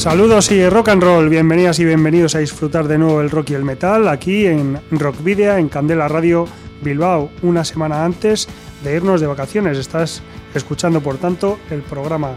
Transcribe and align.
Saludos 0.00 0.50
y 0.50 0.66
rock 0.66 0.88
and 0.88 1.02
roll, 1.02 1.28
bienvenidas 1.28 1.78
y 1.78 1.84
bienvenidos 1.84 2.34
a 2.34 2.38
disfrutar 2.38 2.88
de 2.88 2.96
nuevo 2.96 3.20
el 3.20 3.28
rock 3.28 3.50
y 3.50 3.54
el 3.54 3.64
metal 3.64 4.08
aquí 4.08 4.46
en 4.46 4.80
Rock 4.92 5.22
Video, 5.22 5.58
en 5.58 5.68
Candela 5.68 6.08
Radio 6.08 6.46
Bilbao, 6.80 7.30
una 7.42 7.66
semana 7.66 8.02
antes 8.02 8.48
de 8.82 8.96
irnos 8.96 9.20
de 9.20 9.26
vacaciones. 9.26 9.76
Estás 9.76 10.22
escuchando, 10.54 11.02
por 11.02 11.18
tanto, 11.18 11.58
el 11.70 11.82
programa, 11.82 12.30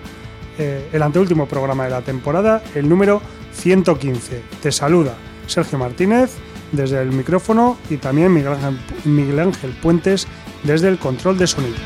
eh, 0.59 0.90
el 0.91 1.02
anteúltimo 1.02 1.48
programa 1.48 1.85
de 1.85 1.91
la 1.91 2.02
temporada, 2.02 2.62
el 2.76 2.90
número 2.90 3.21
115. 3.54 4.41
Te 4.62 4.73
saluda 4.73 5.16
Sergio 5.48 5.80
Martínez 5.80 6.32
desde 6.73 7.02
el 7.02 7.13
micrófono 7.13 7.77
y 7.90 7.95
también 7.95 8.34
Miguel 8.34 9.40
Ángel 9.40 9.71
Puentes 9.82 10.27
desde 10.63 10.90
el 10.90 10.99
control 10.99 11.38
de 11.38 11.48
sonido. 11.48 11.77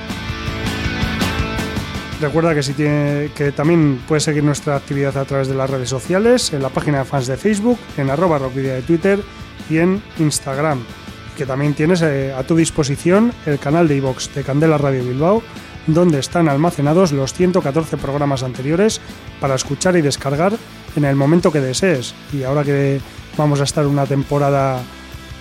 Recuerda 2.20 2.56
que, 2.56 3.52
también 3.52 4.02
puedes 4.08 4.24
seguir 4.24 4.44
nuestra 4.44 4.76
actividad 4.76 5.16
a 5.18 5.26
través 5.26 5.48
de 5.48 5.54
las 5.54 5.70
redes 5.70 5.90
sociales, 5.90 6.52
en 6.52 6.64
la 6.64 6.70
página 6.70 7.00
de 7.00 7.06
fans 7.06 7.28
de 7.28 7.38
Facebook, 7.38 7.78
en 7.96 8.10
arroba 8.10 8.40
rockvidia 8.40 8.74
de 8.74 8.82
Twitter 8.82 9.20
y 9.70 9.78
en 9.78 10.02
Instagram. 10.18 10.84
Que 11.38 11.46
también 11.46 11.76
tienes 11.76 12.02
eh, 12.02 12.34
a 12.34 12.42
tu 12.42 12.56
disposición 12.56 13.32
el 13.46 13.60
canal 13.60 13.88
de 13.88 13.98
iVox 13.98 14.34
de 14.34 14.44
Candela 14.44 14.80
Radio 14.80 15.04
Bilbao, 15.04 15.44
donde 15.86 16.18
están 16.18 16.50
almacenados 16.50 17.12
los 17.12 17.34
114 17.34 17.98
programas 17.98 18.42
anteriores 18.42 19.00
para 19.40 19.54
escuchar 19.54 19.96
y 19.96 20.02
descargar 20.02 20.54
en 20.96 21.06
el 21.06 21.16
momento 21.16 21.52
que 21.52 21.62
desees. 21.62 22.16
Y 22.34 22.42
ahora 22.42 22.64
que 22.64 23.00
vamos 23.38 23.62
a 23.62 23.64
estar 23.64 23.86
una 23.86 24.08
temporada 24.08 24.82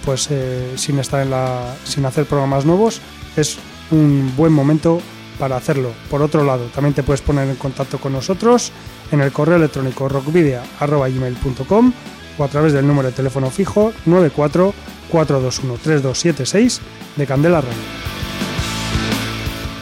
pues 0.05 0.28
eh, 0.30 0.74
sin 0.77 0.98
estar 0.98 1.22
en 1.22 1.30
la, 1.30 1.74
sin 1.84 2.05
hacer 2.05 2.27
programas 2.27 2.66
nuevos, 2.66 3.00
es 3.34 3.58
un 3.90 4.34
buen 4.36 4.52
momento 4.52 5.00
para 5.39 5.56
hacerlo. 5.56 5.92
Por 6.11 6.23
otro 6.23 6.45
lado, 6.45 6.65
también 6.75 6.95
te 6.95 7.03
puedes 7.03 7.20
poner 7.20 7.48
en 7.48 7.56
contacto 7.56 7.98
con 7.98 8.12
nosotros 8.12 8.73
en 9.11 9.20
el 9.20 9.33
correo 9.33 9.56
electrónico 9.56 10.09
rockvidia.com 10.09 11.92
o 12.39 12.45
a 12.45 12.48
través 12.48 12.73
del 12.73 12.87
número 12.87 13.09
de 13.09 13.15
teléfono 13.15 13.51
fijo 13.51 13.92
94 14.05 14.75
421 15.11 15.79
3276 15.83 16.81
de 17.17 17.27
Candela 17.27 17.61
Radio. 17.61 17.77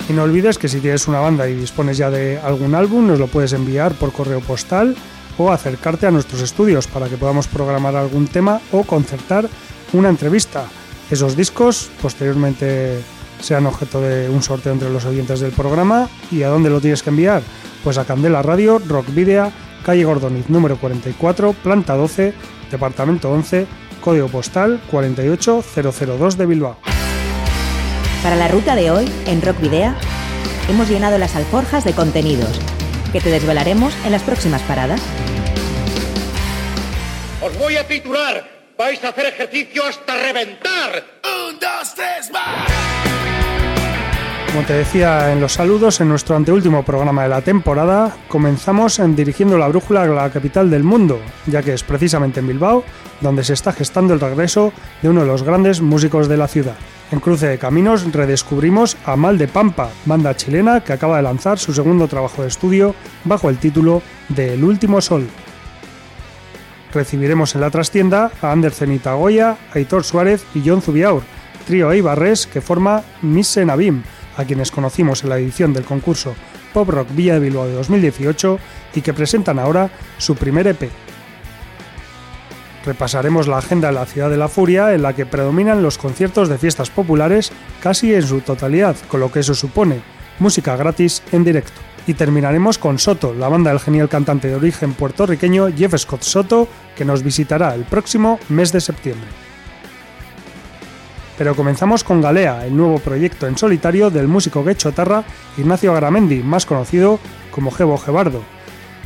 Y 0.09 0.13
no 0.13 0.23
olvides 0.25 0.59
que 0.59 0.69
si 0.69 0.81
tienes 0.81 1.09
una 1.09 1.21
banda 1.21 1.49
y 1.49 1.55
dispones 1.55 1.97
ya 1.97 2.11
de 2.11 2.39
algún 2.39 2.75
álbum, 2.75 3.07
nos 3.07 3.19
lo 3.19 3.27
puedes 3.27 3.55
enviar 3.55 3.95
por 3.95 4.13
correo 4.13 4.41
postal 4.41 4.95
o 5.39 5.51
acercarte 5.51 6.07
a 6.07 6.11
nuestros 6.11 6.43
estudios 6.43 6.87
para 6.87 7.09
que 7.09 7.17
podamos 7.17 7.49
programar 7.49 7.97
algún 7.97 8.27
tema 8.27 8.61
o 8.71 8.85
concertar 8.85 9.49
una 9.93 10.11
entrevista. 10.11 10.67
Esos 11.11 11.37
discos 11.37 11.91
posteriormente 12.03 13.01
sean 13.45 13.67
objeto 13.67 14.01
de 14.01 14.31
un 14.31 14.43
sorteo 14.43 14.73
entre 14.73 14.91
los 14.91 15.05
oyentes 15.05 15.41
del 15.41 15.53
programa. 15.53 16.09
¿Y 16.31 16.43
a 16.43 16.49
dónde 16.49 16.71
lo 16.71 16.81
tienes 16.81 17.03
que 17.03 17.11
enviar? 17.11 17.43
Pues 17.85 17.99
a 17.99 18.07
Candela 18.07 18.43
Radio, 18.43 18.79
Rock 18.79 19.07
Video, 19.15 19.53
calle 19.85 20.05
Gordoniz 20.05 20.49
número 20.49 20.79
44, 20.79 21.53
planta 21.53 21.95
12, 21.95 22.33
departamento 22.71 23.31
11, 23.31 23.67
código 24.01 24.29
postal 24.29 24.81
48002 24.91 26.39
de 26.39 26.47
Bilbao. 26.47 26.79
Para 28.23 28.37
la 28.37 28.49
ruta 28.49 28.75
de 28.75 28.91
hoy, 28.91 29.11
en 29.27 29.43
Rock 29.43 29.61
Video, 29.61 29.93
hemos 30.71 30.89
llenado 30.89 31.19
las 31.19 31.37
alforjas 31.37 31.85
de 31.85 31.93
contenidos 31.93 32.59
que 33.13 33.21
te 33.21 33.29
desvelaremos 33.29 33.95
en 34.07 34.13
las 34.13 34.23
próximas 34.23 34.63
paradas. 34.63 35.03
Os 37.43 37.57
voy 37.59 37.77
a 37.77 37.87
titular. 37.87 38.51
Vais 38.79 39.05
a 39.05 39.11
hacer 39.11 39.27
ejercicio 39.27 39.85
hasta 39.87 40.17
reventar. 40.17 41.05
Un, 41.23 41.61
dos, 41.61 41.95
tres, 41.95 42.31
más. 42.33 42.94
Como 44.55 44.69
te 44.69 44.75
decía 44.75 45.33
en 45.33 45.41
los 45.41 45.55
saludos, 45.55 46.01
en 46.01 46.09
nuestro 46.09 46.37
anteúltimo 46.37 46.85
programa 46.85 47.25
de 47.25 47.29
la 47.29 47.43
temporada, 47.43 48.17
comenzamos 48.29 49.01
en 49.01 49.17
dirigiendo 49.17 49.59
la 49.59 49.67
brújula 49.67 50.03
a 50.03 50.07
la 50.07 50.31
capital 50.31 50.71
del 50.71 50.85
mundo, 50.85 51.19
ya 51.47 51.61
que 51.61 51.73
es 51.73 51.83
precisamente 51.83 52.39
en 52.39 52.47
Bilbao 52.47 52.85
donde 53.21 53.43
se 53.43 53.53
está 53.53 53.73
gestando 53.73 54.15
el 54.15 54.21
regreso 54.21 54.73
de 55.03 55.09
uno 55.09 55.23
de 55.23 55.27
los 55.27 55.43
grandes 55.43 55.81
músicos 55.81 56.29
de 56.29 56.37
la 56.37 56.47
ciudad. 56.47 56.77
En 57.11 57.19
Cruce 57.19 57.49
de 57.49 57.59
Caminos 57.59 58.05
redescubrimos 58.13 58.97
a 59.05 59.17
Mal 59.17 59.39
de 59.39 59.49
Pampa, 59.49 59.89
banda 60.05 60.37
chilena 60.37 60.85
que 60.85 60.93
acaba 60.93 61.17
de 61.17 61.25
lanzar 61.25 61.59
su 61.59 61.75
segundo 61.75 62.07
trabajo 62.07 62.43
de 62.43 62.49
estudio 62.49 62.95
bajo 63.25 63.51
el 63.51 63.59
título 63.59 64.03
de 64.29 64.55
El 64.55 64.63
último 64.63 65.01
sol. 65.01 65.27
Recibiremos 66.93 67.57
en 67.57 67.61
la 67.61 67.71
trastienda 67.71 68.31
a 68.41 68.53
Andersen 68.53 68.93
Itagoya, 68.93 69.57
Aitor 69.75 70.05
Suárez 70.05 70.45
y 70.55 70.63
John 70.65 70.81
Zubiaur, 70.81 71.25
trío 71.67 71.91
eibarres 71.91 72.47
que 72.47 72.61
forma 72.61 73.03
Misse 73.21 73.65
Navim, 73.65 74.05
a 74.37 74.45
quienes 74.45 74.71
conocimos 74.71 75.23
en 75.23 75.31
la 75.31 75.39
edición 75.39 75.73
del 75.73 75.85
concurso 75.85 76.35
Pop 76.73 76.89
Rock 76.89 77.09
Villa 77.13 77.35
de 77.35 77.41
Bilbao 77.41 77.67
de 77.67 77.75
2018 77.75 78.59
y 78.95 79.01
que 79.01 79.15
presentan 79.15 79.59
ahora 79.59 79.91
su 80.19 80.35
primer 80.35 80.67
EP. 80.67 80.91
Repasaremos 82.85 83.49
la 83.49 83.59
agenda 83.59 83.89
de 83.89 83.95
la 83.95 84.07
Ciudad 84.07 84.29
de 84.29 84.37
la 84.37 84.49
Furia 84.49 84.93
en 84.93 85.03
la 85.03 85.15
que 85.15 85.25
predominan 85.25 85.83
los 85.83 85.97
conciertos 85.97 86.49
de 86.49 86.59
fiestas 86.59 86.91
populares 86.91 87.51
casi 87.81 88.13
en 88.13 88.23
su 88.23 88.41
totalidad, 88.41 88.97
con 89.09 89.21
lo 89.21 89.33
que 89.33 89.41
eso 89.41 89.55
supone 89.55 90.03
música 90.39 90.77
gratis 90.77 91.23
en 91.33 91.45
directo. 91.45 91.81
Y 92.07 92.15
terminaremos 92.15 92.77
con 92.77 92.99
Soto, 92.99 93.33
la 93.33 93.49
banda 93.49 93.71
del 93.71 93.81
genial 93.81 94.11
cantante 94.11 94.49
de 94.49 94.57
origen 94.57 94.93
puertorriqueño 94.93 95.69
Jeff 95.75 95.97
Scott 95.97 96.23
Soto, 96.23 96.69
que 96.95 97.05
nos 97.05 97.23
visitará 97.23 97.75
el 97.75 97.85
próximo 97.85 98.39
mes 98.51 98.73
de 98.73 98.81
septiembre. 98.81 99.44
Pero 101.37 101.57
comenzamos 101.57 102.05
con 102.05 102.21
Galea, 102.21 102.65
el 102.65 102.77
nuevo 102.77 102.99
proyecto 102.99 103.47
en 103.47 103.59
solitario 103.59 104.11
del 104.11 104.29
músico 104.29 104.63
guechotarra 104.63 105.25
Ignacio 105.59 105.93
Agramendi, 105.93 106.43
más 106.43 106.65
conocido 106.65 107.19
como 107.51 107.73
Gebo 107.73 107.99
Gebardo. 107.99 108.43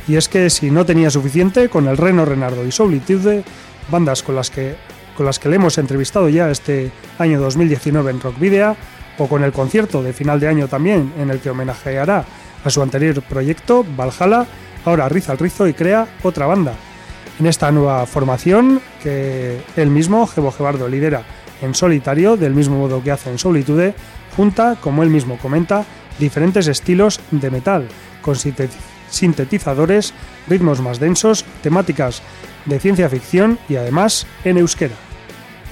Y 0.07 0.15
es 0.15 0.29
que 0.29 0.49
si 0.49 0.69
no 0.69 0.85
tenía 0.85 1.09
suficiente 1.09 1.69
con 1.69 1.87
el 1.87 1.97
Reno 1.97 2.25
Renardo 2.25 2.65
y 2.65 2.71
Solitude, 2.71 3.43
bandas 3.89 4.23
con 4.23 4.35
las 4.35 4.49
que 4.51 4.75
con 5.17 5.25
las 5.25 5.37
que 5.37 5.49
le 5.49 5.57
hemos 5.57 5.77
entrevistado 5.77 6.29
ya 6.29 6.49
este 6.49 6.91
año 7.17 7.41
2019 7.41 8.09
en 8.09 8.21
Rock 8.21 8.39
Video, 8.39 8.77
o 9.17 9.27
con 9.27 9.43
el 9.43 9.51
concierto 9.51 10.01
de 10.01 10.13
final 10.13 10.39
de 10.39 10.47
año 10.47 10.69
también 10.69 11.11
en 11.19 11.29
el 11.29 11.41
que 11.41 11.49
homenajeará 11.49 12.23
a 12.63 12.69
su 12.69 12.81
anterior 12.81 13.21
proyecto, 13.23 13.85
Valhalla, 13.97 14.45
ahora 14.85 15.09
riza 15.09 15.33
el 15.33 15.37
rizo 15.37 15.67
y 15.67 15.73
crea 15.73 16.07
otra 16.23 16.45
banda. 16.45 16.73
En 17.37 17.47
esta 17.47 17.69
nueva 17.69 18.05
formación 18.05 18.81
que 19.03 19.61
él 19.75 19.89
mismo, 19.89 20.25
Gebo 20.25 20.51
Gebardo, 20.51 20.87
lidera 20.87 21.23
en 21.61 21.75
solitario, 21.75 22.37
del 22.37 22.53
mismo 22.53 22.77
modo 22.77 23.03
que 23.03 23.11
hace 23.11 23.29
en 23.29 23.37
Solitude, 23.37 23.93
junta, 24.35 24.77
como 24.81 25.03
él 25.03 25.09
mismo 25.09 25.37
comenta, 25.37 25.85
diferentes 26.19 26.67
estilos 26.67 27.19
de 27.31 27.49
metal, 27.49 27.87
con 28.21 28.35
sintetizadores, 29.09 30.13
ritmos 30.47 30.81
más 30.81 30.99
densos, 30.99 31.45
temáticas 31.63 32.21
de 32.65 32.79
ciencia 32.79 33.09
ficción 33.09 33.57
y 33.67 33.75
además 33.77 34.27
en 34.43 34.57
euskera. 34.57 34.95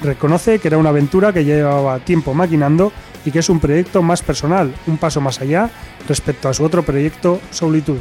Reconoce 0.01 0.59
que 0.59 0.67
era 0.67 0.77
una 0.77 0.89
aventura 0.89 1.33
que 1.33 1.43
llevaba 1.43 1.99
tiempo 1.99 2.33
maquinando 2.33 2.91
y 3.25 3.31
que 3.31 3.39
es 3.39 3.49
un 3.49 3.59
proyecto 3.59 4.01
más 4.01 4.21
personal, 4.21 4.73
un 4.85 4.97
paso 4.97 5.21
más 5.21 5.41
allá 5.41 5.69
respecto 6.07 6.49
a 6.49 6.53
su 6.53 6.63
otro 6.63 6.83
proyecto 6.83 7.41
Solitude. 7.51 7.99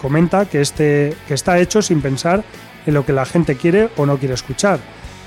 Comenta 0.00 0.46
que, 0.46 0.60
este, 0.60 1.16
que 1.26 1.34
está 1.34 1.58
hecho 1.58 1.80
sin 1.80 2.00
pensar 2.00 2.44
en 2.86 2.94
lo 2.94 3.06
que 3.06 3.12
la 3.12 3.24
gente 3.24 3.56
quiere 3.56 3.88
o 3.96 4.06
no 4.06 4.18
quiere 4.18 4.34
escuchar, 4.34 4.80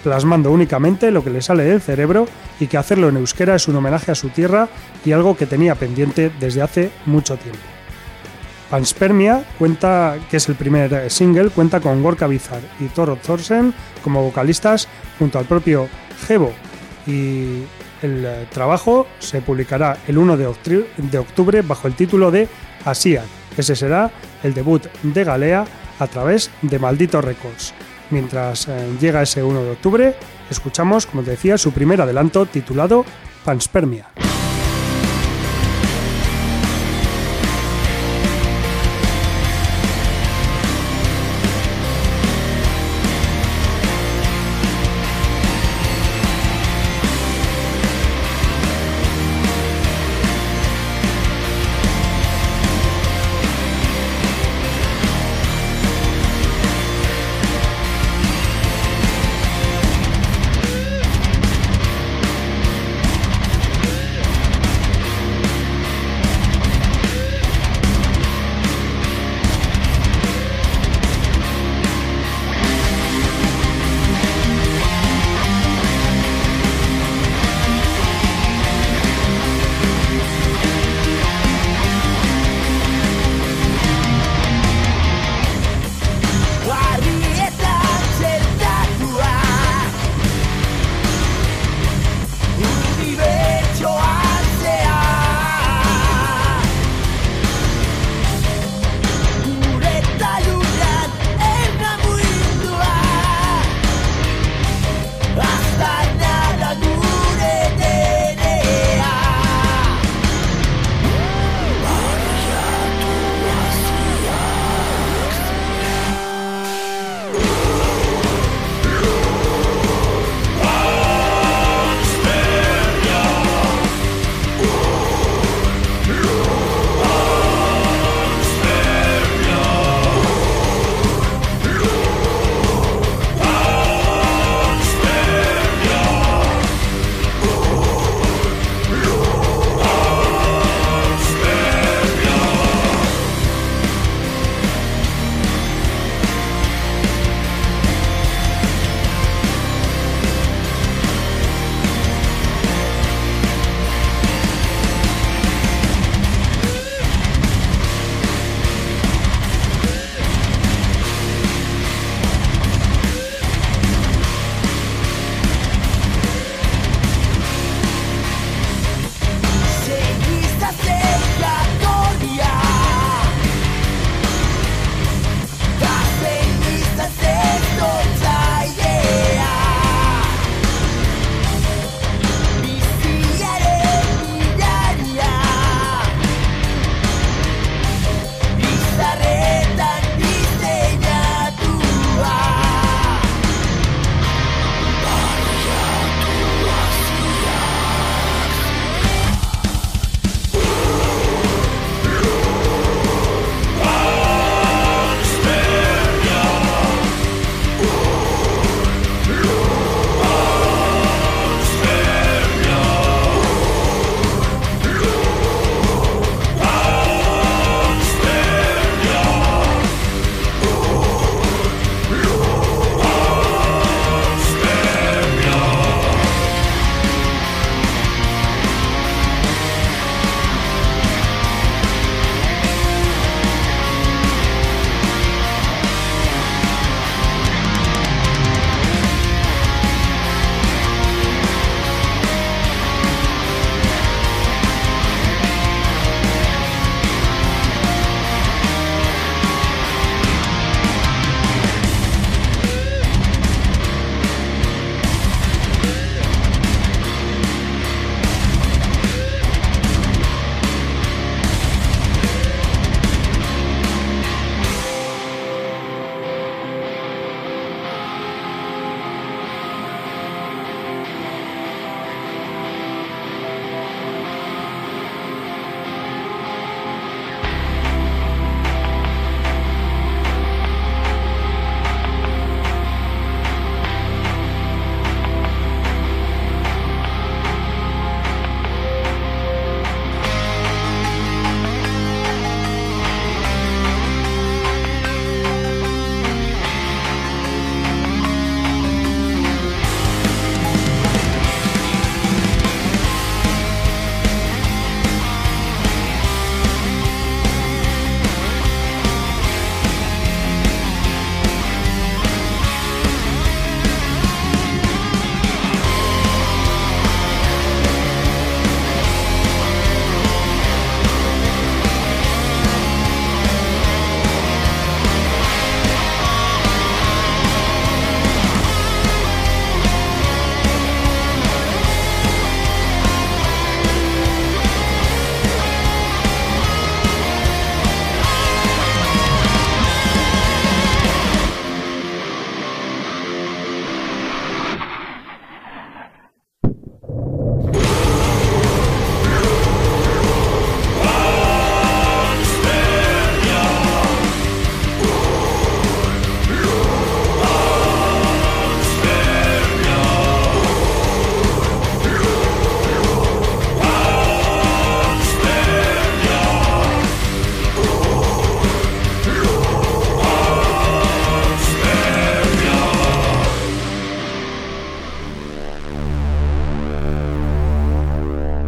plasmando 0.05 0.51
únicamente 0.51 1.09
lo 1.09 1.23
que 1.23 1.31
le 1.31 1.41
sale 1.41 1.63
del 1.63 1.81
cerebro 1.81 2.27
y 2.59 2.67
que 2.67 2.77
hacerlo 2.77 3.09
en 3.09 3.17
euskera 3.17 3.55
es 3.55 3.67
un 3.67 3.75
homenaje 3.75 4.11
a 4.11 4.15
su 4.15 4.29
tierra 4.29 4.69
y 5.03 5.13
algo 5.13 5.35
que 5.35 5.47
tenía 5.47 5.73
pendiente 5.73 6.31
desde 6.39 6.61
hace 6.61 6.91
mucho 7.07 7.37
tiempo. 7.37 7.59
Panspermia 8.69 9.43
cuenta, 9.57 10.17
que 10.29 10.37
es 10.37 10.47
el 10.47 10.53
primer 10.53 11.09
single, 11.09 11.49
cuenta 11.49 11.79
con 11.79 12.03
Gorka 12.03 12.27
Bizar 12.27 12.61
y 12.79 12.85
Toro 12.85 13.15
Thorsen 13.15 13.73
como 14.03 14.21
vocalistas 14.21 14.87
junto 15.17 15.39
al 15.39 15.45
propio 15.45 15.89
Gebo 16.27 16.53
y 17.07 17.63
el 18.03 18.25
eh, 18.25 18.47
trabajo 18.53 19.07
se 19.17 19.41
publicará 19.41 19.97
el 20.07 20.19
1 20.19 20.37
de 20.37 21.17
octubre 21.17 21.61
bajo 21.63 21.87
el 21.87 21.95
título 21.95 22.29
de 22.29 22.47
Asian. 22.85 23.25
Ese 23.57 23.75
será 23.75 24.11
el 24.43 24.53
debut 24.53 24.85
de 25.01 25.23
Galea 25.23 25.65
a 25.97 26.05
través 26.05 26.51
de 26.61 26.77
Maldito 26.77 27.21
Records. 27.21 27.73
Mientras 28.09 28.67
eh, 28.67 28.87
llega 28.99 29.21
ese 29.21 29.43
1 29.43 29.63
de 29.63 29.71
octubre, 29.71 30.15
escuchamos, 30.49 31.05
como 31.05 31.23
te 31.23 31.31
decía, 31.31 31.57
su 31.57 31.71
primer 31.71 32.01
adelanto 32.01 32.45
titulado 32.45 33.05
Panspermia. 33.43 34.09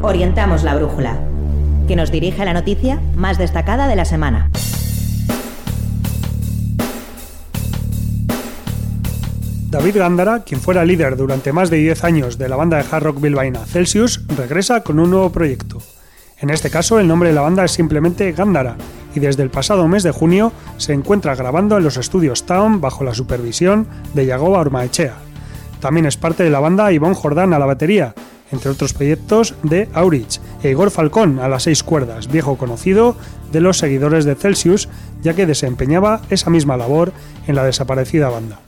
Orientamos 0.08 0.64
la 0.64 0.74
brújula, 0.74 1.20
que 1.86 1.98
nos 1.98 2.12
dirige 2.12 2.42
a 2.42 2.46
la 2.46 2.54
noticia 2.54 3.02
más 3.18 3.38
destacada 3.38 3.90
de 3.90 3.98
la 3.98 4.06
semana. 4.06 4.50
David 9.70 9.98
Gándara, 9.98 10.46
quien 10.46 10.62
fuera 10.62 10.86
líder 10.86 11.18
durante 11.18 11.52
más 11.52 11.70
de 11.70 11.80
10 11.80 12.06
años 12.06 12.38
de 12.38 12.48
la 12.48 12.56
banda 12.56 12.78
de 12.78 12.86
hard 12.90 13.04
rock 13.04 13.20
bilbaína 13.20 13.66
Celsius, 13.66 14.26
regresa 14.38 14.82
con 14.82 14.98
un 15.00 15.12
nuevo 15.12 15.30
proyecto. 15.30 15.80
En 16.40 16.52
este 16.52 16.70
caso, 16.70 17.00
el 17.00 17.08
nombre 17.10 17.28
de 17.28 17.36
la 17.36 17.42
banda 17.42 17.66
es 17.66 17.72
simplemente 17.72 18.32
Gándara, 18.32 18.78
y 19.14 19.20
desde 19.20 19.44
el 19.44 19.50
pasado 19.50 19.90
mes 19.90 20.04
de 20.04 20.12
junio 20.12 20.54
se 20.78 20.94
encuentra 20.94 21.36
grabando 21.36 21.78
en 21.78 21.84
los 21.84 21.98
estudios 21.98 22.46
Town 22.46 22.80
bajo 22.80 23.04
la 23.04 23.14
supervisión 23.14 23.88
de 24.14 24.26
Yagoba 24.26 24.62
Ormaechea. 24.62 25.16
También 25.82 26.06
es 26.06 26.16
parte 26.16 26.44
de 26.44 26.50
la 26.50 26.62
banda 26.62 26.94
Ivonne 26.94 27.14
Jordán 27.14 27.54
a 27.54 27.60
la 27.60 27.66
batería, 27.66 28.16
entre 28.52 28.72
otros 28.72 28.94
proyectos 28.94 29.56
de 29.64 29.90
Aurich 29.94 30.40
e 30.64 30.70
Igor 30.70 30.92
Falcón 30.92 31.40
a 31.40 31.48
las 31.48 31.64
seis 31.64 31.84
cuerdas, 31.84 32.28
viejo 32.28 32.58
conocido 32.58 33.16
de 33.52 33.62
los 33.62 33.78
seguidores 33.78 34.26
de 34.26 34.36
Celsius, 34.36 34.90
ya 35.22 35.34
que 35.34 35.46
desempeñaba 35.46 36.22
esa 36.30 36.50
misma 36.50 36.78
labor 36.78 37.14
en 37.48 37.56
la 37.56 37.64
desaparecida 37.64 38.30
banda. 38.30 38.60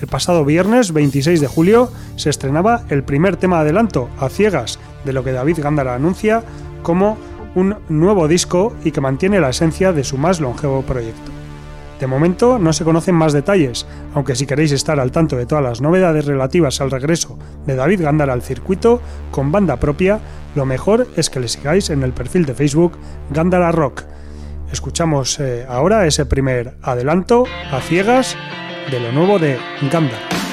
El 0.00 0.08
pasado 0.08 0.44
viernes 0.44 0.92
26 0.92 1.40
de 1.40 1.46
julio 1.46 1.92
se 2.16 2.30
estrenaba 2.30 2.84
el 2.88 3.04
primer 3.04 3.36
tema 3.36 3.60
adelanto, 3.60 4.08
A 4.18 4.28
Ciegas, 4.28 4.78
de 5.04 5.12
lo 5.12 5.22
que 5.22 5.32
David 5.32 5.60
Gándara 5.62 5.94
anuncia 5.94 6.42
como 6.82 7.16
un 7.54 7.76
nuevo 7.88 8.26
disco 8.28 8.74
y 8.84 8.90
que 8.90 9.00
mantiene 9.00 9.40
la 9.40 9.50
esencia 9.50 9.92
de 9.92 10.04
su 10.04 10.18
más 10.18 10.40
longevo 10.40 10.82
proyecto. 10.82 11.41
De 12.02 12.08
momento 12.08 12.58
no 12.58 12.72
se 12.72 12.82
conocen 12.82 13.14
más 13.14 13.32
detalles, 13.32 13.86
aunque 14.12 14.34
si 14.34 14.44
queréis 14.44 14.72
estar 14.72 14.98
al 14.98 15.12
tanto 15.12 15.36
de 15.36 15.46
todas 15.46 15.62
las 15.62 15.80
novedades 15.80 16.24
relativas 16.24 16.80
al 16.80 16.90
regreso 16.90 17.38
de 17.64 17.76
David 17.76 18.02
Gándara 18.02 18.32
al 18.32 18.42
circuito 18.42 19.00
con 19.30 19.52
banda 19.52 19.76
propia, 19.76 20.18
lo 20.56 20.66
mejor 20.66 21.06
es 21.14 21.30
que 21.30 21.38
le 21.38 21.46
sigáis 21.46 21.90
en 21.90 22.02
el 22.02 22.12
perfil 22.12 22.44
de 22.44 22.54
Facebook 22.54 22.98
Gándara 23.30 23.70
Rock. 23.70 24.02
Escuchamos 24.72 25.38
eh, 25.38 25.64
ahora 25.68 26.04
ese 26.04 26.26
primer 26.26 26.74
adelanto 26.82 27.44
a 27.70 27.80
ciegas 27.80 28.36
de 28.90 28.98
lo 28.98 29.12
nuevo 29.12 29.38
de 29.38 29.56
Gándara. 29.82 30.51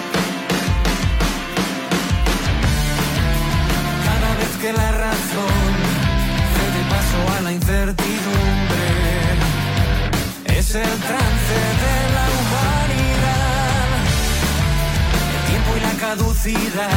Caducidad 16.41 16.89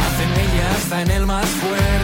hacen 0.00 0.30
ella 0.32 0.70
hasta 0.76 1.02
en 1.02 1.10
el 1.10 1.26
más 1.26 1.46
fuerte. 1.46 1.99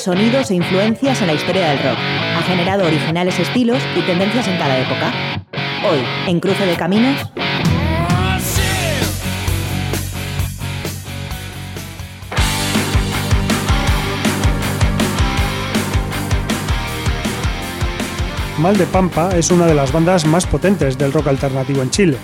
Sonidos 0.00 0.50
e 0.50 0.54
influencias 0.54 1.20
en 1.20 1.26
la 1.26 1.34
historia 1.34 1.68
del 1.68 1.78
rock 1.78 1.98
ha 1.98 2.42
generado 2.44 2.86
originales 2.86 3.38
estilos 3.38 3.82
y 3.94 4.00
tendencias 4.00 4.48
en 4.48 4.56
cada 4.56 4.78
época. 4.78 5.12
Hoy, 5.86 5.98
en 6.26 6.40
Cruce 6.40 6.64
de 6.64 6.74
Caminos, 6.74 7.30
Mal 18.58 18.78
de 18.78 18.86
Pampa 18.86 19.36
es 19.36 19.50
una 19.50 19.66
de 19.66 19.74
las 19.74 19.92
bandas 19.92 20.24
más 20.24 20.46
potentes 20.46 20.96
del 20.96 21.12
rock 21.12 21.26
alternativo 21.26 21.82
en 21.82 21.90
Chile. 21.90 22.16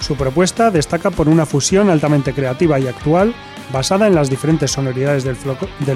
Su 0.00 0.16
propuesta 0.16 0.70
destaca 0.70 1.10
por 1.10 1.30
una 1.30 1.46
fusión 1.46 1.88
altamente 1.88 2.34
creativa 2.34 2.78
y 2.78 2.88
actual 2.88 3.34
basada 3.72 4.06
en 4.06 4.14
las 4.14 4.30
diferentes 4.30 4.70
sonoridades 4.70 5.24
del, 5.24 5.36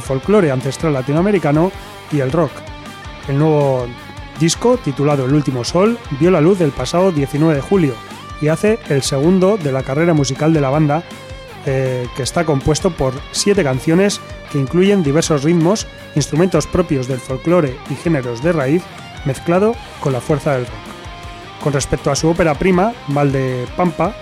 folclore 0.00 0.50
ancestral 0.50 0.94
latinoamericano 0.94 1.70
y 2.10 2.20
el 2.20 2.32
rock. 2.32 2.52
El 3.28 3.38
nuevo 3.38 3.86
disco, 4.40 4.78
titulado 4.78 5.24
El 5.24 5.34
último 5.34 5.64
sol, 5.64 5.98
vio 6.18 6.30
la 6.30 6.40
luz 6.40 6.60
el 6.60 6.70
pasado 6.70 7.12
19 7.12 7.54
de 7.54 7.60
julio 7.60 7.94
y 8.40 8.48
hace 8.48 8.78
el 8.88 9.02
segundo 9.02 9.56
de 9.56 9.72
la 9.72 9.82
carrera 9.82 10.14
musical 10.14 10.52
de 10.52 10.60
la 10.60 10.70
banda, 10.70 11.02
eh, 11.64 12.06
que 12.16 12.22
está 12.22 12.44
compuesto 12.44 12.90
por 12.90 13.14
siete 13.32 13.64
canciones 13.64 14.20
que 14.52 14.58
incluyen 14.58 15.02
diversos 15.02 15.42
ritmos, 15.42 15.86
instrumentos 16.14 16.66
propios 16.66 17.08
del 17.08 17.18
folclore 17.18 17.76
y 17.90 17.94
géneros 17.94 18.42
de 18.42 18.52
raíz, 18.52 18.82
mezclado 19.24 19.74
con 20.00 20.12
la 20.12 20.20
fuerza 20.20 20.52
del 20.52 20.66
rock. 20.66 20.74
Con 21.62 21.72
respecto 21.72 22.10
a 22.10 22.16
su 22.16 22.28
ópera 22.28 22.54
prima, 22.54 22.92
Mal 23.08 23.32
de 23.32 23.66
Pampa, 23.76 24.14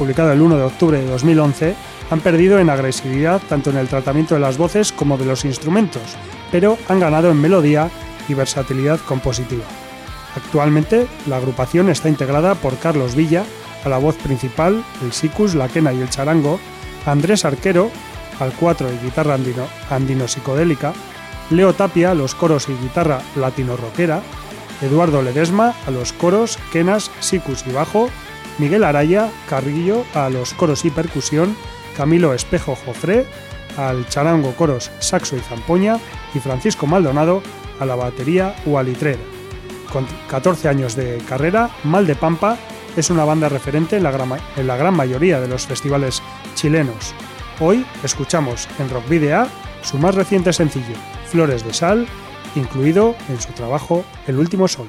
publicada 0.00 0.32
el 0.32 0.40
1 0.40 0.56
de 0.56 0.62
octubre 0.62 0.98
de 0.98 1.06
2011, 1.10 1.74
han 2.10 2.20
perdido 2.20 2.58
en 2.58 2.70
agresividad 2.70 3.42
tanto 3.50 3.68
en 3.68 3.76
el 3.76 3.86
tratamiento 3.86 4.32
de 4.32 4.40
las 4.40 4.56
voces 4.56 4.92
como 4.92 5.18
de 5.18 5.26
los 5.26 5.44
instrumentos, 5.44 6.16
pero 6.50 6.78
han 6.88 7.00
ganado 7.00 7.30
en 7.30 7.38
melodía 7.38 7.90
y 8.26 8.32
versatilidad 8.32 8.98
compositiva. 9.00 9.64
Actualmente, 10.34 11.06
la 11.26 11.36
agrupación 11.36 11.90
está 11.90 12.08
integrada 12.08 12.54
por 12.54 12.78
Carlos 12.78 13.14
Villa, 13.14 13.44
a 13.84 13.90
la 13.90 13.98
voz 13.98 14.16
principal, 14.16 14.82
el 15.04 15.12
sicus, 15.12 15.54
la 15.54 15.68
quena 15.68 15.92
y 15.92 16.00
el 16.00 16.08
charango, 16.08 16.58
Andrés 17.04 17.44
Arquero, 17.44 17.90
al 18.38 18.54
cuatro 18.54 18.88
y 18.90 19.04
guitarra 19.04 19.34
andino, 19.34 19.66
andino 19.90 20.28
psicodélica, 20.28 20.94
Leo 21.50 21.74
Tapia 21.74 22.14
los 22.14 22.34
coros 22.34 22.70
y 22.70 22.72
guitarra 22.72 23.20
latino 23.36 23.76
rockera, 23.76 24.22
Eduardo 24.80 25.20
Ledesma 25.20 25.74
a 25.86 25.90
los 25.90 26.14
coros, 26.14 26.58
quenas, 26.72 27.10
sicus 27.20 27.66
y 27.66 27.72
bajo, 27.72 28.08
Miguel 28.58 28.84
Araya 28.84 29.30
Carrillo 29.48 30.04
a 30.14 30.28
los 30.30 30.54
coros 30.54 30.84
y 30.84 30.90
percusión, 30.90 31.56
Camilo 31.96 32.34
Espejo 32.34 32.76
Jofré 32.76 33.26
al 33.76 34.08
charango 34.08 34.52
coros, 34.54 34.90
saxo 34.98 35.36
y 35.36 35.40
zampoña 35.40 35.98
y 36.34 36.38
Francisco 36.40 36.86
Maldonado 36.86 37.42
a 37.78 37.86
la 37.86 37.94
batería 37.94 38.54
o. 38.66 38.80
Con 39.92 40.06
14 40.28 40.68
años 40.68 40.94
de 40.94 41.18
carrera, 41.28 41.70
Mal 41.84 42.06
de 42.06 42.14
Pampa 42.14 42.56
es 42.96 43.10
una 43.10 43.24
banda 43.24 43.48
referente 43.48 43.96
en 43.96 44.02
la, 44.02 44.10
gran, 44.10 44.30
en 44.56 44.66
la 44.66 44.76
gran 44.76 44.94
mayoría 44.94 45.40
de 45.40 45.48
los 45.48 45.66
festivales 45.66 46.22
chilenos. 46.54 47.14
Hoy 47.60 47.84
escuchamos 48.04 48.68
en 48.78 48.88
Rock 48.90 49.08
Video 49.08 49.46
su 49.82 49.98
más 49.98 50.14
reciente 50.14 50.52
sencillo, 50.52 50.94
Flores 51.26 51.64
de 51.64 51.72
Sal, 51.72 52.06
incluido 52.54 53.14
en 53.28 53.40
su 53.40 53.52
trabajo 53.52 54.04
El 54.26 54.38
Último 54.38 54.68
Sol. 54.68 54.88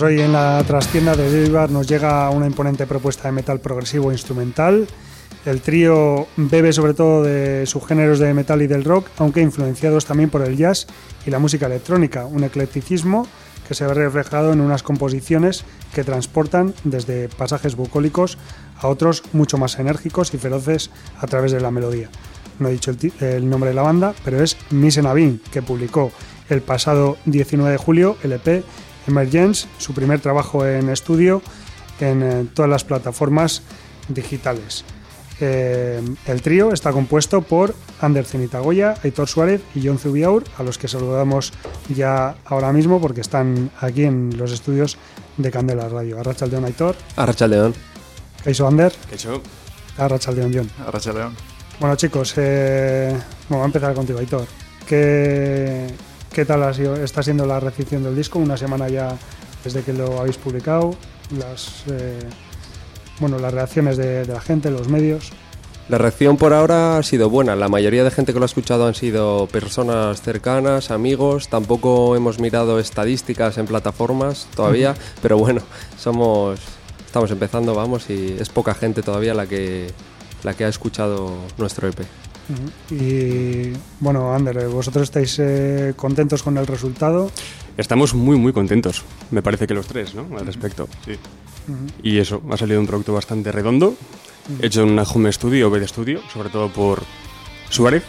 Pues 0.00 0.12
hoy 0.12 0.20
en 0.22 0.32
la 0.32 0.64
trastienda 0.66 1.14
de 1.14 1.44
Eibar 1.44 1.70
nos 1.70 1.86
llega 1.86 2.30
una 2.30 2.46
imponente 2.46 2.86
propuesta 2.86 3.28
de 3.28 3.32
metal 3.32 3.60
progresivo 3.60 4.12
instrumental. 4.12 4.86
El 5.44 5.60
trío 5.60 6.26
bebe 6.36 6.72
sobre 6.72 6.94
todo 6.94 7.22
de 7.22 7.66
subgéneros 7.66 8.18
de 8.18 8.32
metal 8.32 8.62
y 8.62 8.66
del 8.66 8.84
rock, 8.84 9.08
aunque 9.18 9.42
influenciados 9.42 10.06
también 10.06 10.30
por 10.30 10.40
el 10.40 10.56
jazz 10.56 10.86
y 11.26 11.30
la 11.30 11.38
música 11.38 11.66
electrónica, 11.66 12.24
un 12.24 12.44
eclecticismo 12.44 13.26
que 13.68 13.74
se 13.74 13.86
ve 13.86 13.92
reflejado 13.92 14.54
en 14.54 14.62
unas 14.62 14.82
composiciones 14.82 15.64
que 15.94 16.04
transportan 16.04 16.72
desde 16.84 17.28
pasajes 17.28 17.74
bucólicos 17.74 18.38
a 18.78 18.88
otros 18.88 19.22
mucho 19.34 19.58
más 19.58 19.78
enérgicos 19.78 20.32
y 20.32 20.38
feroces 20.38 20.90
a 21.18 21.26
través 21.26 21.52
de 21.52 21.60
la 21.60 21.70
melodía. 21.70 22.08
No 22.58 22.68
he 22.68 22.72
dicho 22.72 22.92
el, 23.20 23.50
nombre 23.50 23.70
de 23.70 23.76
la 23.76 23.82
banda, 23.82 24.14
pero 24.24 24.42
es 24.42 24.56
Miss 24.70 24.96
Navin, 25.02 25.42
que 25.52 25.60
publicó 25.60 26.10
el 26.48 26.62
pasado 26.62 27.18
19 27.26 27.72
de 27.72 27.76
julio 27.76 28.16
el 28.22 28.32
EP 28.32 28.64
Emergence, 29.10 29.68
su 29.78 29.92
primer 29.92 30.20
trabajo 30.20 30.66
en 30.66 30.88
estudio 30.88 31.42
en 32.00 32.22
eh, 32.22 32.46
todas 32.54 32.70
las 32.70 32.84
plataformas 32.84 33.62
digitales. 34.08 34.84
Eh, 35.42 36.02
el 36.26 36.42
trío 36.42 36.72
está 36.72 36.92
compuesto 36.92 37.40
por 37.40 37.74
Ander 38.00 38.26
Zenitagoya, 38.26 38.94
Aitor 39.02 39.26
Suárez 39.26 39.62
y 39.74 39.86
John 39.86 39.98
Zubiaur, 39.98 40.44
a 40.58 40.62
los 40.62 40.76
que 40.76 40.86
saludamos 40.86 41.52
ya 41.94 42.36
ahora 42.44 42.72
mismo 42.72 43.00
porque 43.00 43.22
están 43.22 43.70
aquí 43.80 44.04
en 44.04 44.36
los 44.36 44.52
estudios 44.52 44.98
de 45.38 45.50
Candela 45.50 45.88
Radio. 45.88 46.20
Arrachaldeón 46.20 46.64
Aitor, 46.66 46.96
Arrachaldeón. 47.16 47.74
Kaiso 48.44 48.66
Ander, 48.66 48.92
¿Qué 49.08 49.14
hecho? 49.14 49.42
Arrachaldeón 49.96 50.52
John. 50.54 50.70
Arracha 50.86 51.12
León. 51.12 51.34
Bueno 51.78 51.96
chicos, 51.96 52.34
eh, 52.36 53.10
bueno, 53.48 53.60
voy 53.60 53.62
a 53.62 53.64
empezar 53.66 53.94
contigo 53.94 54.18
Aitor. 54.18 54.46
¿Qué, 54.86 55.86
qué 56.32 56.44
tal 56.44 56.62
ha 56.62 56.72
sido, 56.72 56.96
está 56.96 57.22
siendo 57.22 57.46
la 57.46 57.60
recepción 57.60 58.02
del 58.02 58.16
disco? 58.16 58.38
Una 58.38 58.56
semana 58.56 58.88
ya 58.88 59.16
desde 59.64 59.82
que 59.82 59.92
lo 59.92 60.20
habéis 60.20 60.36
publicado, 60.36 60.94
las, 61.38 61.84
eh, 61.90 62.18
bueno, 63.18 63.38
las 63.38 63.52
reacciones 63.52 63.96
de, 63.96 64.24
de 64.24 64.32
la 64.32 64.40
gente, 64.40 64.70
los 64.70 64.88
medios. 64.88 65.32
La 65.88 65.98
reacción 65.98 66.36
por 66.36 66.52
ahora 66.52 66.98
ha 66.98 67.02
sido 67.02 67.28
buena. 67.28 67.56
La 67.56 67.68
mayoría 67.68 68.04
de 68.04 68.12
gente 68.12 68.32
que 68.32 68.38
lo 68.38 68.44
ha 68.44 68.46
escuchado 68.46 68.86
han 68.86 68.94
sido 68.94 69.48
personas 69.48 70.22
cercanas, 70.22 70.92
amigos. 70.92 71.48
Tampoco 71.48 72.14
hemos 72.14 72.38
mirado 72.38 72.78
estadísticas 72.78 73.58
en 73.58 73.66
plataformas 73.66 74.46
todavía, 74.54 74.94
pero 75.20 75.36
bueno, 75.36 75.62
somos 75.98 76.60
estamos 77.04 77.32
empezando, 77.32 77.74
vamos, 77.74 78.08
y 78.08 78.36
es 78.38 78.48
poca 78.50 78.72
gente 78.72 79.02
todavía 79.02 79.34
la 79.34 79.46
que 79.46 79.88
la 80.44 80.54
que 80.54 80.64
ha 80.64 80.68
escuchado 80.68 81.32
nuestro 81.58 81.88
E 81.88 81.92
Y 82.90 83.72
bueno, 84.00 84.34
Ander, 84.34 84.68
vosotros 84.68 85.04
estáis 85.04 85.38
eh, 85.38 85.94
contentos 85.96 86.42
con 86.42 86.58
el 86.58 86.66
resultado. 86.66 87.30
Estamos 87.76 88.14
muy, 88.14 88.36
muy 88.36 88.52
contentos. 88.52 89.04
Me 89.30 89.42
parece 89.42 89.66
que 89.66 89.74
los 89.74 89.86
tres, 89.86 90.14
¿no? 90.14 90.26
Al 90.36 90.46
respecto. 90.46 90.88
Sí. 91.04 91.12
Y 92.02 92.18
eso, 92.18 92.42
ha 92.50 92.56
salido 92.56 92.80
un 92.80 92.86
producto 92.86 93.12
bastante 93.12 93.52
redondo, 93.52 93.94
hecho 94.60 94.82
en 94.82 94.90
una 94.90 95.02
home 95.02 95.30
studio, 95.32 95.70
de 95.70 95.86
studio, 95.86 96.20
sobre 96.32 96.48
todo 96.48 96.68
por 96.68 97.02
Suárez. 97.68 98.02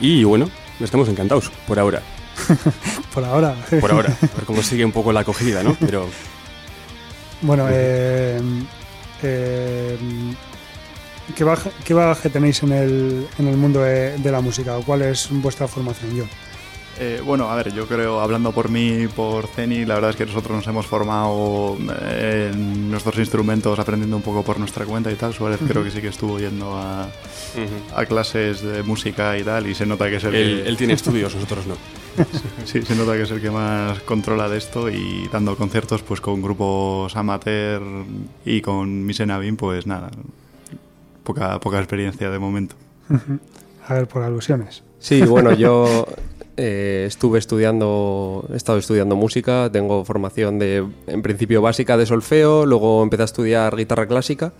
Y 0.00 0.24
bueno, 0.24 0.50
estamos 0.80 1.08
encantados, 1.08 1.50
por 1.66 1.78
ahora. 1.78 2.02
Por 3.14 3.24
ahora. 3.24 3.56
Por 3.80 3.90
ahora. 3.90 4.14
A 4.20 4.36
ver 4.36 4.44
cómo 4.44 4.62
sigue 4.62 4.84
un 4.84 4.92
poco 4.92 5.10
la 5.10 5.20
acogida, 5.20 5.62
¿no? 5.62 5.74
Pero 5.80 6.06
Bueno, 7.40 7.66
eh, 7.70 8.38
eh, 9.22 9.98
¿qué, 11.34 11.44
bagaje, 11.44 11.70
qué 11.84 11.94
bagaje 11.94 12.30
tenéis 12.30 12.62
en 12.62 12.72
el, 12.72 13.26
en 13.38 13.48
el 13.48 13.56
mundo 13.56 13.82
de, 13.82 14.18
de 14.18 14.32
la 14.32 14.40
música? 14.40 14.76
¿O 14.76 14.82
¿Cuál 14.82 15.02
es 15.02 15.28
vuestra 15.30 15.66
formación? 15.66 16.14
Yo. 16.14 16.24
Eh, 16.98 17.20
bueno, 17.22 17.50
a 17.50 17.56
ver, 17.56 17.74
yo 17.74 17.86
creo, 17.86 18.20
hablando 18.20 18.52
por 18.52 18.70
mí 18.70 19.06
por 19.14 19.46
Ceni, 19.48 19.84
la 19.84 19.96
verdad 19.96 20.10
es 20.10 20.16
que 20.16 20.24
nosotros 20.24 20.56
nos 20.56 20.66
hemos 20.66 20.86
formado 20.86 21.76
eh, 22.00 22.50
en 22.54 22.90
nuestros 22.90 23.18
instrumentos 23.18 23.78
aprendiendo 23.78 24.16
un 24.16 24.22
poco 24.22 24.42
por 24.42 24.58
nuestra 24.58 24.86
cuenta 24.86 25.12
y 25.12 25.14
tal. 25.14 25.34
Suárez 25.34 25.60
creo 25.66 25.84
que 25.84 25.90
sí 25.90 26.00
que 26.00 26.08
estuvo 26.08 26.38
yendo 26.38 26.74
a, 26.74 27.08
a 27.94 28.06
clases 28.06 28.62
de 28.62 28.82
música 28.82 29.36
y 29.36 29.42
tal, 29.42 29.66
y 29.66 29.74
se 29.74 29.84
nota 29.84 30.08
que 30.08 30.16
es 30.16 30.24
el 30.24 30.34
él, 30.34 30.62
que, 30.62 30.68
él 30.70 30.76
tiene 30.78 30.94
estudios, 30.94 31.34
nosotros 31.34 31.66
no. 31.66 31.74
sí, 32.64 32.80
se 32.80 32.94
nota 32.94 33.12
que 33.12 33.22
es 33.22 33.30
el 33.30 33.42
que 33.42 33.50
más 33.50 34.00
controla 34.00 34.48
de 34.48 34.56
esto 34.56 34.88
y 34.88 35.28
dando 35.30 35.54
conciertos 35.54 36.00
pues 36.02 36.22
con 36.22 36.40
grupos 36.40 37.14
amateur 37.14 37.82
y 38.46 38.62
con 38.62 39.04
Misenavin, 39.04 39.56
pues 39.56 39.86
nada, 39.86 40.10
poca, 41.26 41.60
poca 41.60 41.78
experiencia 41.78 42.30
de 42.30 42.38
momento. 42.38 42.74
A 43.86 43.94
ver, 43.94 44.06
por 44.06 44.22
alusiones. 44.22 44.82
Sí, 44.98 45.22
bueno, 45.22 45.52
yo 45.52 46.06
eh, 46.56 47.04
estuve 47.06 47.38
estudiando, 47.38 48.48
he 48.50 48.56
estado 48.56 48.78
estudiando 48.78 49.14
música, 49.16 49.68
tengo 49.70 50.04
formación 50.04 50.58
de, 50.58 50.86
en 51.06 51.22
principio 51.22 51.60
básica 51.60 51.98
de 51.98 52.06
solfeo, 52.06 52.64
luego 52.64 53.02
empecé 53.02 53.22
a 53.22 53.26
estudiar 53.26 53.76
guitarra 53.76 54.06
clásica 54.06 54.52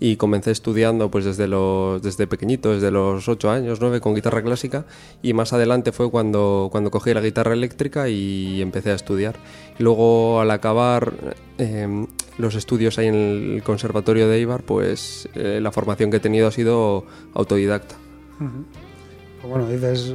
y 0.00 0.16
comencé 0.16 0.50
estudiando 0.50 1.10
pues 1.10 1.24
desde 1.24 1.46
los 1.46 2.02
desde 2.02 2.26
pequeñito, 2.26 2.72
desde 2.72 2.90
los 2.90 3.28
8 3.28 3.50
años, 3.50 3.78
9 3.80 4.00
con 4.00 4.14
guitarra 4.14 4.42
clásica 4.42 4.84
y 5.22 5.32
más 5.32 5.52
adelante 5.52 5.92
fue 5.92 6.10
cuando, 6.10 6.68
cuando 6.70 6.90
cogí 6.90 7.14
la 7.14 7.20
guitarra 7.20 7.52
eléctrica 7.54 8.08
y 8.08 8.60
empecé 8.60 8.90
a 8.90 8.94
estudiar. 8.94 9.36
Luego 9.78 10.40
al 10.40 10.50
acabar 10.50 11.12
eh, 11.58 12.06
los 12.38 12.54
estudios 12.54 12.98
ahí 12.98 13.06
en 13.06 13.14
el 13.14 13.62
conservatorio 13.62 14.28
de 14.28 14.36
Eibar, 14.36 14.62
pues 14.62 15.28
eh, 15.34 15.60
la 15.62 15.70
formación 15.72 16.10
que 16.10 16.16
he 16.18 16.20
tenido 16.20 16.48
ha 16.48 16.52
sido 16.52 17.04
autodidacta. 17.34 17.94
Pues 18.38 19.48
bueno, 19.48 19.68
dices 19.68 20.14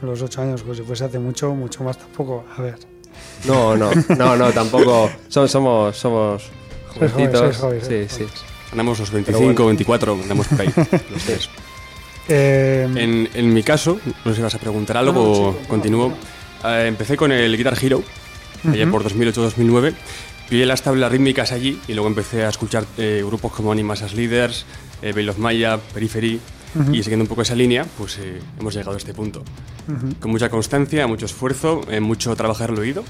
los 0.00 0.22
ocho 0.22 0.40
años, 0.40 0.62
pues 0.62 0.78
si 0.78 0.84
fuese 0.84 1.04
hace 1.04 1.18
mucho, 1.18 1.54
mucho 1.54 1.84
más 1.84 1.98
tampoco. 1.98 2.44
A 2.56 2.62
ver. 2.62 2.78
No, 3.46 3.76
no, 3.76 3.90
no, 4.16 4.36
no, 4.36 4.50
tampoco. 4.54 5.10
Somos, 5.28 5.50
somos, 5.96 6.50
Sois 6.98 7.12
jóvenes, 7.12 7.12
jovencitos. 7.12 7.40
sois 7.40 7.56
jóvenes, 7.58 7.86
sí, 7.86 8.16
sois 8.16 8.30
sí. 8.30 8.44
Andamos 8.72 8.98
los 9.00 9.10
25, 9.10 9.66
24, 9.66 10.12
andamos 10.14 10.46
por 10.48 10.60
ahí, 10.60 10.68
los 11.12 11.22
tres. 11.24 11.48
Eh, 12.28 12.88
En, 12.96 13.28
en 13.34 13.52
mi 13.54 13.62
caso, 13.62 13.98
no 14.24 14.30
sé 14.30 14.36
si 14.36 14.42
vas 14.42 14.54
a 14.54 14.58
preguntar 14.58 14.96
algo 14.96 15.56
No, 15.60 15.68
continúo. 15.68 16.12
Eh, 16.64 16.84
empecé 16.86 17.16
con 17.16 17.32
el 17.32 17.56
Guitar 17.56 17.76
Hero, 17.82 18.02
allá 18.64 18.90
por 18.90 19.02
2008-2009. 19.04 19.94
Pillé 20.48 20.66
las 20.66 20.82
tablas 20.82 21.10
rítmicas 21.10 21.52
allí 21.52 21.80
y 21.88 21.94
luego 21.94 22.08
empecé 22.08 22.44
a 22.44 22.48
escuchar 22.48 22.84
eh, 22.98 23.22
grupos 23.24 23.52
como 23.52 23.72
Animas 23.72 24.02
as 24.02 24.14
Leaders, 24.14 24.64
eh, 25.02 25.12
Veil 25.12 25.28
of 25.30 25.38
Maya, 25.38 25.78
Periphery, 25.94 26.40
y 26.92 27.02
siguiendo 27.02 27.24
un 27.24 27.28
poco 27.28 27.42
esa 27.42 27.56
línea, 27.56 27.84
pues 27.98 28.18
eh, 28.18 28.40
hemos 28.60 28.74
llegado 28.74 28.94
a 28.94 28.96
este 28.98 29.12
punto. 29.14 29.42
Con 30.20 30.30
mucha 30.30 30.48
constancia, 30.50 31.06
mucho 31.08 31.26
esfuerzo, 31.26 31.80
eh, 31.90 31.98
mucho 31.98 32.34
trabajar 32.36 32.70
el 32.70 32.78
oído, 32.78 33.02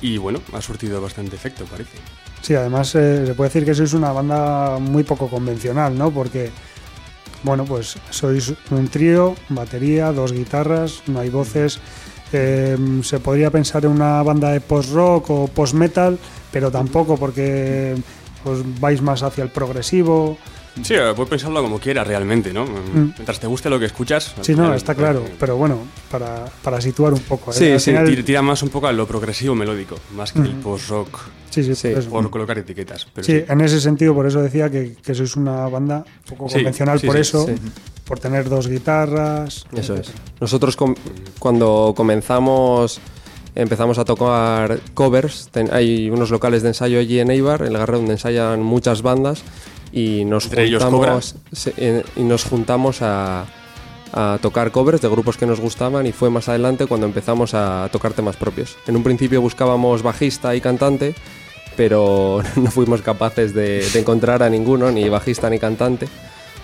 y 0.00 0.16
bueno, 0.16 0.40
ha 0.54 0.62
surtido 0.62 1.02
bastante 1.02 1.36
efecto, 1.36 1.64
parece. 1.66 1.96
Sí, 2.42 2.54
además 2.54 2.94
eh, 2.94 3.26
se 3.26 3.34
puede 3.34 3.50
decir 3.50 3.64
que 3.64 3.74
sois 3.74 3.92
una 3.92 4.12
banda 4.12 4.78
muy 4.78 5.04
poco 5.04 5.28
convencional, 5.28 5.96
¿no? 5.96 6.10
Porque, 6.10 6.50
bueno, 7.42 7.64
pues 7.64 7.96
sois 8.10 8.54
un 8.70 8.88
trío, 8.88 9.34
batería, 9.50 10.12
dos 10.12 10.32
guitarras, 10.32 11.02
no 11.06 11.20
hay 11.20 11.28
voces. 11.28 11.78
Eh, 12.32 12.76
se 13.02 13.18
podría 13.20 13.50
pensar 13.50 13.84
en 13.84 13.90
una 13.90 14.22
banda 14.22 14.50
de 14.50 14.60
post-rock 14.60 15.30
o 15.30 15.48
post-metal, 15.48 16.18
pero 16.50 16.70
tampoco 16.70 17.16
porque 17.16 17.96
os 18.44 18.80
vais 18.80 19.02
más 19.02 19.22
hacia 19.22 19.44
el 19.44 19.50
progresivo. 19.50 20.38
Sí, 20.82 20.94
eh, 20.94 21.12
puedes 21.14 21.28
pensarlo 21.30 21.62
como 21.62 21.78
quieras 21.78 22.06
realmente, 22.06 22.52
¿no? 22.52 22.64
Mientras 22.94 23.38
te 23.40 23.46
guste 23.46 23.68
lo 23.70 23.78
que 23.78 23.86
escuchas. 23.86 24.34
Sí, 24.40 24.52
no, 24.52 24.62
final, 24.64 24.74
está 24.76 24.94
pues, 24.94 25.04
claro, 25.04 25.24
eh, 25.26 25.34
pero 25.38 25.56
bueno, 25.56 25.78
para, 26.10 26.46
para 26.62 26.80
situar 26.80 27.12
un 27.12 27.20
poco. 27.20 27.50
¿eh? 27.50 27.54
Sí, 27.54 27.78
sí, 27.78 27.90
final- 27.90 28.24
tira, 28.24 28.42
más 28.42 28.62
un 28.62 28.68
poco 28.70 28.86
a 28.86 28.92
lo 28.92 29.06
progresivo 29.06 29.54
melódico, 29.54 29.96
más 30.14 30.32
que 30.32 30.40
el 30.40 30.52
post-rock, 30.54 31.18
sí, 31.50 31.62
sí, 31.62 31.74
Sí, 31.74 31.88
por 31.94 32.22
por 32.22 32.30
colocar 32.30 32.58
etiquetas. 32.58 33.06
Pero 33.14 33.24
Sí, 33.24 33.38
sí. 33.38 33.44
en 33.48 33.60
ese 33.60 33.80
sentido, 33.80 34.14
por 34.14 34.26
eso 34.26 34.40
decía 34.42 34.70
que, 34.70 34.96
que 35.02 35.14
sois 35.14 35.36
una 35.36 35.68
banda 35.68 36.04
poco 36.28 36.48
Sí, 36.48 36.56
convencional 36.56 37.00
sí, 37.00 37.06
por 37.06 37.16
sí, 37.16 37.20
eso, 37.22 37.46
sí. 37.46 37.54
por 38.04 38.18
tener 38.18 38.48
dos 38.48 38.68
guitarras. 38.68 39.66
Eso 39.76 39.94
es. 39.94 40.10
Nosotros 40.40 40.76
com- 40.76 40.94
cuando 41.38 41.92
comenzamos 41.96 43.00
empezamos 43.54 43.98
a 43.98 44.04
tocar 44.04 44.78
covers. 44.94 45.48
Ten- 45.50 45.70
hay 45.72 46.08
unos 46.08 46.30
locales 46.30 46.62
de 46.62 46.68
ensayo 46.68 47.00
allí 47.00 47.18
en 47.18 47.30
Eibar, 47.30 47.62
en 47.62 47.68
el 47.68 47.78
Garre, 47.78 47.96
donde 47.96 48.12
ensayan 48.12 48.62
muchas 48.62 49.02
bandas 49.02 49.42
y 49.92 50.24
nos 50.24 50.44
Entre 50.46 50.70
juntamos 50.78 51.34
eh, 51.76 52.04
y 52.16 52.22
nos 52.22 52.44
juntamos 52.44 53.02
a, 53.02 53.46
a 54.12 54.38
tocar 54.40 54.70
covers 54.70 55.00
de 55.00 55.08
grupos 55.08 55.36
que 55.36 55.46
nos 55.46 55.60
gustaban 55.60 56.06
y 56.06 56.12
fue 56.12 56.30
más 56.30 56.48
adelante 56.48 56.86
cuando 56.86 57.06
empezamos 57.06 57.54
a 57.54 57.88
tocar 57.92 58.12
temas 58.12 58.36
propios. 58.36 58.76
En 58.86 58.96
un 58.96 59.02
principio 59.02 59.40
buscábamos 59.40 60.02
bajista 60.02 60.54
y 60.54 60.60
cantante, 60.60 61.14
pero 61.76 62.42
no 62.56 62.70
fuimos 62.70 63.02
capaces 63.02 63.54
de, 63.54 63.88
de 63.88 64.00
encontrar 64.00 64.42
a 64.42 64.50
ninguno, 64.50 64.90
ni 64.90 65.08
bajista 65.08 65.50
ni 65.50 65.58
cantante. 65.58 66.08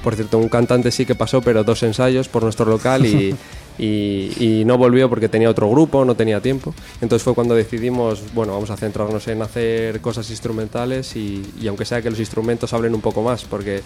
Por 0.03 0.15
cierto, 0.15 0.39
un 0.39 0.49
cantante 0.49 0.91
sí 0.91 1.05
que 1.05 1.15
pasó, 1.15 1.41
pero 1.41 1.65
dos 1.65 1.83
ensayos 1.83 2.29
por 2.29 2.43
nuestro 2.43 2.67
local 2.67 3.07
y, 3.07 3.35
y- 3.79 4.31
y 4.39 4.65
no 4.65 4.79
volvió 4.79 5.09
porque 5.09 5.29
tenía 5.29 5.51
otro 5.51 5.69
grupo, 5.71 6.05
no 6.05 6.15
tenía 6.15 6.41
tiempo. 6.41 6.75
Entonces 7.01 7.23
fue 7.25 7.35
cuando 7.35 7.55
decidimos, 7.55 8.23
bueno, 8.35 8.53
vamos 8.55 8.71
a 8.71 8.77
centrarnos 8.77 9.27
en 9.29 9.43
hacer 9.43 10.01
cosas 10.01 10.29
instrumentales 10.31 11.15
y, 11.17 11.43
y 11.61 11.67
aunque 11.69 11.85
sea 11.85 12.01
que 12.03 12.11
los 12.11 12.19
instrumentos 12.19 12.73
hablen 12.73 12.95
un 12.95 13.01
poco 13.01 13.23
más, 13.23 13.45
porque 13.45 13.83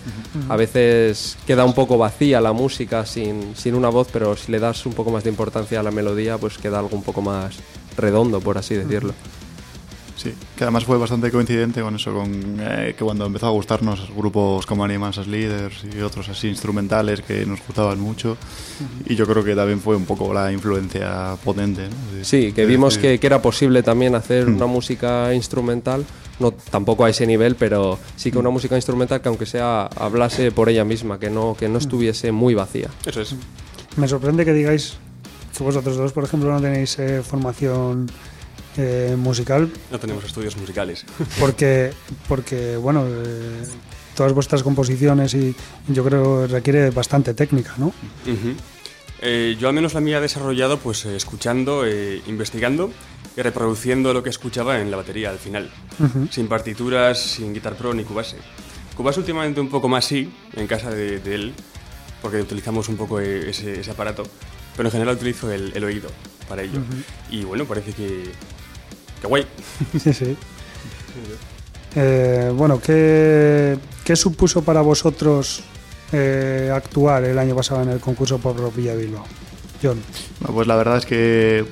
a 0.49 0.57
veces 0.57 1.37
queda 1.47 1.65
un 1.65 1.75
poco 1.75 1.99
vacía 1.99 2.41
la 2.41 2.53
música 2.53 3.05
sin, 3.07 3.55
sin 3.57 3.75
una 3.75 3.89
voz, 3.89 4.09
pero 4.13 4.37
si 4.37 4.53
le 4.53 4.59
das 4.59 4.87
un 4.87 4.93
poco 4.93 5.11
más 5.11 5.25
de 5.25 5.31
importancia 5.31 5.81
a 5.81 5.83
la 5.83 5.91
melodía, 5.91 6.39
pues 6.39 6.59
queda 6.59 6.79
algo 6.79 6.97
un 6.97 7.03
poco 7.03 7.21
más 7.23 7.57
redondo, 7.97 8.41
por 8.41 8.59
así 8.59 8.75
decirlo. 8.75 9.13
Sí, 10.23 10.35
que 10.55 10.65
además 10.65 10.85
fue 10.85 10.99
bastante 10.99 11.31
coincidente 11.31 11.81
con 11.81 11.95
eso, 11.97 12.13
con 12.13 12.31
eh, 12.61 12.95
que 12.99 13.03
cuando 13.05 13.25
empezó 13.25 13.47
a 13.47 13.51
gustarnos 13.51 14.11
grupos 14.15 14.67
como 14.67 14.85
Animals 14.85 15.17
as 15.17 15.27
Leaders 15.27 15.83
y 15.97 16.01
otros 16.03 16.29
así 16.29 16.49
instrumentales 16.49 17.23
que 17.23 17.47
nos 17.47 17.61
gustaban 17.67 17.99
mucho, 17.99 18.37
y 19.07 19.15
yo 19.15 19.27
creo 19.27 19.43
que 19.43 19.55
también 19.57 19.81
fue 19.81 19.97
un 19.97 20.05
poco 20.05 20.35
la 20.35 20.53
influencia 20.53 21.37
potente. 21.43 21.89
¿no? 21.89 22.19
De- 22.19 22.25
Sí, 22.27 22.53
que 22.53 22.63
de 22.63 22.67
vimos 22.67 22.99
que, 22.99 23.19
que 23.19 23.27
era 23.27 23.41
posible 23.41 23.83
también 23.83 24.15
hacer 24.15 24.47
una 24.47 24.67
música 24.67 25.33
instrumental, 25.33 26.05
no 26.39 26.53
tampoco 26.53 27.07
a 27.07 27.09
ese 27.09 27.27
nivel, 27.27 27.55
pero 27.57 27.99
sí 28.17 28.31
que 28.31 28.37
una 28.37 28.51
música 28.51 28.77
instrumental 28.77 29.23
que 29.23 29.29
aunque 29.31 29.47
sea 29.47 29.87
hablase 29.87 30.53
por 30.53 30.69
ella 30.69 30.85
misma, 30.85 31.19
que 31.19 31.31
no, 31.31 31.57
que 31.59 31.67
no 31.71 31.79
estuviese 31.79 32.31
muy 32.31 32.53
vacía. 32.53 32.91
Eso 33.07 33.23
es. 33.23 33.35
Me 33.97 34.07
sorprende 34.07 34.45
que 34.45 34.53
digáis 34.53 34.99
que 35.57 35.65
vosotros 35.65 35.97
dos, 35.97 36.13
por 36.13 36.25
ejemplo, 36.25 36.51
no 36.53 36.61
tenéis 36.61 36.99
eh, 36.99 37.23
formación 37.23 38.07
eh, 38.77 39.15
musical, 39.19 39.71
No 39.91 39.99
tenemos 39.99 40.25
estudios 40.25 40.57
musicales. 40.57 41.05
porque, 41.41 41.93
porque 42.29 42.77
bueno, 42.77 43.05
eh, 43.07 43.63
todas 44.15 44.33
vuestras 44.33 44.63
composiciones 44.63 45.35
y 45.35 45.55
yo 45.89 46.05
creo 46.05 46.47
requiere 46.47 46.91
bastante 46.91 47.35
técnica, 47.35 47.75
¿no? 47.79 47.87
Ujú. 47.87 48.55
Eh, 49.23 49.57
yo 49.61 49.69
al 49.69 49.75
menos 49.75 49.93
la 49.95 50.01
mía 50.01 50.19
he 50.19 50.21
desarrollado 50.21 50.79
pues 50.79 51.05
eh, 51.05 51.15
escuchando, 51.15 51.85
eh, 51.87 52.23
investigando 52.27 52.91
y 53.37 53.43
reproduciendo 53.43 54.15
lo 54.15 54.23
que 54.23 54.31
escuchaba 54.31 54.81
en 54.81 54.91
la 54.91 54.97
batería 54.97 55.31
al 55.31 55.39
final. 55.39 55.71
Sin 56.31 56.49
partituras, 56.49 57.19
sin 57.21 57.53
Guitar 57.53 57.77
Pro 57.77 57.93
ni 57.93 58.05
Cubase. 58.05 58.37
Cubase 58.97 59.21
últimamente 59.21 59.61
un 59.61 59.69
poco 59.69 59.89
más 59.89 60.05
sí, 60.07 60.33
en 60.55 60.67
casa 60.67 60.91
de, 60.91 61.21
de 61.21 61.35
él, 61.35 61.55
porque 62.23 62.41
utilizamos 62.41 62.89
un 62.89 62.97
poco 62.97 63.21
eh, 63.21 63.51
ese, 63.51 63.81
ese 63.81 63.91
aparato, 63.91 64.23
pero 64.77 64.89
en 64.89 64.93
general 64.93 65.15
utilizo 65.17 65.51
el, 65.53 65.73
el 65.75 65.85
oído 65.85 66.09
para 66.49 66.63
ello. 66.63 66.81
Y 67.31 67.45
bueno, 67.45 67.65
parece 67.67 67.93
que... 67.93 68.25
que 69.21 69.27
guay. 69.27 69.47
Sí, 69.99 70.13
sí. 70.13 70.37
Eh, 71.97 72.53
bueno, 72.55 72.81
¿qué, 72.81 73.77
qué 74.05 74.15
supuso 74.17 74.63
para 74.63 74.81
vosotros 74.81 75.63
eh, 76.13 76.71
actuar 76.73 77.25
el 77.25 77.39
año 77.39 77.57
pasado 77.57 77.83
en 77.83 77.91
el 77.91 78.01
concurso 78.01 78.39
por 78.39 78.73
Villa 78.75 78.95
Bilbao? 78.95 79.25
John. 79.83 79.99
Pues 80.53 80.67
la 80.67 80.77
verdad 80.77 80.99
es 80.99 81.07
que 81.07 81.61
eh, 81.61 81.65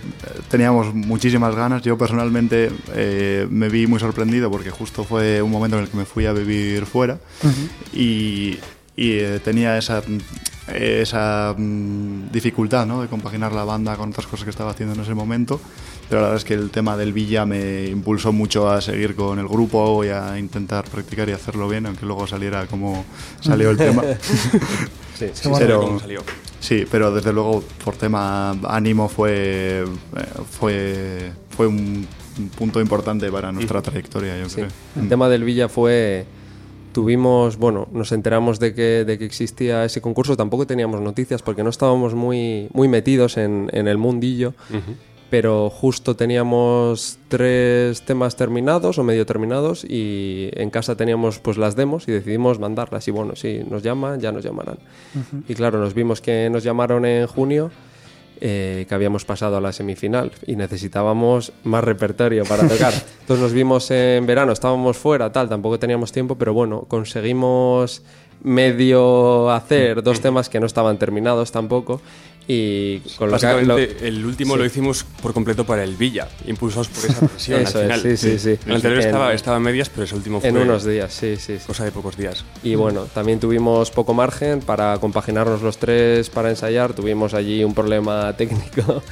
teníamos 0.50 0.94
muchísimas 0.94 1.54
ganas. 1.54 1.82
Yo 1.82 1.98
personalmente 1.98 2.70
eh, 2.94 3.46
me 3.50 3.68
vi 3.68 3.86
muy 3.86 4.00
sorprendido 4.00 4.50
porque 4.50 4.70
justo 4.70 5.04
fue 5.04 5.42
un 5.42 5.50
momento 5.50 5.76
en 5.76 5.84
el 5.84 5.90
que 5.90 5.96
me 5.96 6.04
fui 6.04 6.26
a 6.26 6.32
vivir 6.32 6.86
fuera 6.86 7.18
y, 7.92 8.58
y, 8.96 9.12
eh, 9.18 9.40
tenía 9.44 9.76
esa, 9.76 10.02
esa 10.74 11.54
mm, 11.56 12.30
dificultad 12.32 12.86
¿no? 12.86 13.02
de 13.02 13.08
compaginar 13.08 13.52
la 13.52 13.64
banda 13.64 13.96
con 13.96 14.10
otras 14.10 14.26
cosas 14.26 14.44
que 14.44 14.50
estaba 14.50 14.70
haciendo 14.70 14.94
en 14.94 15.00
ese 15.00 15.14
momento. 15.14 15.60
Pero 16.08 16.20
la 16.22 16.28
verdad 16.28 16.38
es 16.38 16.44
que 16.44 16.54
el 16.54 16.70
tema 16.70 16.96
del 16.96 17.12
Villa 17.12 17.44
me 17.44 17.86
impulsó 17.86 18.32
mucho 18.32 18.70
a 18.70 18.80
seguir 18.80 19.14
con 19.14 19.38
el 19.38 19.46
grupo 19.46 20.04
y 20.04 20.08
a 20.08 20.38
intentar 20.38 20.84
practicar 20.84 21.28
y 21.28 21.32
hacerlo 21.32 21.68
bien, 21.68 21.84
aunque 21.86 22.06
luego 22.06 22.26
saliera 22.26 22.66
como 22.66 23.04
salió 23.40 23.70
el 23.70 23.76
tema. 23.76 24.02
Sí. 25.18 25.26
Sí, 25.34 25.48
pero 25.58 25.80
cómo 25.80 25.98
salió. 25.98 26.22
Sí, 26.60 26.84
pero 26.88 27.12
desde 27.12 27.32
luego 27.32 27.64
por 27.84 27.96
tema 27.96 28.52
ánimo 28.68 29.08
fue, 29.08 29.82
eh, 29.82 29.86
fue, 30.58 31.32
fue 31.56 31.66
un, 31.66 32.06
un 32.38 32.48
punto 32.50 32.80
importante 32.80 33.28
para 33.32 33.50
nuestra 33.50 33.82
trayectoria, 33.82 34.38
yo 34.38 34.48
Sí. 34.48 34.54
creo. 34.56 34.68
El 35.00 35.08
tema 35.08 35.28
del 35.28 35.42
Villa 35.42 35.68
fue. 35.68 36.24
Tuvimos, 36.92 37.56
bueno, 37.56 37.88
nos 37.92 38.12
enteramos 38.12 38.58
de 38.58 38.74
que, 38.74 39.04
de 39.04 39.18
que 39.18 39.24
existía 39.24 39.84
ese 39.84 40.00
concurso, 40.00 40.36
tampoco 40.36 40.66
teníamos 40.66 41.00
noticias 41.00 41.42
porque 41.42 41.62
no 41.62 41.70
estábamos 41.70 42.14
muy, 42.14 42.68
muy 42.72 42.88
metidos 42.88 43.36
en, 43.36 43.70
en 43.72 43.88
el 43.88 43.98
mundillo, 43.98 44.54
pero 45.30 45.68
justo 45.70 46.16
teníamos 46.16 47.18
tres 47.28 48.02
temas 48.02 48.36
terminados 48.36 48.98
o 48.98 49.04
medio 49.04 49.26
terminados 49.26 49.84
y 49.84 50.48
en 50.54 50.70
casa 50.70 50.96
teníamos 50.96 51.38
pues 51.38 51.58
las 51.58 51.76
demos 51.76 52.08
y 52.08 52.12
decidimos 52.12 52.58
mandarlas 52.58 53.06
y 53.08 53.10
bueno, 53.10 53.36
si 53.36 53.62
nos 53.68 53.82
llaman, 53.82 54.20
ya 54.20 54.32
nos 54.32 54.44
llamarán. 54.44 54.78
Y 55.46 55.54
claro, 55.54 55.78
nos 55.78 55.94
vimos 55.94 56.20
que 56.20 56.48
nos 56.50 56.64
llamaron 56.64 57.04
en 57.04 57.26
junio 57.26 57.70
eh, 58.40 58.86
que 58.88 58.94
habíamos 58.94 59.24
pasado 59.24 59.56
a 59.56 59.60
la 59.60 59.72
semifinal 59.72 60.32
y 60.46 60.56
necesitábamos 60.56 61.52
más 61.64 61.84
repertorio 61.84 62.44
para 62.44 62.66
tocar. 62.66 62.92
Entonces 63.20 63.42
nos 63.42 63.52
vimos 63.52 63.90
en 63.90 64.26
verano, 64.26 64.52
estábamos 64.52 64.96
fuera, 64.96 65.32
tal, 65.32 65.48
tampoco 65.48 65.78
teníamos 65.78 66.12
tiempo, 66.12 66.36
pero 66.36 66.54
bueno, 66.54 66.86
conseguimos 66.88 68.02
medio 68.42 69.50
hacer 69.50 70.02
dos 70.02 70.20
temas 70.20 70.48
que 70.48 70.60
no 70.60 70.66
estaban 70.66 70.98
terminados 70.98 71.50
tampoco 71.50 72.00
y 72.50 73.00
con 73.18 73.30
lo 73.30 73.36
que 73.38 73.44
Básicamente, 73.46 73.96
lo- 74.00 74.06
el 74.06 74.24
último 74.24 74.54
sí. 74.54 74.58
lo 74.60 74.64
hicimos 74.64 75.04
por 75.20 75.34
completo 75.34 75.64
para 75.66 75.84
el 75.84 75.96
Villa, 75.96 76.28
impulsados 76.46 76.88
por 76.88 77.04
esa 77.04 77.26
presión 77.28 77.60
Eso 77.60 77.78
al 77.80 77.84
es, 77.90 78.00
final. 78.00 78.00
sí, 78.00 78.16
sí, 78.16 78.38
sí. 78.38 78.58
El 78.66 78.72
anterior 78.76 79.00
En- 79.02 79.06
estaba, 79.06 79.34
estaba 79.34 79.56
en 79.58 79.62
medias, 79.64 79.90
pero 79.90 80.04
ese 80.04 80.14
último 80.14 80.40
fue 80.40 80.48
en 80.48 80.56
unos 80.56 80.82
días, 80.84 81.12
sí, 81.12 81.36
sí, 81.36 81.58
sí. 81.58 81.64
cosa 81.66 81.84
de 81.84 81.92
pocos 81.92 82.16
días. 82.16 82.46
Y 82.62 82.74
bueno, 82.74 83.02
también 83.12 83.38
tuvimos 83.38 83.90
poco 83.90 84.14
margen 84.14 84.60
para 84.60 84.96
compaginarnos 84.98 85.60
los 85.60 85.76
tres 85.76 86.30
para 86.30 86.48
ensayar. 86.48 86.94
Tuvimos 86.94 87.34
allí 87.34 87.62
un 87.62 87.74
problema 87.74 88.32
técnico 88.36 89.02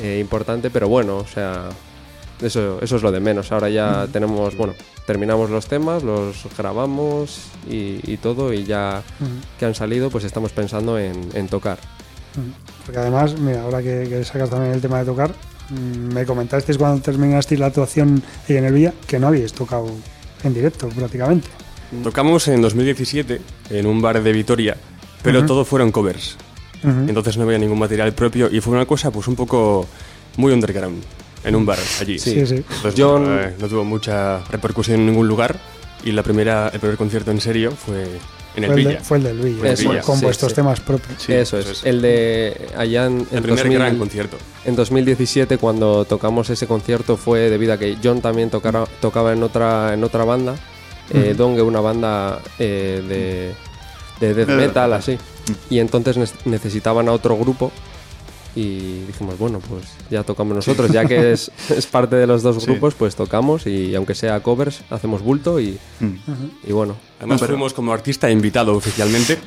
eh, 0.00 0.18
importante, 0.18 0.70
pero 0.70 0.88
bueno, 0.88 1.18
o 1.18 1.26
sea, 1.26 1.68
eso, 2.40 2.78
eso 2.80 2.96
es 2.96 3.02
lo 3.02 3.12
de 3.12 3.20
menos. 3.20 3.52
Ahora 3.52 3.68
ya 3.68 4.08
tenemos, 4.10 4.56
bueno, 4.56 4.72
terminamos 5.06 5.50
los 5.50 5.66
temas, 5.66 6.02
los 6.02 6.36
grabamos 6.56 7.38
y, 7.70 7.98
y 8.10 8.16
todo, 8.16 8.50
y 8.54 8.64
ya 8.64 9.02
que 9.58 9.66
han 9.66 9.74
salido, 9.74 10.08
pues 10.08 10.24
estamos 10.24 10.52
pensando 10.52 10.98
en, 10.98 11.28
en 11.34 11.48
tocar. 11.48 11.78
Porque 12.84 12.98
además, 12.98 13.38
mira, 13.38 13.62
ahora 13.62 13.82
que, 13.82 14.06
que 14.08 14.24
sacas 14.24 14.50
también 14.50 14.72
el 14.72 14.80
tema 14.80 14.98
de 15.00 15.04
tocar, 15.04 15.34
mm, 15.70 16.14
me 16.14 16.24
comentasteis 16.26 16.78
cuando 16.78 17.00
terminasteis 17.02 17.60
la 17.60 17.66
actuación 17.66 18.22
ahí 18.48 18.56
en 18.56 18.64
el 18.64 18.72
Villa 18.72 18.92
que 19.06 19.18
no 19.18 19.28
habíais 19.28 19.52
tocado 19.52 19.86
en 20.42 20.54
directo 20.54 20.88
prácticamente. 20.88 21.48
Tocamos 22.02 22.48
en 22.48 22.62
2017 22.62 23.40
en 23.70 23.86
un 23.86 24.00
bar 24.00 24.22
de 24.22 24.32
Vitoria, 24.32 24.76
pero 25.22 25.44
todo 25.44 25.64
fueron 25.64 25.92
covers. 25.92 26.36
Ujú. 26.82 27.04
Entonces 27.08 27.36
no 27.36 27.44
había 27.44 27.58
ningún 27.58 27.78
material 27.78 28.12
propio 28.12 28.48
y 28.50 28.60
fue 28.60 28.74
una 28.74 28.86
cosa 28.86 29.10
pues 29.10 29.28
un 29.28 29.36
poco 29.36 29.86
muy 30.36 30.52
underground 30.52 31.02
en 31.44 31.54
un 31.54 31.66
bar 31.66 31.78
allí. 32.00 32.18
Sí, 32.18 32.46
sí. 32.46 32.56
Entonces, 32.56 32.94
Yo- 32.94 33.18
no, 33.18 33.38
eh, 33.40 33.54
no 33.60 33.68
tuvo 33.68 33.84
mucha 33.84 34.40
repercusión 34.50 35.00
en 35.00 35.06
ningún 35.06 35.28
lugar 35.28 35.60
y 36.02 36.12
la 36.12 36.22
primera, 36.22 36.70
el 36.72 36.80
primer 36.80 36.96
concierto 36.96 37.30
en 37.30 37.40
serio 37.40 37.70
fue 37.72 38.06
En 38.54 38.64
el 38.64 38.70
fue, 38.70 38.78
el 38.80 38.84
de- 38.84 38.90
Villa. 38.90 39.00
fue 39.04 39.16
el 39.18 39.22
del 39.24 39.38
Villa, 39.38 39.72
Eso 39.72 39.86
con- 39.88 39.96
es, 39.96 40.04
con 40.04 40.18
sí, 40.18 40.24
vuestros 40.24 40.52
sí. 40.52 40.56
temas 40.56 40.80
propios. 40.80 41.22
Sí, 41.22 41.32
eso, 41.32 41.58
eso 41.58 41.70
es. 41.70 41.78
es. 41.78 41.84
El 41.86 42.02
de 42.02 42.68
allá 42.76 43.06
en, 43.06 43.12
El 43.30 43.38
en 43.38 43.42
primer 43.42 43.58
2000 43.64 43.78
gran 43.78 43.98
concierto. 43.98 44.36
En 44.64 44.76
2017 44.76 45.58
cuando 45.58 46.04
tocamos 46.04 46.50
ese 46.50 46.66
concierto 46.66 47.16
fue 47.16 47.48
debido 47.50 47.72
a 47.72 47.78
que 47.78 47.96
John 48.02 48.20
también 48.20 48.50
tocara- 48.50 48.86
tocaba 49.00 49.32
en 49.32 49.42
otra 49.42 49.94
en 49.94 50.04
otra 50.04 50.24
banda, 50.24 50.54
eh, 51.10 51.34
Donge, 51.36 51.62
una 51.62 51.80
banda 51.80 52.40
eh, 52.58 53.54
de, 54.20 54.26
de 54.26 54.34
death 54.34 54.48
metal 54.56 54.92
así, 54.92 55.18
y 55.70 55.78
entonces 55.78 56.16
ne- 56.16 56.50
necesitaban 56.50 57.08
a 57.08 57.12
otro 57.12 57.36
grupo 57.36 57.72
y 58.54 59.00
dijimos 59.06 59.38
bueno 59.38 59.60
pues 59.60 59.84
ya 60.10 60.22
tocamos 60.24 60.54
nosotros 60.54 60.90
ya 60.90 61.06
que 61.06 61.32
es, 61.32 61.50
es 61.70 61.86
parte 61.86 62.16
de 62.16 62.26
los 62.26 62.42
dos 62.42 62.62
Sí. 62.62 62.66
grupos 62.70 62.92
pues 62.94 63.16
tocamos 63.16 63.66
y 63.66 63.94
aunque 63.94 64.14
sea 64.14 64.40
covers 64.40 64.82
hacemos 64.90 65.22
bulto 65.22 65.58
y, 65.58 65.78
Mm. 66.00 66.14
y 66.68 66.72
bueno 66.72 66.96
Además 67.22 67.40
No, 67.40 67.46
pero- 67.46 67.56
fuimos 67.56 67.72
como 67.72 67.92
artista 67.92 68.28
invitado 68.30 68.74
oficialmente. 68.74 69.38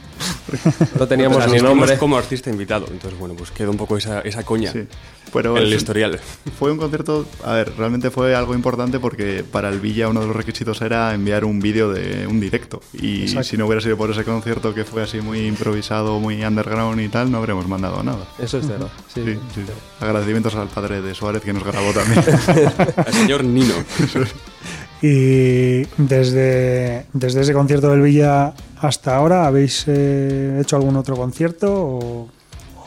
no 1.00 1.08
teníamos 1.08 1.38
Pero 1.40 1.52
ni 1.52 1.60
nombre 1.60 1.98
como 1.98 2.18
artista 2.18 2.50
invitado. 2.50 2.88
Entonces, 2.90 3.20
bueno, 3.20 3.36
pues 3.36 3.52
queda 3.52 3.70
un 3.70 3.76
poco 3.78 3.98
esa, 3.98 4.22
esa 4.22 4.44
coña 4.44 4.72
Sí. 4.72 4.88
Pero 5.34 5.58
en 5.58 5.64
el 5.64 5.74
historial. 5.74 6.18
Fue 6.58 6.72
un 6.72 6.78
concierto, 6.78 7.26
a 7.44 7.52
ver, 7.54 7.74
realmente 7.78 8.10
fue 8.12 8.34
algo 8.36 8.54
importante 8.54 9.00
porque 9.00 9.44
para 9.44 9.68
el 9.70 9.82
Villa 9.82 10.08
uno 10.08 10.22
de 10.22 10.28
los 10.28 10.36
requisitos 10.36 10.82
era 10.82 11.14
enviar 11.14 11.44
un 11.44 11.60
vídeo 11.60 11.92
de 11.92 12.26
un 12.28 12.40
directo. 12.40 12.80
Y 12.94 13.24
Exacto. 13.24 13.44
si 13.44 13.58
no 13.58 13.66
hubiera 13.66 13.82
sido 13.82 13.98
por 13.98 14.10
ese 14.12 14.24
concierto 14.24 14.74
que 14.74 14.86
fue 14.86 15.04
así 15.04 15.20
muy 15.20 15.40
improvisado, 15.46 16.20
muy 16.22 16.42
underground 16.46 17.02
y 17.02 17.10
tal, 17.10 17.30
no 17.32 17.40
habríamos 17.40 17.68
mandado 17.68 18.02
nada. 18.04 18.26
eso 18.40 18.60
es 18.60 18.66
cero 18.68 18.90
sí, 19.14 19.24
Sí, 19.26 19.34
sí. 19.56 19.62
Agradecimientos 20.00 20.56
al 20.56 20.70
padre 20.70 21.02
de 21.02 21.14
Suárez 21.14 21.42
que 21.42 21.52
nos 21.52 21.64
grabó 21.66 21.92
también. 21.92 22.24
Al 23.06 23.14
señor 23.14 23.44
Nino. 23.44 23.74
Y 25.02 25.84
desde, 25.98 27.06
desde 27.14 27.42
ese 27.42 27.54
concierto 27.54 27.90
del 27.92 28.02
Villa 28.02 28.54
hasta 28.80 29.16
ahora, 29.18 29.46
¿habéis 29.46 29.84
eh, 29.88 30.60
hecho 30.62 30.76
algún 30.78 30.96
otro 30.96 31.16
concierto 31.16 31.72
o, 31.74 32.30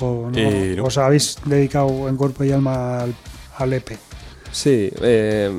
o 0.01 0.31
no? 0.31 0.37
Eh, 0.39 0.75
no. 0.77 0.85
¿Os 0.85 0.99
habéis 0.99 1.37
dedicado 1.45 2.09
en 2.09 2.17
cuerpo 2.17 2.45
y 2.45 2.53
alma 2.53 3.01
al, 3.01 3.15
al 3.59 3.73
EP? 3.75 3.91
Sí, 4.51 4.91
eh, 5.03 5.53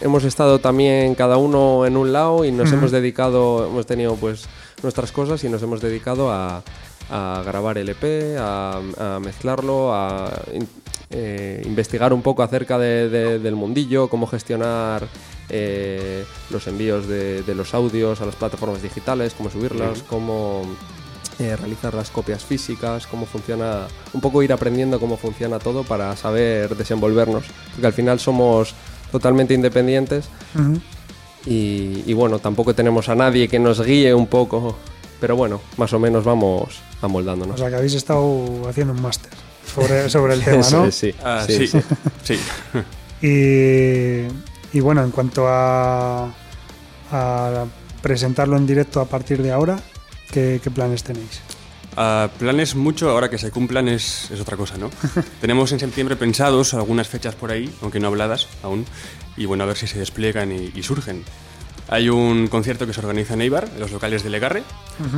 hemos 0.00 0.22
estado 0.24 0.60
también 0.60 1.16
cada 1.16 1.36
uno 1.36 1.84
en 1.84 1.96
un 1.96 2.12
lado 2.12 2.44
y 2.44 2.52
nos 2.52 2.72
hemos 2.72 2.92
dedicado, 2.92 3.66
hemos 3.66 3.86
tenido 3.86 4.14
pues 4.14 4.44
nuestras 4.84 5.10
cosas 5.10 5.42
y 5.42 5.48
nos 5.48 5.62
hemos 5.64 5.80
dedicado 5.80 6.30
a, 6.30 6.62
a 7.10 7.42
grabar 7.44 7.76
el 7.76 7.88
EP, 7.88 8.38
a, 8.38 8.80
a 8.98 9.18
mezclarlo, 9.20 9.92
a 9.92 10.30
in- 10.54 10.68
eh, 11.10 11.60
investigar 11.66 12.12
un 12.12 12.22
poco 12.22 12.44
acerca 12.44 12.78
de- 12.78 13.08
de- 13.08 13.38
del 13.40 13.56
mundillo, 13.56 14.08
cómo 14.08 14.28
gestionar 14.28 15.06
eh, 15.48 16.24
los 16.50 16.66
envíos 16.66 17.06
de, 17.06 17.42
de 17.42 17.54
los 17.54 17.74
audios 17.74 18.20
a 18.20 18.26
las 18.26 18.34
plataformas 18.36 18.82
digitales, 18.82 19.34
cómo 19.36 19.50
subirlas, 19.50 20.02
cómo 20.02 20.62
eh, 21.38 21.54
realizar 21.56 21.94
las 21.94 22.10
copias 22.10 22.44
físicas, 22.44 23.06
cómo 23.06 23.26
funciona, 23.26 23.86
un 24.12 24.20
poco 24.20 24.42
ir 24.42 24.52
aprendiendo 24.52 24.98
cómo 24.98 25.16
funciona 25.16 25.58
todo 25.58 25.84
para 25.84 26.16
saber 26.16 26.76
desenvolvernos, 26.76 27.44
porque 27.72 27.86
al 27.86 27.92
final 27.92 28.18
somos 28.20 28.74
totalmente 29.12 29.54
independientes 29.54 30.24
y, 31.46 32.02
y 32.06 32.12
bueno, 32.14 32.38
tampoco 32.38 32.74
tenemos 32.74 33.08
a 33.08 33.14
nadie 33.14 33.48
que 33.48 33.58
nos 33.58 33.80
guíe 33.84 34.12
un 34.14 34.26
poco, 34.26 34.76
pero 35.20 35.36
bueno, 35.36 35.60
más 35.76 35.92
o 35.92 35.98
menos 35.98 36.24
vamos 36.24 36.80
O 37.00 37.06
amoldándonos. 37.06 37.58
sea 37.60 37.68
que 37.68 37.76
habéis 37.76 37.94
estado 37.94 38.68
haciendo 38.68 38.92
un 38.94 39.02
máster 39.02 39.30
sobre, 39.72 40.10
sobre 40.10 40.34
el 40.34 40.40
tema, 40.44 40.68
¿no? 40.70 40.84
es, 40.86 40.94
sí, 40.94 41.14
Ah, 41.22 41.44
sí, 41.46 41.66
sí, 41.68 41.68
sí. 41.68 41.80
sí. 42.24 42.38
Y, 43.22 44.26
y 44.76 44.80
bueno, 44.80 45.02
en 45.02 45.10
cuanto 45.10 45.48
a, 45.48 46.28
a 47.10 47.64
presentarlo 48.02 48.58
en 48.58 48.66
directo 48.66 49.00
a 49.00 49.06
partir 49.06 49.42
de 49.42 49.50
ahora, 49.50 49.80
¿qué, 50.30 50.60
qué 50.62 50.70
planes 50.70 51.02
tenéis? 51.02 51.40
Ah, 51.96 52.28
planes 52.38 52.74
mucho, 52.74 53.08
ahora 53.08 53.30
que 53.30 53.38
se 53.38 53.50
cumplan 53.50 53.88
es, 53.88 54.30
es 54.30 54.38
otra 54.38 54.58
cosa, 54.58 54.76
¿no? 54.76 54.90
Tenemos 55.40 55.72
en 55.72 55.80
septiembre 55.80 56.14
pensados 56.16 56.74
algunas 56.74 57.08
fechas 57.08 57.34
por 57.34 57.52
ahí, 57.52 57.74
aunque 57.80 58.00
no 58.00 58.08
habladas 58.08 58.48
aún, 58.62 58.84
y 59.38 59.46
bueno, 59.46 59.64
a 59.64 59.66
ver 59.66 59.78
si 59.78 59.86
se 59.86 59.98
despliegan 59.98 60.52
y, 60.52 60.72
y 60.74 60.82
surgen. 60.82 61.24
Hay 61.88 62.10
un 62.10 62.46
concierto 62.48 62.86
que 62.86 62.92
se 62.92 63.00
organiza 63.00 63.32
en 63.32 63.40
Eibar, 63.40 63.70
en 63.72 63.80
los 63.80 63.92
locales 63.92 64.24
de 64.24 64.28
Legarre, 64.28 64.62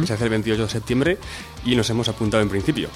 que 0.01 0.07
se 0.07 0.13
hace 0.13 0.23
el 0.23 0.31
28 0.31 0.63
de 0.63 0.69
septiembre, 0.69 1.19
y 1.65 1.75
nos 1.75 1.91
hemos 1.91 2.09
apuntado 2.09 2.45
en 2.45 2.49
principio. 2.49 2.91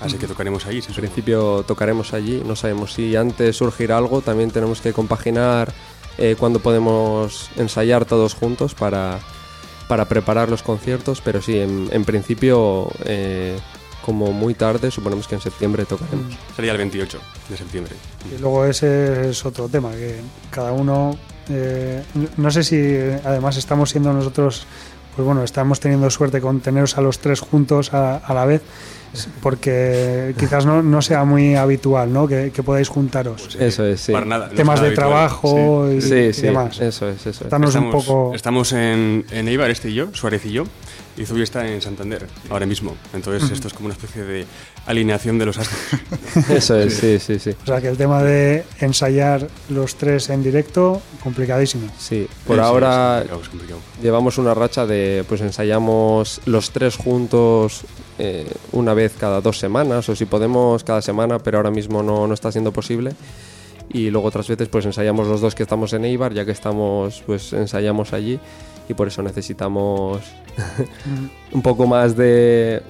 Así 0.00 0.18
que 0.18 0.26
tocaremos 0.26 0.66
ahí, 0.66 0.82
sí, 0.82 0.88
En 0.90 0.94
principio 0.94 1.64
tocaremos 1.66 2.12
allí, 2.12 2.42
no 2.44 2.54
sabemos 2.54 2.92
si 2.92 3.16
antes 3.16 3.56
surgirá 3.56 3.96
algo, 3.96 4.20
también 4.20 4.50
tenemos 4.50 4.80
que 4.80 4.92
compaginar 4.92 5.72
eh, 6.18 6.36
cuando 6.38 6.60
podemos 6.60 7.50
ensayar 7.56 8.04
todos 8.04 8.34
juntos 8.34 8.74
para, 8.74 9.18
para 9.88 10.06
preparar 10.06 10.48
los 10.48 10.62
conciertos, 10.62 11.20
pero 11.20 11.42
sí, 11.42 11.58
en, 11.58 11.88
en 11.92 12.04
principio, 12.04 12.90
eh, 13.04 13.58
como 14.06 14.32
muy 14.32 14.54
tarde, 14.54 14.90
suponemos 14.90 15.26
que 15.26 15.34
en 15.34 15.40
septiembre 15.40 15.84
tocaremos. 15.84 16.32
Sería 16.54 16.72
el 16.72 16.78
28 16.78 17.18
de 17.48 17.56
septiembre. 17.56 17.94
Y 18.32 18.40
luego 18.40 18.64
ese 18.64 19.30
es 19.30 19.44
otro 19.44 19.68
tema, 19.68 19.90
que 19.92 20.20
cada 20.50 20.72
uno, 20.72 21.18
eh, 21.48 22.04
no 22.36 22.50
sé 22.50 22.62
si 22.62 22.76
eh, 22.76 23.20
además 23.24 23.56
estamos 23.56 23.90
siendo 23.90 24.12
nosotros, 24.12 24.66
pues 25.16 25.26
bueno, 25.26 25.42
estamos 25.42 25.80
teniendo 25.80 26.08
suerte 26.10 26.40
con 26.40 26.60
teneros 26.60 26.96
a 26.98 27.00
los 27.00 27.18
tres 27.18 27.40
juntos 27.40 27.92
a, 27.94 28.16
a 28.18 28.34
la 28.34 28.44
vez, 28.44 28.62
porque 29.42 30.34
quizás 30.38 30.66
no, 30.66 30.82
no 30.82 31.00
sea 31.02 31.24
muy 31.24 31.54
habitual, 31.54 32.12
¿no? 32.12 32.28
Que, 32.28 32.50
que 32.52 32.62
podáis 32.62 32.88
juntaros. 32.88 33.56
Eso 33.58 33.84
es, 33.86 34.00
sí. 34.00 34.12
Para 34.12 34.26
nada, 34.26 34.46
no 34.46 34.50
es 34.52 34.56
Temas 34.56 34.80
de 34.80 34.88
habitual. 34.88 35.08
trabajo 35.08 35.90
y, 35.90 36.00
Sí, 36.02 36.14
y 36.14 36.32
sí, 36.32 36.42
demás. 36.42 36.78
eso 36.80 37.08
es, 37.08 37.26
eso 37.26 37.44
es. 37.44 37.50
Danos 37.50 37.74
un 37.74 37.84
Estamos, 37.84 38.04
poco... 38.04 38.34
estamos 38.34 38.72
en, 38.72 39.24
en 39.30 39.48
Eibar, 39.48 39.70
este 39.70 39.90
y 39.90 39.94
yo, 39.94 40.08
Suárez 40.14 40.44
y 40.46 40.52
yo, 40.52 40.64
y 41.16 41.24
Zubi 41.24 41.42
está 41.42 41.66
en 41.66 41.80
Santander, 41.80 42.26
ahora 42.50 42.66
mismo. 42.66 42.94
Entonces 43.14 43.50
esto 43.50 43.68
es 43.68 43.74
como 43.74 43.86
una 43.86 43.94
especie 43.94 44.22
de 44.22 44.46
alineación 44.86 45.38
de 45.38 45.46
los 45.46 45.58
astros. 45.58 45.80
Eso 46.50 46.76
es, 46.76 46.94
sí, 46.94 47.18
sí, 47.18 47.38
sí. 47.38 47.50
O 47.62 47.66
sea 47.66 47.80
que 47.80 47.88
el 47.88 47.96
tema 47.96 48.22
de 48.22 48.64
ensayar 48.80 49.48
los 49.70 49.96
tres 49.96 50.28
en 50.28 50.42
directo, 50.42 51.00
complicadísimo. 51.22 51.88
Sí, 51.98 52.28
por 52.46 52.56
Sí, 52.56 52.62
sí, 52.62 52.66
ahora 52.66 52.88
es 52.88 53.28
complicado, 53.28 53.42
es 53.42 53.48
complicado. 53.48 53.80
llevamos 54.02 54.38
una 54.38 54.54
racha 54.54 54.86
de, 54.86 55.24
pues 55.28 55.40
ensayamos 55.40 56.40
los 56.44 56.70
tres 56.70 56.96
juntos 56.96 57.84
eh, 58.18 58.46
una 58.72 58.94
vez 58.94 59.14
cada 59.18 59.40
dos 59.40 59.58
semanas, 59.58 60.08
o 60.08 60.16
si 60.16 60.26
podemos 60.26 60.84
cada 60.84 61.02
semana, 61.02 61.38
pero 61.38 61.58
ahora 61.58 61.70
mismo 61.70 62.02
no, 62.02 62.26
no 62.26 62.34
está 62.34 62.52
siendo 62.52 62.72
posible. 62.72 63.14
Y 63.88 64.10
luego 64.10 64.28
otras 64.28 64.48
veces 64.48 64.68
pues 64.68 64.84
ensayamos 64.84 65.26
los 65.28 65.40
dos 65.40 65.54
que 65.54 65.62
estamos 65.62 65.92
en 65.92 66.04
Eibar, 66.04 66.34
ya 66.34 66.44
que 66.44 66.50
estamos, 66.50 67.22
pues 67.24 67.52
ensayamos 67.52 68.12
allí 68.12 68.38
y 68.88 68.94
por 68.94 69.08
eso 69.08 69.22
necesitamos 69.22 70.20
un 71.52 71.62
poco 71.62 71.86
más 71.86 72.16
de, 72.16 72.82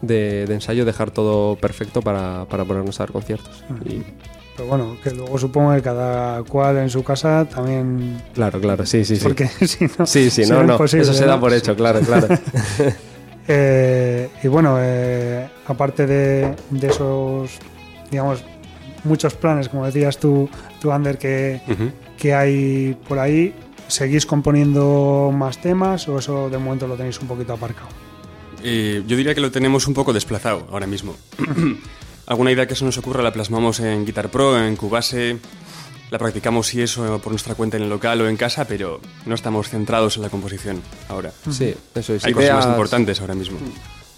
de, 0.00 0.46
de 0.46 0.54
ensayo, 0.54 0.84
dejar 0.84 1.10
todo 1.10 1.56
perfecto 1.56 2.02
para, 2.02 2.44
para 2.46 2.64
ponernos 2.64 3.00
a 3.00 3.04
dar 3.04 3.12
conciertos. 3.12 3.64
Y, 3.84 4.02
Pero 4.56 4.68
bueno, 4.68 4.96
que 5.02 5.10
luego 5.10 5.38
supongo 5.38 5.74
que 5.74 5.82
cada 5.82 6.42
cual 6.44 6.78
en 6.78 6.90
su 6.90 7.02
casa 7.02 7.46
también... 7.46 8.22
claro, 8.34 8.60
claro, 8.60 8.84
sí, 8.86 9.04
sí, 9.04 9.16
sí. 9.16 9.22
Porque 9.22 9.46
si 9.66 9.86
no... 9.98 10.06
Sí, 10.06 10.30
sí, 10.30 10.44
no, 10.46 10.62
no, 10.62 10.84
eso 10.84 11.12
se 11.14 11.24
da 11.26 11.38
por 11.40 11.52
hecho, 11.52 11.74
claro, 11.76 12.00
claro. 12.00 12.28
Eh, 13.48 14.30
y 14.40 14.46
bueno, 14.46 14.76
eh, 14.78 15.48
aparte 15.66 16.06
de, 16.06 16.54
de 16.70 16.86
esos, 16.86 17.58
digamos, 18.08 18.44
muchos 19.02 19.34
planes, 19.34 19.68
como 19.68 19.84
decías 19.84 20.16
tú, 20.18 20.48
tú 20.80 20.92
Ander, 20.92 21.18
que, 21.18 21.60
que 22.18 22.34
hay 22.34 22.96
por 23.08 23.18
ahí, 23.18 23.52
¿seguís 23.92 24.26
componiendo 24.26 25.30
más 25.34 25.60
temas 25.60 26.08
o 26.08 26.18
eso 26.18 26.48
de 26.50 26.58
momento 26.58 26.86
lo 26.86 26.96
tenéis 26.96 27.20
un 27.20 27.28
poquito 27.28 27.52
aparcado? 27.52 27.88
Eh, 28.62 29.02
yo 29.06 29.16
diría 29.16 29.34
que 29.34 29.40
lo 29.40 29.50
tenemos 29.50 29.86
un 29.86 29.94
poco 29.94 30.12
desplazado 30.12 30.66
ahora 30.70 30.86
mismo. 30.86 31.14
Alguna 32.26 32.52
idea 32.52 32.66
que 32.66 32.74
se 32.76 32.84
nos 32.84 32.96
ocurra 32.98 33.22
la 33.22 33.32
plasmamos 33.32 33.80
en 33.80 34.04
Guitar 34.06 34.30
Pro, 34.30 34.56
en 34.58 34.76
Cubase, 34.76 35.38
la 36.10 36.18
practicamos 36.18 36.68
si 36.68 36.80
eso 36.80 37.18
por 37.18 37.32
nuestra 37.32 37.54
cuenta 37.54 37.76
en 37.76 37.82
el 37.82 37.88
local 37.90 38.20
o 38.20 38.28
en 38.28 38.36
casa, 38.36 38.64
pero 38.66 39.00
no 39.26 39.34
estamos 39.34 39.68
centrados 39.68 40.16
en 40.16 40.22
la 40.22 40.30
composición 40.30 40.80
ahora. 41.08 41.32
Sí, 41.50 41.74
eso 41.94 42.14
es. 42.14 42.24
Hay 42.24 42.32
cosas 42.32 42.50
más 42.50 42.64
Ideas, 42.64 42.72
importantes 42.74 43.20
ahora 43.20 43.34
mismo. 43.34 43.58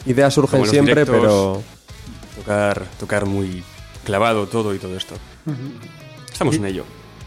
ideas 0.07 0.35
surgen 0.35 0.61
Como 0.61 0.71
siempre, 0.71 0.95
directos. 1.05 1.21
pero 1.21 1.63
Tocar, 2.37 2.85
tocar 3.01 3.27
muy 3.27 3.63
clavado 4.05 4.47
todo 4.47 4.75
y 4.75 4.79
todo 4.79 4.97
esto. 4.97 5.15
Estamos 6.31 6.57
en 6.57 6.67
ello. 6.67 6.85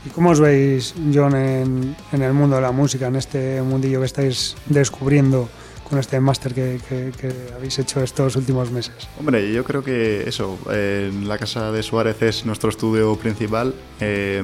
¿Y 0.08 0.10
cómo 0.10 0.30
os 0.30 0.40
veis, 0.40 0.96
John, 1.14 1.36
en, 1.36 1.96
en 2.14 2.22
el 2.22 2.32
mundo 2.32 2.56
de 2.56 2.62
la 2.62 2.72
música, 2.72 3.08
en 3.08 3.18
este 3.18 3.62
mundillo 3.62 4.00
que 4.00 4.06
estáis 4.06 4.56
descubriendo 4.68 5.50
con 5.90 6.00
este 6.00 6.20
máster 6.20 6.54
que, 6.54 6.80
que- 6.88 7.12
que 7.20 7.32
habéis 7.56 7.78
hecho 7.80 8.02
estos 8.02 8.36
últimos 8.38 8.72
meses? 8.72 8.94
Hombre, 9.20 9.52
yo 9.54 9.64
creo 9.66 9.84
que 9.84 10.24
eso, 10.28 10.58
eh, 10.72 11.12
la 11.24 11.38
casa 11.38 11.72
de 11.74 11.84
Suárez 11.84 12.22
es 12.22 12.46
nuestro 12.46 12.70
estudio 12.70 13.16
principal 13.18 13.74
eh, 14.00 14.44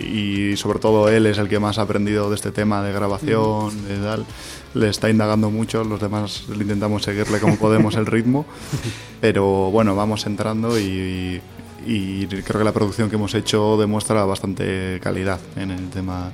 y 0.00 0.56
sobre 0.56 0.80
todo 0.80 1.08
él 1.08 1.26
es 1.26 1.38
el 1.38 1.48
que 1.48 1.58
más 1.60 1.78
ha 1.78 1.82
aprendido 1.82 2.28
de 2.28 2.34
este 2.34 2.50
tema 2.50 2.82
de 2.82 2.92
grabación, 2.92 3.70
de 3.86 3.98
tal. 3.98 4.26
Le 4.74 4.88
está 4.88 5.08
indagando 5.08 5.50
mucho, 5.50 5.84
los 5.84 6.00
demás 6.00 6.44
le 6.48 6.62
intentamos 6.62 7.02
seguirle 7.04 7.38
como 7.40 7.56
podemos 7.56 7.94
el 7.96 8.06
ritmo, 8.06 8.44
pero 9.20 9.70
bueno, 9.70 9.94
vamos 9.96 10.26
entrando 10.26 10.78
y, 10.78 11.40
y 11.55 11.55
creo 11.86 12.58
que 12.58 12.64
la 12.64 12.72
producción 12.72 13.08
que 13.08 13.16
hemos 13.16 13.34
hecho 13.34 13.76
demuestra 13.76 14.24
bastante 14.24 15.00
calidad 15.02 15.40
en 15.56 15.70
el 15.70 15.88
tema 15.90 16.32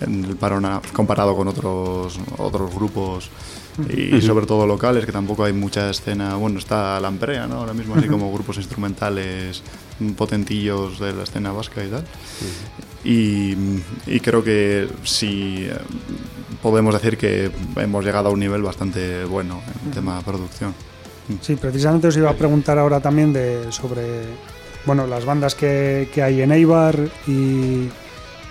en 0.00 0.24
el 0.24 0.36
panorama 0.36 0.82
comparado 0.92 1.36
con 1.36 1.48
otros, 1.48 2.18
otros 2.38 2.74
grupos 2.74 3.30
y 3.88 4.20
sobre 4.20 4.46
todo 4.46 4.66
locales, 4.66 5.06
que 5.06 5.12
tampoco 5.12 5.44
hay 5.44 5.52
mucha 5.52 5.90
escena. 5.90 6.34
Bueno, 6.34 6.58
está 6.58 7.00
Lamprea, 7.00 7.46
¿no? 7.46 7.56
Ahora 7.56 7.72
mismo, 7.72 7.94
así 7.94 8.06
como 8.06 8.32
grupos 8.32 8.58
instrumentales 8.58 9.62
potentillos 10.16 10.98
de 10.98 11.12
la 11.12 11.22
escena 11.22 11.52
vasca 11.52 11.84
y 11.84 11.88
tal. 11.88 12.04
Y, 13.04 13.56
y 14.06 14.20
creo 14.20 14.44
que 14.44 14.88
sí 15.04 15.68
podemos 16.62 16.94
decir 16.94 17.16
que 17.16 17.50
hemos 17.76 18.04
llegado 18.04 18.28
a 18.28 18.32
un 18.32 18.40
nivel 18.40 18.62
bastante 18.62 19.24
bueno 19.24 19.62
en 19.84 19.90
tema 19.90 20.18
de 20.18 20.22
producción. 20.22 20.74
Sí, 21.40 21.56
precisamente 21.56 22.08
os 22.08 22.16
iba 22.16 22.30
a 22.30 22.34
preguntar 22.34 22.78
ahora 22.78 23.00
también 23.00 23.32
de 23.32 23.70
sobre 23.72 24.24
bueno 24.86 25.06
las 25.06 25.24
bandas 25.24 25.54
que, 25.54 26.08
que 26.14 26.22
hay 26.22 26.42
en 26.42 26.52
Eibar 26.52 26.96
y 27.26 27.88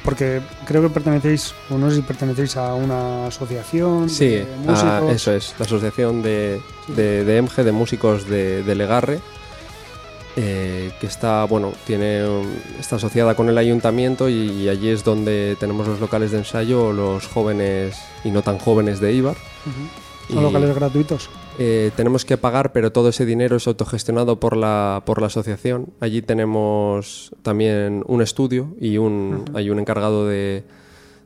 porque 0.03 0.41
creo 0.65 0.81
que 0.81 0.89
pertenecéis, 0.89 1.53
o 1.69 1.77
no 1.77 1.89
sé 1.89 1.97
si 1.97 2.01
pertenecéis 2.01 2.57
a 2.57 2.73
una 2.73 3.27
asociación 3.27 4.09
Sí, 4.09 4.29
de 4.29 4.47
músicos. 4.65 5.11
eso 5.11 5.31
es, 5.33 5.53
la 5.59 5.65
Asociación 5.65 6.23
de, 6.23 6.59
de, 6.87 7.23
de 7.23 7.37
EMGE, 7.37 7.63
de 7.63 7.71
Músicos 7.71 8.27
de, 8.27 8.63
de 8.63 8.75
Legarre, 8.75 9.19
eh, 10.37 10.91
que 10.99 11.05
está, 11.07 11.43
bueno, 11.43 11.73
tiene, 11.85 12.23
está 12.79 12.95
asociada 12.95 13.35
con 13.35 13.49
el 13.49 13.57
ayuntamiento 13.57 14.27
y, 14.29 14.49
y 14.49 14.69
allí 14.69 14.89
es 14.89 15.03
donde 15.03 15.55
tenemos 15.59 15.87
los 15.87 15.99
locales 15.99 16.31
de 16.31 16.37
ensayo, 16.39 16.91
los 16.93 17.27
jóvenes 17.27 17.95
y 18.23 18.31
no 18.31 18.41
tan 18.41 18.57
jóvenes 18.57 18.99
de 19.01 19.13
Ibar. 19.13 19.35
Son 20.29 20.39
Y, 20.39 20.41
locales 20.41 20.73
gratuitos. 20.73 21.29
Eh, 21.63 21.91
tenemos 21.95 22.25
que 22.25 22.37
pagar, 22.37 22.71
pero 22.71 22.91
todo 22.91 23.09
ese 23.09 23.23
dinero 23.23 23.55
es 23.57 23.67
autogestionado 23.67 24.39
por 24.39 24.57
la, 24.57 25.03
por 25.05 25.21
la 25.21 25.27
asociación. 25.27 25.89
Allí 25.99 26.23
tenemos 26.23 27.31
también 27.43 28.03
un 28.07 28.23
estudio 28.23 28.69
y 28.79 28.97
un, 28.97 29.45
hay 29.53 29.69
un 29.69 29.79
encargado 29.79 30.27
de, 30.27 30.63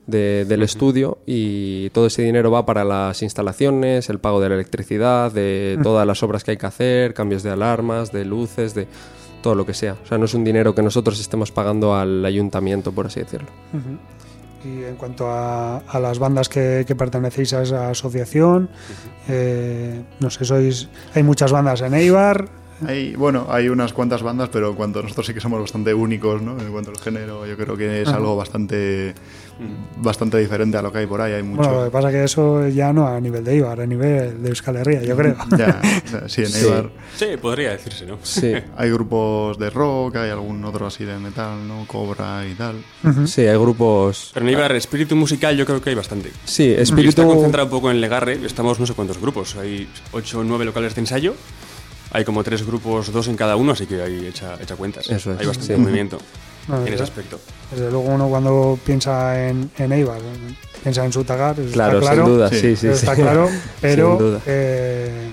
de- 0.07 0.43
del 0.45 0.61
estudio 0.63 1.19
y 1.25 1.89
todo 1.91 2.07
ese 2.07 2.21
dinero 2.23 2.51
va 2.51 2.65
para 2.65 2.83
las 2.83 3.21
instalaciones, 3.21 4.09
el 4.09 4.19
pago 4.19 4.41
de 4.41 4.49
la 4.49 4.55
electricidad, 4.55 5.31
de 5.31 5.79
todas 5.81 6.05
las 6.05 6.21
obras 6.21 6.43
que 6.43 6.51
hay 6.51 6.57
que 6.57 6.65
hacer, 6.65 7.13
cambios 7.13 7.41
de 7.41 7.51
alarmas, 7.51 8.11
de 8.11 8.25
luces, 8.25 8.75
de 8.75 8.87
todo 9.41 9.55
lo 9.55 9.65
que 9.65 9.73
sea. 9.73 9.95
O 10.03 10.05
sea, 10.07 10.17
no 10.17 10.25
es 10.25 10.33
un 10.33 10.43
dinero 10.43 10.75
que 10.75 10.81
nosotros 10.81 11.17
estemos 11.19 11.51
pagando 11.51 11.95
al 11.95 12.25
ayuntamiento, 12.25 12.91
por 12.91 13.05
así 13.05 13.21
decirlo. 13.21 13.47
Y 14.65 14.83
en 14.83 14.95
cuanto 14.95 15.29
a, 15.29 15.77
a 15.77 15.99
las 15.99 16.17
bandas 16.17 16.49
que, 16.49 16.85
que 16.87 16.95
pertenecéis 16.95 17.53
a 17.53 17.61
esa 17.61 17.89
asociación, 17.91 18.69
eh, 19.29 20.01
no 20.19 20.31
sé, 20.31 20.43
sois, 20.43 20.89
hay 21.13 21.21
muchas 21.21 21.51
bandas 21.51 21.81
en 21.81 21.93
Eibar. 21.93 22.49
Hay, 22.85 23.15
bueno, 23.15 23.45
hay 23.49 23.69
unas 23.69 23.93
cuantas 23.93 24.21
bandas, 24.23 24.49
pero 24.51 24.71
en 24.71 24.75
cuanto 24.75 24.99
a 24.99 25.03
nosotros 25.03 25.27
sí 25.27 25.33
que 25.33 25.39
somos 25.39 25.61
bastante 25.61 25.93
únicos, 25.93 26.41
¿no? 26.41 26.59
En 26.59 26.71
cuanto 26.71 26.89
al 26.89 26.97
género, 26.97 27.45
yo 27.45 27.55
creo 27.55 27.77
que 27.77 28.01
es 28.01 28.09
algo 28.09 28.35
bastante, 28.35 29.13
bastante 29.97 30.37
diferente 30.37 30.77
a 30.77 30.81
lo 30.81 30.91
que 30.91 30.99
hay 30.99 31.05
por 31.07 31.21
ahí. 31.21 31.33
Hay 31.33 31.43
mucho. 31.43 31.61
Bueno, 31.61 31.79
lo 31.79 31.85
que 31.85 31.91
pasa 31.91 32.09
es 32.09 32.13
que 32.15 32.23
eso 32.23 32.67
ya 32.67 32.91
no 32.93 33.07
a 33.07 33.19
nivel 33.19 33.43
de 33.43 33.53
Eibar, 33.53 33.79
a 33.81 33.85
nivel 33.85 34.41
de 34.43 34.49
Euskal 34.49 34.75
Herria, 34.77 35.01
yo 35.03 35.15
creo. 35.15 35.35
Ya, 35.57 35.81
sí, 36.27 36.41
en 36.41 36.47
Sí. 36.49 36.65
Eibar 36.65 36.89
Sí, 37.15 37.25
podría 37.41 37.71
decirse, 37.71 38.05
¿no? 38.05 38.17
Sí, 38.23 38.53
hay 38.77 38.89
grupos 38.91 39.57
de 39.57 39.69
rock, 39.69 40.17
hay 40.17 40.29
algún 40.29 40.63
otro 40.65 40.87
así 40.87 41.05
de 41.05 41.17
metal, 41.17 41.67
¿no? 41.67 41.85
Cobra 41.87 42.45
y 42.45 42.53
tal. 42.55 42.75
sí, 43.27 43.41
hay 43.41 43.57
grupos... 43.57 44.31
Pero 44.33 44.45
en 44.45 44.51
Ibar, 44.53 44.71
espíritu 44.75 45.15
musical 45.15 45.55
yo 45.55 45.65
creo 45.65 45.81
que 45.81 45.89
hay 45.91 45.95
bastante. 45.95 46.31
Sí, 46.43 46.63
Y 46.65 46.71
está 46.71 46.81
espíritu... 46.83 47.23
concentrado 47.25 47.65
un 47.67 47.71
poco 47.71 47.91
en 47.91 48.01
Legarre, 48.01 48.39
estamos 48.45 48.79
no 48.79 48.85
sé 48.85 48.93
cuántos 48.93 49.19
grupos, 49.19 49.55
hay 49.55 49.87
8 50.11 50.39
o 50.39 50.43
9 50.43 50.65
locales 50.65 50.95
de 50.95 51.01
ensayo, 51.01 51.35
hay 52.11 52.23
como 52.25 52.43
tres 52.43 52.65
grupos, 52.65 53.11
dos 53.11 53.27
en 53.27 53.35
cada 53.35 53.55
uno, 53.55 53.73
así 53.73 53.85
que 53.85 54.01
hay 54.01 54.27
hecha, 54.27 54.55
hecha 54.61 54.75
cuentas. 54.75 55.09
Eso 55.09 55.33
es, 55.33 55.39
Hay 55.39 55.45
bastante 55.45 55.75
sí. 55.75 55.81
movimiento 55.81 56.17
No, 56.67 56.83
en 56.85 56.93
ese 56.93 57.03
aspecto. 57.03 57.39
Desde 57.71 57.91
luego 57.91 58.05
uno 58.09 58.27
cuando 58.27 58.79
piensa 58.83 59.47
en, 59.49 59.69
en 59.77 59.91
Eibar, 59.91 60.19
piensa 60.81 61.05
en 61.05 61.11
Sutagar, 61.13 61.55
Claro, 61.71 61.99
está 61.99 62.11
claro. 62.11 62.25
sin 62.25 62.33
duda, 62.35 62.49
Sí. 62.49 62.75
sí, 62.75 62.87
está 62.87 63.15
sí. 63.15 63.21
claro, 63.21 63.49
pero 63.81 64.09
Sin 64.17 64.17
duda. 64.27 64.41
eh, 64.47 65.31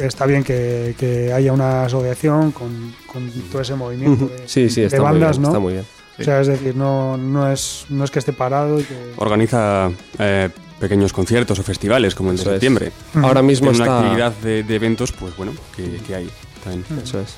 está 0.00 0.24
bien 0.26 0.42
que, 0.42 0.94
que 0.98 1.32
haya 1.32 1.52
una 1.52 1.84
asociación 1.84 2.50
con, 2.52 2.94
con 3.06 3.30
todo 3.52 3.60
ese 3.60 3.74
movimiento 3.74 4.26
de, 4.26 4.48
Sí, 4.48 4.70
sí, 4.70 4.80
de 4.82 4.86
está, 4.86 5.02
bandas, 5.02 5.38
muy 5.38 5.40
bien, 5.40 5.42
¿no? 5.42 5.48
está 5.48 5.58
muy 5.60 5.72
bien. 5.74 5.84
O 6.18 6.22
sea, 6.24 6.40
es 6.40 6.46
decir, 6.46 6.74
no, 6.74 7.18
no, 7.18 7.52
es, 7.52 7.84
no 7.90 8.02
es 8.04 8.10
que 8.10 8.20
esté 8.20 8.32
parado 8.32 8.80
y 8.80 8.84
que... 8.84 8.94
Organiza 9.18 9.90
eh, 10.18 10.48
pequeños 10.80 11.12
conciertos 11.12 11.58
o 11.58 11.62
festivales 11.62 12.14
como 12.14 12.30
el 12.30 12.36
de 12.36 12.42
Eso 12.42 12.50
es. 12.50 12.54
septiembre. 12.54 12.92
Ahora 13.14 13.42
mismo 13.42 13.70
Tiene 13.70 13.84
una 13.84 13.84
está... 13.84 14.00
actividad 14.00 14.32
de, 14.42 14.62
de 14.62 14.74
eventos, 14.74 15.12
pues 15.12 15.36
bueno, 15.36 15.52
que, 15.74 15.98
que 16.06 16.14
hay 16.14 16.30
también. 16.62 16.84
Eso 17.02 17.20
es. 17.20 17.34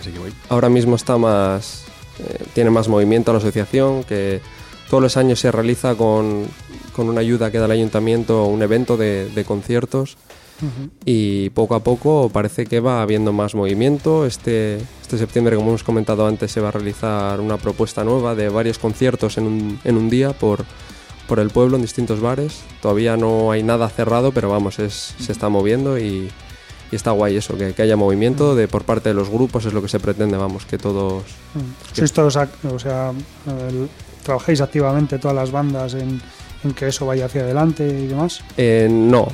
Así 0.00 0.10
que 0.10 0.18
voy. 0.18 0.32
Ahora 0.48 0.68
mismo 0.68 0.96
está 0.96 1.16
más... 1.18 1.84
eh, 2.18 2.44
tiene 2.54 2.70
más 2.70 2.88
movimiento 2.88 3.32
la 3.32 3.38
asociación, 3.38 4.04
que 4.04 4.40
todos 4.88 5.02
los 5.02 5.16
años 5.16 5.40
se 5.40 5.50
realiza 5.50 5.94
con, 5.94 6.46
con 6.94 7.08
una 7.08 7.20
ayuda 7.20 7.50
que 7.50 7.58
da 7.58 7.64
el 7.64 7.70
ayuntamiento, 7.72 8.44
un 8.44 8.62
evento 8.62 8.96
de, 8.96 9.28
de 9.34 9.44
conciertos 9.44 10.16
y 11.04 11.50
poco 11.50 11.74
a 11.74 11.80
poco 11.82 12.30
parece 12.32 12.64
que 12.64 12.80
va 12.80 13.02
habiendo 13.02 13.32
más 13.32 13.54
movimiento. 13.54 14.24
Este, 14.24 14.76
este 15.02 15.18
septiembre, 15.18 15.56
como 15.56 15.70
hemos 15.70 15.82
comentado 15.82 16.26
antes, 16.26 16.52
se 16.52 16.60
va 16.60 16.68
a 16.68 16.70
realizar 16.70 17.40
una 17.40 17.56
propuesta 17.58 18.04
nueva 18.04 18.34
de 18.34 18.48
varios 18.48 18.78
conciertos 18.78 19.36
en 19.36 19.46
un, 19.46 19.80
en 19.84 19.96
un 19.96 20.08
día 20.08 20.32
por, 20.32 20.64
por 21.28 21.38
el 21.40 21.50
pueblo 21.50 21.76
en 21.76 21.82
distintos 21.82 22.20
bares. 22.20 22.60
Todavía 22.82 23.16
no 23.16 23.50
hay 23.50 23.62
nada 23.62 23.88
cerrado, 23.88 24.32
pero 24.32 24.50
vamos, 24.50 24.78
es, 24.78 25.14
se 25.18 25.32
está 25.32 25.48
moviendo 25.48 25.98
y, 25.98 26.30
y 26.92 26.96
está 26.96 27.10
guay 27.12 27.36
eso, 27.36 27.56
que, 27.56 27.72
que 27.74 27.82
haya 27.82 27.96
movimiento 27.96 28.54
de 28.54 28.68
por 28.68 28.84
parte 28.84 29.08
de 29.08 29.14
los 29.14 29.30
grupos, 29.30 29.64
es 29.64 29.72
lo 29.72 29.82
que 29.82 29.88
se 29.88 30.00
pretende, 30.00 30.36
vamos, 30.36 30.66
que 30.66 30.78
todos... 30.78 31.22
Sois 31.92 32.12
todos, 32.12 32.36
o 32.36 32.78
sea, 32.78 33.12
el- 33.68 33.88
trabajáis 34.22 34.60
activamente 34.60 35.18
todas 35.18 35.34
las 35.36 35.50
bandas 35.50 35.94
en, 35.94 36.20
en 36.64 36.74
que 36.74 36.88
eso 36.88 37.06
vaya 37.06 37.26
hacia 37.26 37.42
adelante 37.42 37.86
y 37.86 38.06
demás. 38.08 38.40
Eh, 38.56 38.88
no. 38.90 39.28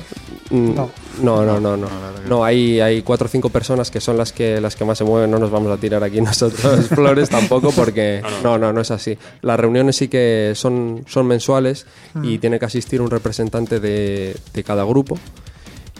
Mm, 0.49 0.75
No. 0.75 0.89
No, 1.21 1.45
no, 1.45 1.59
no, 1.59 1.77
no. 1.77 1.87
No, 1.87 1.89
No, 2.27 2.43
hay, 2.45 2.79
hay 2.79 3.01
cuatro 3.03 3.25
o 3.25 3.29
cinco 3.29 3.49
personas 3.49 3.91
que 3.91 3.99
son 4.01 4.17
las 4.17 4.31
que 4.31 4.59
las 4.61 4.75
que 4.75 4.85
más 4.85 4.97
se 4.97 5.03
mueven. 5.03 5.29
No 5.31 5.39
nos 5.39 5.51
vamos 5.51 5.71
a 5.71 5.77
tirar 5.77 6.03
aquí 6.03 6.19
nosotros 6.21 6.87
flores 6.87 7.29
tampoco 7.29 7.71
porque 7.71 8.21
no, 8.43 8.57
no, 8.57 8.71
no 8.73 8.81
es 8.81 8.91
así. 8.91 9.17
Las 9.41 9.59
reuniones 9.59 9.95
sí 9.97 10.07
que 10.07 10.53
son, 10.55 11.03
son 11.07 11.27
mensuales 11.27 11.85
y 12.23 12.37
tiene 12.39 12.59
que 12.59 12.65
asistir 12.65 13.01
un 13.01 13.09
representante 13.11 13.79
de, 13.79 14.35
de 14.53 14.63
cada 14.63 14.83
grupo 14.83 15.17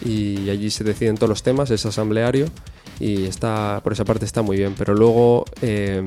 y 0.04 0.50
allí 0.50 0.72
se 0.72 0.84
deciden 0.84 1.16
todos 1.16 1.30
los 1.30 1.44
temas, 1.44 1.70
es 1.70 1.86
asambleario 1.86 2.48
y 3.00 3.26
está 3.26 3.80
por 3.84 3.94
esa 3.94 4.04
parte 4.06 4.26
está 4.26 4.42
muy 4.42 4.58
bien. 4.58 4.74
Pero 4.78 4.94
luego 4.96 5.46
eh, 5.62 6.04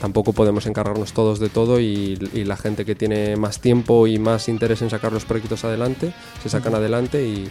tampoco 0.00 0.32
podemos 0.32 0.66
encargarnos 0.66 1.12
todos 1.12 1.38
de 1.38 1.48
todo 1.48 1.78
y, 1.78 2.18
y 2.32 2.44
la 2.44 2.56
gente 2.56 2.84
que 2.84 2.94
tiene 2.94 3.36
más 3.36 3.60
tiempo 3.60 4.06
y 4.06 4.18
más 4.18 4.48
interés 4.48 4.82
en 4.82 4.90
sacar 4.90 5.12
los 5.12 5.24
proyectos 5.24 5.64
adelante, 5.64 6.12
se 6.42 6.48
sacan 6.48 6.74
adelante 6.74 7.26
y, 7.26 7.48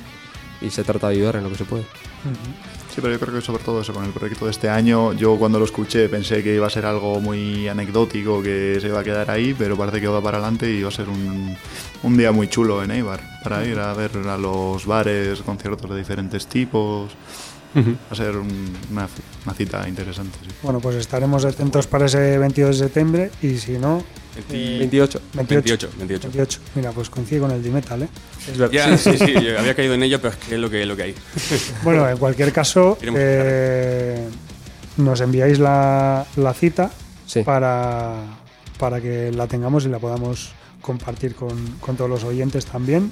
y 0.61 0.69
se 0.69 0.83
trata 0.83 1.07
de 1.09 1.15
ayudar 1.15 1.37
en 1.37 1.43
lo 1.43 1.49
que 1.49 1.55
se 1.55 1.65
puede. 1.65 1.83
Sí, 2.93 3.01
pero 3.01 3.11
yo 3.11 3.19
creo 3.19 3.35
que 3.35 3.41
sobre 3.41 3.63
todo 3.63 3.81
eso, 3.81 3.93
con 3.93 4.03
el 4.03 4.11
proyecto 4.11 4.45
de 4.45 4.51
este 4.51 4.67
año, 4.67 5.13
yo 5.13 5.37
cuando 5.37 5.59
lo 5.59 5.65
escuché 5.65 6.09
pensé 6.09 6.43
que 6.43 6.55
iba 6.55 6.67
a 6.67 6.69
ser 6.69 6.85
algo 6.85 7.19
muy 7.19 7.67
anecdótico, 7.67 8.41
que 8.41 8.79
se 8.81 8.87
iba 8.87 8.99
a 8.99 9.03
quedar 9.03 9.29
ahí, 9.29 9.55
pero 9.57 9.77
parece 9.77 10.01
que 10.01 10.07
va 10.07 10.21
para 10.21 10.39
adelante 10.39 10.69
y 10.69 10.81
va 10.81 10.89
a 10.89 10.91
ser 10.91 11.07
un, 11.07 11.55
un 12.03 12.17
día 12.17 12.31
muy 12.31 12.47
chulo 12.47 12.83
en 12.83 12.91
Eibar, 12.91 13.21
para 13.43 13.63
ir 13.65 13.77
a 13.79 13.93
ver 13.93 14.11
a 14.27 14.37
los 14.37 14.85
bares, 14.85 15.41
conciertos 15.41 15.89
de 15.89 15.97
diferentes 15.97 16.47
tipos. 16.47 17.11
Va 17.75 17.83
a 18.11 18.15
ser 18.15 18.35
un- 18.35 18.75
una, 18.91 19.07
una 19.45 19.53
cita 19.53 19.87
interesante. 19.87 20.37
sí. 20.41 20.49
Bueno, 20.63 20.79
pues 20.79 20.95
estaremos 20.95 21.45
atentos 21.45 21.85
para 21.87 22.07
ese 22.07 22.37
22 22.39 22.79
de 22.79 22.85
septiembre 22.85 23.31
y 23.41 23.57
si 23.57 23.73
no, 23.77 24.03
28. 24.49 25.21
28. 25.33 25.89
28, 25.89 25.89
28. 25.97 26.27
28. 26.29 26.59
Mira, 26.75 26.91
pues 26.91 27.09
coincide 27.09 27.39
con 27.41 27.51
el 27.51 27.61
Dimetal, 27.61 28.03
¿eh? 28.03 28.09
Ya, 28.71 28.97
sí, 28.97 29.17
sí, 29.17 29.33
yo 29.33 29.59
había 29.59 29.75
caído 29.75 29.93
en 29.93 30.03
ello, 30.03 30.19
pero 30.21 30.33
es 30.33 30.39
que 30.39 30.55
es 30.55 30.61
lo 30.61 30.69
que, 30.69 30.85
lo 30.85 30.95
que 30.95 31.03
hay. 31.03 31.15
Bueno, 31.83 32.09
en 32.09 32.17
cualquier 32.17 32.51
caso, 32.51 32.97
eh, 33.01 34.27
nos 34.97 35.21
enviáis 35.21 35.59
la, 35.59 36.25
la 36.37 36.53
cita 36.53 36.89
Sí. 37.27 37.43
para, 37.43 38.23
para 38.79 38.99
que 38.99 39.31
la 39.31 39.45
tengamos 39.45 39.85
y 39.85 39.89
la 39.89 39.99
podamos 39.99 40.51
compartir 40.81 41.35
con, 41.35 41.75
con 41.79 41.95
todos 41.95 42.09
los 42.09 42.23
oyentes 42.23 42.65
también. 42.65 43.11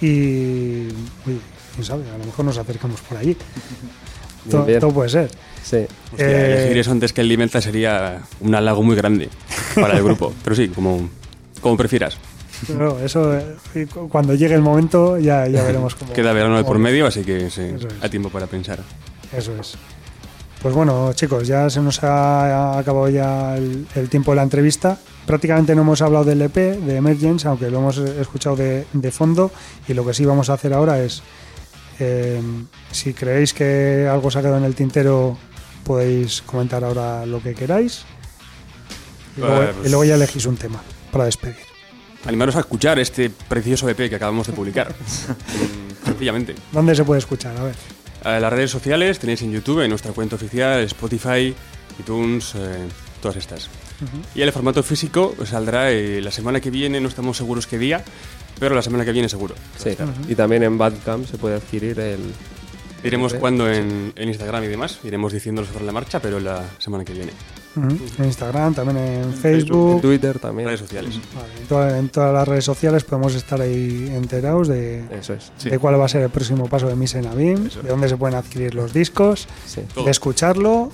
Y, 0.00 0.88
quién 1.76 1.84
sabe, 1.84 2.02
a 2.12 2.18
lo 2.18 2.24
mejor 2.24 2.44
nos 2.44 2.58
acercamos 2.58 3.00
por 3.02 3.16
allí. 3.18 3.36
Todo, 4.50 4.66
todo 4.78 4.90
puede 4.92 5.08
ser. 5.10 5.30
Sí. 5.64 5.78
Hostia, 6.12 6.26
Eh, 6.28 6.52
elegir 6.60 6.78
eso 6.78 6.92
antes 6.92 7.12
que 7.12 7.20
el 7.20 7.28
Limenta 7.28 7.60
sería 7.60 8.22
un 8.40 8.54
halago 8.54 8.82
muy 8.82 8.94
grande 8.96 9.28
para 9.74 9.96
el 9.96 10.02
grupo. 10.04 10.32
Pero 10.44 10.54
sí, 10.56 10.68
como, 10.68 11.08
como 11.60 11.76
prefieras. 11.76 12.16
Pero 12.68 12.98
eso, 13.04 13.36
eh, 13.36 13.86
cu- 13.92 14.08
cuando 14.08 14.34
llegue 14.34 14.54
el 14.54 14.62
momento, 14.62 15.18
ya, 15.18 15.46
ya 15.48 15.62
veremos 15.62 15.94
cómo. 15.96 16.12
Queda 16.12 16.32
verano 16.32 16.56
de 16.56 16.64
por 16.64 16.78
medio, 16.78 17.06
así 17.06 17.22
que 17.22 17.50
sí, 17.50 17.60
es. 17.62 17.86
hay 18.00 18.08
tiempo 18.08 18.30
para 18.30 18.46
pensar. 18.46 18.78
Eso 19.36 19.52
es. 19.60 19.74
Pues 20.62 20.74
bueno, 20.74 21.12
chicos, 21.12 21.46
ya 21.46 21.68
se 21.68 21.80
nos 21.80 22.02
ha 22.02 22.78
acabado 22.78 23.08
ya 23.10 23.56
el, 23.56 23.86
el 23.94 24.08
tiempo 24.08 24.30
de 24.32 24.36
la 24.36 24.42
entrevista. 24.42 24.96
Prácticamente 25.26 25.74
no 25.74 25.82
hemos 25.82 26.00
hablado 26.02 26.24
del 26.24 26.40
EP, 26.42 26.54
de 26.54 26.96
Emergence, 26.96 27.46
aunque 27.46 27.68
lo 27.70 27.78
hemos 27.78 27.98
escuchado 27.98 28.56
de, 28.56 28.86
de 28.92 29.10
fondo. 29.10 29.50
Y 29.86 29.92
lo 29.94 30.06
que 30.06 30.14
sí 30.14 30.24
vamos 30.24 30.48
a 30.48 30.54
hacer 30.54 30.72
ahora 30.72 31.02
es, 31.02 31.22
eh, 32.00 32.40
si 32.90 33.12
creéis 33.14 33.52
que 33.52 34.08
algo 34.10 34.30
se 34.30 34.38
ha 34.38 34.42
quedado 34.42 34.58
en 34.58 34.64
el 34.64 34.74
tintero, 34.74 35.36
podéis 35.84 36.42
comentar 36.42 36.84
ahora 36.84 37.24
lo 37.26 37.42
que 37.42 37.54
queráis. 37.54 38.04
Y 39.36 39.40
luego, 39.40 39.62
Eh, 39.62 39.70
pues- 39.74 39.86
y 39.86 39.90
luego 39.90 40.04
ya 40.04 40.14
elegís 40.14 40.46
un 40.46 40.56
tema 40.56 40.82
para 41.12 41.24
despedir. 41.26 41.56
Animaros 42.24 42.56
a 42.56 42.60
escuchar 42.60 42.98
este 42.98 43.30
precioso 43.30 43.88
EP 43.88 44.08
que 44.08 44.16
acabamos 44.16 44.46
de 44.46 44.52
publicar. 44.52 44.94
Sencillamente. 46.04 46.54
¿Dónde 46.72 46.94
se 46.94 47.04
puede 47.04 47.18
escuchar? 47.18 47.56
A 47.56 47.62
ver. 47.64 47.74
A 48.24 48.40
las 48.40 48.52
redes 48.52 48.70
sociales 48.70 49.18
tenéis 49.18 49.42
en 49.42 49.52
YouTube, 49.52 49.82
en 49.82 49.90
nuestra 49.90 50.12
cuenta 50.12 50.36
oficial, 50.36 50.80
Spotify, 50.84 51.54
iTunes, 52.00 52.54
eh, 52.56 52.88
todas 53.22 53.36
estas. 53.36 53.68
Y 54.34 54.42
el 54.42 54.52
formato 54.52 54.82
físico 54.82 55.34
saldrá 55.44 55.90
eh, 55.90 56.20
la 56.20 56.30
semana 56.30 56.60
que 56.60 56.70
viene, 56.70 57.00
no 57.00 57.08
estamos 57.08 57.36
seguros 57.36 57.66
qué 57.66 57.78
día, 57.78 58.04
pero 58.58 58.74
la 58.74 58.82
semana 58.82 59.04
que 59.04 59.12
viene 59.12 59.28
seguro. 59.28 59.54
Sí. 59.76 59.96
Y 60.28 60.34
también 60.34 60.62
en 60.62 60.78
Badcamp 60.78 61.26
se 61.26 61.38
puede 61.38 61.56
adquirir 61.56 61.98
el. 62.00 62.20
Diremos 63.02 63.34
cuándo 63.34 63.70
en, 63.70 64.12
en 64.16 64.28
Instagram 64.28 64.64
y 64.64 64.66
demás, 64.68 64.98
iremos 65.04 65.32
diciéndolo 65.32 65.68
sobre 65.68 65.84
la 65.84 65.92
marcha, 65.92 66.18
pero 66.20 66.40
la 66.40 66.64
semana 66.78 67.04
que 67.04 67.12
viene. 67.12 67.32
En 67.76 68.24
Instagram, 68.24 68.74
también 68.74 68.96
en 68.96 69.22
En 69.24 69.34
Facebook. 69.34 70.00
Twitter 70.00 70.38
también. 70.38 70.66
Redes 70.66 70.80
sociales. 70.80 71.20
Vale, 71.34 71.48
en, 71.60 71.66
toda- 71.68 71.98
en 71.98 72.08
todas 72.08 72.32
las 72.32 72.48
redes 72.48 72.64
sociales 72.64 73.04
podemos 73.04 73.34
estar 73.34 73.60
ahí 73.60 74.10
enterados 74.14 74.66
de, 74.68 75.04
Eso 75.12 75.34
es. 75.34 75.52
Sí. 75.58 75.68
de 75.68 75.78
cuál 75.78 76.00
va 76.00 76.06
a 76.06 76.08
ser 76.08 76.22
el 76.22 76.30
próximo 76.30 76.68
paso 76.70 76.88
de 76.88 76.96
Misa 76.96 77.18
en 77.18 77.26
Abim, 77.26 77.66
Eso 77.66 77.82
de 77.82 77.90
dónde 77.90 78.08
se 78.08 78.16
pueden 78.16 78.34
adquirir 78.34 78.74
los 78.74 78.94
discos, 78.94 79.46
Sí. 79.66 79.82
De 80.02 80.10
escucharlo, 80.10 80.90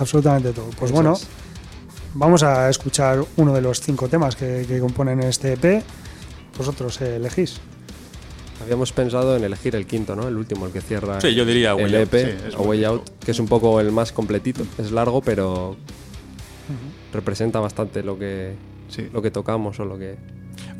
absolutamente 0.00 0.52
todo. 0.52 0.70
Pues 0.78 0.90
Eso 0.90 0.94
bueno, 0.94 1.12
es. 1.12 1.26
vamos 2.14 2.42
a 2.42 2.68
escuchar 2.70 3.22
uno 3.36 3.52
de 3.52 3.60
los 3.60 3.80
cinco 3.80 4.08
temas 4.08 4.34
que, 4.34 4.64
que 4.66 4.80
componen 4.80 5.20
este 5.20 5.52
EP. 5.52 5.82
Vosotros 6.58 7.00
eh, 7.00 7.16
elegís. 7.16 7.58
Habíamos 8.62 8.92
pensado 8.92 9.36
en 9.36 9.44
elegir 9.44 9.76
el 9.76 9.86
quinto, 9.86 10.16
¿no? 10.16 10.26
El 10.26 10.36
último, 10.36 10.66
el 10.66 10.72
que 10.72 10.80
cierra 10.80 11.20
Sí, 11.20 11.32
yo 11.34 11.44
diría 11.44 11.72
el 11.72 11.94
EP, 11.94 12.12
Out. 12.14 12.24
Sí, 12.24 12.48
es 12.48 12.54
A 12.56 12.58
Way. 12.60 12.84
Out, 12.84 13.08
que 13.24 13.30
es 13.30 13.38
un 13.38 13.46
poco 13.46 13.80
el 13.80 13.92
más 13.92 14.10
completito. 14.12 14.64
Es 14.78 14.90
largo, 14.90 15.20
pero 15.22 15.76
representa 17.12 17.60
bastante 17.60 18.02
lo 18.02 18.18
que, 18.18 18.54
Sí. 18.88 19.08
lo 19.12 19.22
que 19.22 19.30
tocamos 19.30 19.78
o 19.80 19.84
lo 19.84 19.96
que... 19.98 20.16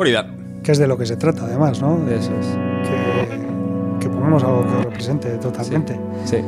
Idea. 0.01 0.29
Que 0.63 0.73
es 0.73 0.79
de 0.79 0.87
lo 0.89 0.99
que 0.99 1.07
se 1.07 1.17
trata, 1.17 1.45
además, 1.45 1.81
¿no? 1.81 1.99
De- 2.01 2.17
Eso 2.17 2.33
es. 2.39 2.47
que, 2.89 4.01
que 4.01 4.09
pongamos 4.09 4.43
algo 4.43 4.67
que 4.67 4.83
represente 4.85 5.29
totalmente. 5.39 5.99
Sí. 6.25 6.39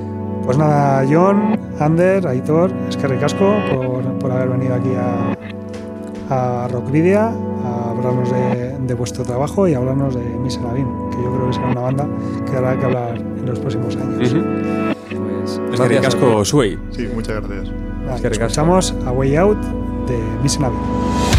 Pues 0.44 0.58
nada, 0.58 1.04
John, 1.08 1.58
Ander, 1.78 2.26
Aitor, 2.26 2.72
es 2.88 2.96
que 2.96 3.06
ricasco 3.06 3.54
por, 3.72 4.18
por 4.18 4.32
haber 4.32 4.48
venido 4.48 4.74
aquí 4.74 4.90
a, 4.96 6.64
a 6.64 6.68
Rockvidia 6.68 7.30
hablarnos 8.00 8.30
de, 8.30 8.78
de 8.78 8.94
vuestro 8.94 9.24
trabajo 9.24 9.68
y 9.68 9.74
hablarnos 9.74 10.14
de 10.14 10.22
Miserabim, 10.22 10.86
que 11.10 11.16
yo 11.22 11.34
creo 11.34 11.46
que 11.48 11.52
será 11.54 11.68
una 11.68 11.80
banda 11.80 12.08
que 12.50 12.56
habrá 12.56 12.78
que 12.78 12.84
hablar 12.84 13.16
en 13.16 13.46
los 13.46 13.58
próximos 13.58 13.96
años. 13.96 14.32
Ujú. 14.32 14.42
Pues, 15.40 15.60
Es 15.72 15.80
que 15.80 15.88
ricasco 15.88 16.44
Sway. 16.44 16.78
Sí, 16.90 17.08
muchas 17.14 17.36
gracias. 17.46 17.70
Es 18.14 18.20
que 18.20 18.28
escuchamos 18.28 18.94
A 19.06 19.12
Way 19.12 19.36
Out 19.36 19.58
de 20.08 20.18
Miserabim. 20.42 20.78
Thank 20.78 21.29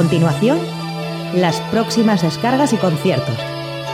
continuación, 0.00 0.58
las 1.34 1.60
próximas 1.70 2.22
descargas 2.22 2.72
y 2.72 2.78
conciertos, 2.78 3.36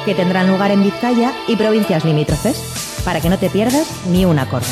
que 0.05 0.15
tendrán 0.15 0.47
lugar 0.47 0.71
en 0.71 0.85
Vizcaya 0.85 1.33
y 1.49 1.57
provincias 1.57 2.05
limítrofes, 2.05 3.03
para 3.05 3.21
que 3.21 3.29
no 3.29 3.39
te 3.39 3.51
pierdas 3.51 3.91
ni 4.09 4.25
un 4.25 4.39
acorde. 4.39 4.69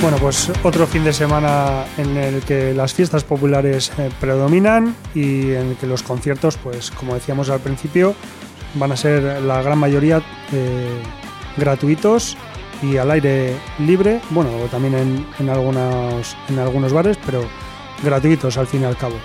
Bueno, 0.00 0.16
pues 0.16 0.50
otro 0.62 0.86
fin 0.86 1.04
de 1.04 1.12
semana 1.12 1.84
en 1.98 2.16
el 2.16 2.40
que 2.40 2.72
las 2.72 2.94
fiestas 2.94 3.22
populares 3.22 3.92
eh, 3.98 4.08
predominan 4.18 4.96
y 5.14 5.50
en 5.50 5.68
el 5.68 5.76
que 5.76 5.86
los 5.86 6.02
conciertos, 6.02 6.56
pues 6.56 6.90
como 6.90 7.12
decíamos 7.12 7.50
al 7.50 7.60
principio, 7.60 8.14
van 8.76 8.92
a 8.92 8.96
ser 8.96 9.42
la 9.42 9.60
gran 9.60 9.76
mayoría 9.76 10.22
eh, 10.52 11.02
gratuitos 11.56 12.36
y 12.82 12.96
al 12.96 13.10
aire 13.10 13.56
libre, 13.78 14.20
bueno, 14.30 14.50
también 14.70 14.94
en, 14.94 15.26
en, 15.38 15.50
algunos, 15.50 16.36
en 16.48 16.58
algunos 16.58 16.92
bares, 16.92 17.18
pero 17.24 17.42
gratuitos 18.02 18.56
al 18.56 18.66
fin 18.66 18.82
y 18.82 18.84
al 18.84 18.96
cabo. 18.96 19.16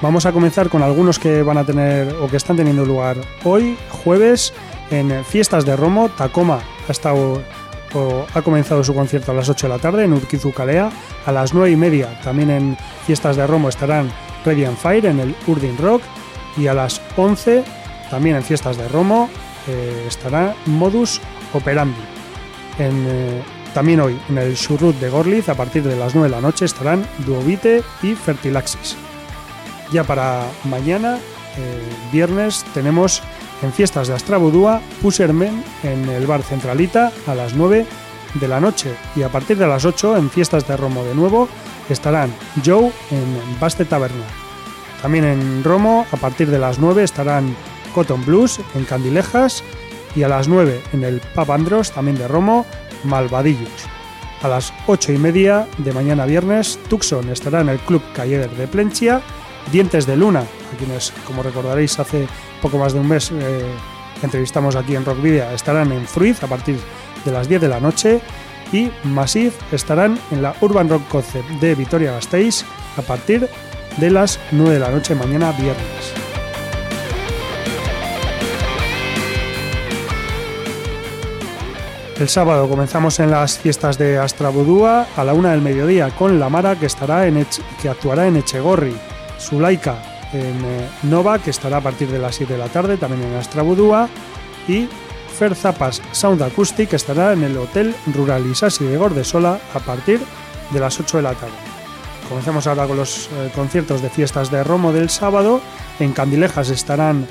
Vamos 0.00 0.26
a 0.26 0.32
comenzar 0.32 0.68
con 0.68 0.82
algunos 0.82 1.18
que 1.18 1.42
van 1.42 1.58
a 1.58 1.64
tener 1.64 2.14
o 2.14 2.28
que 2.28 2.36
están 2.36 2.56
teniendo 2.56 2.84
lugar 2.84 3.16
hoy, 3.44 3.76
jueves, 3.90 4.52
en 4.90 5.24
Fiestas 5.24 5.64
de 5.64 5.76
Romo. 5.76 6.08
Tacoma 6.08 6.60
ha 6.88 6.92
estado 6.92 7.42
o 7.94 8.26
ha 8.34 8.42
comenzado 8.42 8.84
su 8.84 8.94
concierto 8.94 9.32
a 9.32 9.34
las 9.34 9.48
8 9.48 9.66
de 9.66 9.74
la 9.74 9.80
tarde 9.80 10.04
en 10.04 10.12
Urquizu 10.12 10.52
Calea. 10.52 10.90
A 11.26 11.32
las 11.32 11.54
9 11.54 11.70
y 11.70 11.76
media, 11.76 12.20
también 12.22 12.50
en 12.50 12.76
Fiestas 13.06 13.36
de 13.36 13.46
Romo, 13.46 13.68
estarán 13.68 14.10
Radiant 14.44 14.78
Fire 14.78 15.06
en 15.06 15.20
el 15.20 15.34
Urdin 15.46 15.76
Rock. 15.78 16.02
Y 16.56 16.66
a 16.66 16.74
las 16.74 17.00
11, 17.16 17.64
también 18.10 18.36
en 18.36 18.42
Fiestas 18.42 18.76
de 18.76 18.88
Romo, 18.88 19.28
eh, 19.66 20.04
estará 20.06 20.54
Modus 20.66 21.20
Operandi. 21.52 22.00
En, 22.78 23.06
eh, 23.08 23.42
también 23.74 24.00
hoy, 24.00 24.18
en 24.28 24.38
el 24.38 24.54
Shurrut 24.54 24.96
de 24.96 25.10
Gorliz, 25.10 25.48
a 25.48 25.54
partir 25.54 25.82
de 25.82 25.96
las 25.96 26.14
9 26.14 26.28
de 26.28 26.34
la 26.34 26.40
noche, 26.40 26.64
estarán 26.64 27.06
Duovite 27.26 27.82
y 28.02 28.14
Fertilaxis. 28.14 28.96
Ya 29.92 30.04
para 30.04 30.46
mañana, 30.64 31.18
eh, 31.56 31.82
viernes, 32.12 32.64
tenemos 32.74 33.22
en 33.62 33.72
fiestas 33.72 34.08
de 34.08 34.14
Astrabudúa, 34.14 34.80
Pusermen 35.02 35.62
en 35.82 36.08
el 36.08 36.26
bar 36.26 36.42
Centralita 36.42 37.12
a 37.26 37.34
las 37.34 37.54
9 37.54 37.86
de 38.34 38.48
la 38.48 38.60
noche 38.60 38.94
y 39.16 39.22
a 39.22 39.28
partir 39.28 39.56
de 39.56 39.66
las 39.66 39.84
8 39.84 40.16
en 40.16 40.30
fiestas 40.30 40.66
de 40.68 40.76
Romo 40.76 41.04
de 41.04 41.14
nuevo 41.14 41.48
estarán 41.88 42.32
Joe 42.64 42.92
en 43.10 43.60
Baste 43.60 43.84
Taberna. 43.84 44.26
También 45.02 45.24
en 45.24 45.64
Romo 45.64 46.06
a 46.12 46.16
partir 46.16 46.50
de 46.50 46.58
las 46.58 46.78
9 46.78 47.02
estarán 47.02 47.56
Cotton 47.94 48.24
Blues 48.24 48.60
en 48.74 48.84
Candilejas 48.84 49.64
y 50.14 50.22
a 50.22 50.28
las 50.28 50.48
9 50.48 50.80
en 50.92 51.04
el 51.04 51.20
Pub 51.34 51.50
Andros 51.50 51.92
también 51.92 52.18
de 52.18 52.28
Romo 52.28 52.66
Malvadillos. 53.04 53.86
A 54.42 54.48
las 54.48 54.72
8 54.86 55.12
y 55.12 55.18
media 55.18 55.66
de 55.78 55.92
mañana 55.92 56.26
viernes 56.26 56.78
Tucson 56.88 57.28
estará 57.28 57.60
en 57.60 57.68
el 57.68 57.78
Club 57.78 58.02
Calleder 58.14 58.50
de 58.50 58.68
Plenchia, 58.68 59.20
Dientes 59.72 60.06
de 60.06 60.16
Luna, 60.16 60.40
a 60.40 60.76
quienes 60.78 61.12
como 61.26 61.42
recordaréis 61.42 61.98
hace 61.98 62.26
poco 62.62 62.78
más 62.78 62.92
de 62.92 63.00
un 63.00 63.08
mes 63.08 63.30
eh, 63.32 63.66
entrevistamos 64.22 64.76
aquí 64.76 64.94
en 64.94 65.04
Rock 65.04 65.20
Video, 65.20 65.50
estarán 65.50 65.92
en 65.92 66.06
Fruiz 66.06 66.42
a 66.42 66.46
partir 66.46 66.78
de 67.24 67.32
las 67.32 67.48
10 67.48 67.62
de 67.62 67.68
la 67.68 67.80
noche 67.80 68.20
y 68.72 68.90
Massive 69.04 69.52
estarán 69.72 70.18
en 70.30 70.42
la 70.42 70.54
Urban 70.60 70.88
Rock 70.88 71.08
Concept 71.08 71.48
de 71.60 71.74
Vitoria 71.74 72.12
Gasteiz 72.12 72.64
a 72.96 73.02
partir 73.02 73.48
de 73.96 74.10
las 74.10 74.38
9 74.52 74.74
de 74.74 74.80
la 74.80 74.90
noche 74.90 75.14
mañana 75.14 75.52
viernes. 75.52 76.37
El 82.18 82.28
sábado 82.28 82.68
comenzamos 82.68 83.20
en 83.20 83.30
las 83.30 83.58
fiestas 83.58 83.96
de 83.96 84.18
Astrabudúa 84.18 85.06
a 85.16 85.22
la 85.22 85.34
una 85.34 85.52
del 85.52 85.62
mediodía 85.62 86.10
con 86.10 86.40
La 86.40 86.48
Mara 86.48 86.74
que, 86.74 86.86
estará 86.86 87.28
en 87.28 87.46
que 87.80 87.88
actuará 87.88 88.26
en 88.26 88.36
Echegorri, 88.36 88.96
Sulaika 89.38 90.02
en 90.32 90.64
eh, 90.64 90.88
Nova, 91.04 91.38
que 91.38 91.50
estará 91.50 91.76
a 91.76 91.80
partir 91.80 92.08
de 92.08 92.18
las 92.18 92.34
7 92.34 92.54
de 92.54 92.58
la 92.58 92.66
tarde, 92.66 92.96
también 92.96 93.22
en 93.22 93.36
Astrabudúa, 93.36 94.08
y 94.66 94.88
Fer 95.38 95.54
Zapas 95.54 96.02
Sound 96.10 96.42
Acoustic, 96.42 96.90
que 96.90 96.96
estará 96.96 97.32
en 97.32 97.44
el 97.44 97.56
Hotel 97.56 97.94
Rural 98.12 98.44
Isasi 98.50 98.84
de 98.84 98.96
Gordesola 98.96 99.60
a 99.72 99.78
partir 99.78 100.20
de 100.72 100.80
las 100.80 100.98
8 100.98 101.18
de 101.18 101.22
la 101.22 101.34
tarde. 101.34 101.54
Comenzamos 102.28 102.66
ahora 102.66 102.88
con 102.88 102.96
los 102.96 103.28
eh, 103.28 103.52
conciertos 103.54 104.02
de 104.02 104.10
fiestas 104.10 104.50
de 104.50 104.64
Romo 104.64 104.92
del 104.92 105.08
sábado. 105.08 105.60
En 106.00 106.12
Candilejas 106.12 106.68
estarán 106.70 107.28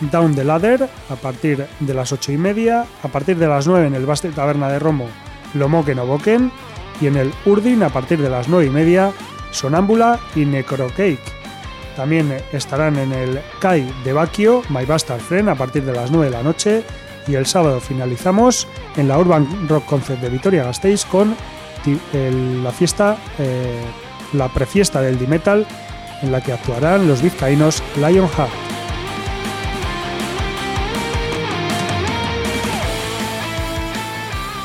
Down 0.00 0.34
the 0.34 0.44
Ladder 0.44 0.88
a 1.10 1.16
partir 1.16 1.66
de 1.80 1.94
las 1.94 2.12
8 2.12 2.32
y 2.32 2.36
media. 2.36 2.86
A 3.02 3.08
partir 3.08 3.36
de 3.36 3.48
las 3.48 3.66
9 3.66 3.86
en 3.86 3.94
el 3.94 4.06
Baste 4.06 4.30
Taberna 4.30 4.68
de 4.68 4.78
Romo, 4.78 5.06
Lomoken 5.54 5.98
o 5.98 6.06
Boken. 6.06 6.52
Y 7.00 7.06
en 7.06 7.16
el 7.16 7.32
Urdin 7.44 7.82
a 7.82 7.90
partir 7.90 8.20
de 8.20 8.30
las 8.30 8.48
9 8.48 8.66
y 8.66 8.70
media, 8.70 9.12
Sonámbula 9.50 10.18
y 10.34 10.44
Necrocake. 10.44 11.18
También 11.96 12.36
estarán 12.52 12.98
en 12.98 13.12
el 13.12 13.40
CAI 13.60 13.90
de 14.04 14.12
Baquio, 14.12 14.62
My 14.68 14.84
Bastard 14.84 15.20
Friend, 15.20 15.48
a 15.48 15.54
partir 15.54 15.84
de 15.84 15.92
las 15.92 16.10
9 16.10 16.26
de 16.26 16.36
la 16.36 16.42
noche. 16.42 16.84
Y 17.26 17.34
el 17.34 17.46
sábado 17.46 17.80
finalizamos 17.80 18.68
en 18.96 19.08
la 19.08 19.18
Urban 19.18 19.68
Rock 19.68 19.86
Concert 19.86 20.20
de 20.20 20.28
Vitoria 20.28 20.64
Gasteiz 20.64 21.04
con 21.04 21.34
la 22.12 22.72
fiesta, 22.72 23.16
eh, 23.38 23.80
la 24.32 24.48
prefiesta 24.48 25.00
del 25.00 25.18
D-Metal, 25.18 25.66
en 26.22 26.32
la 26.32 26.40
que 26.40 26.52
actuarán 26.52 27.06
los 27.06 27.22
vizcaínos 27.22 27.82
Lionheart. 27.96 28.65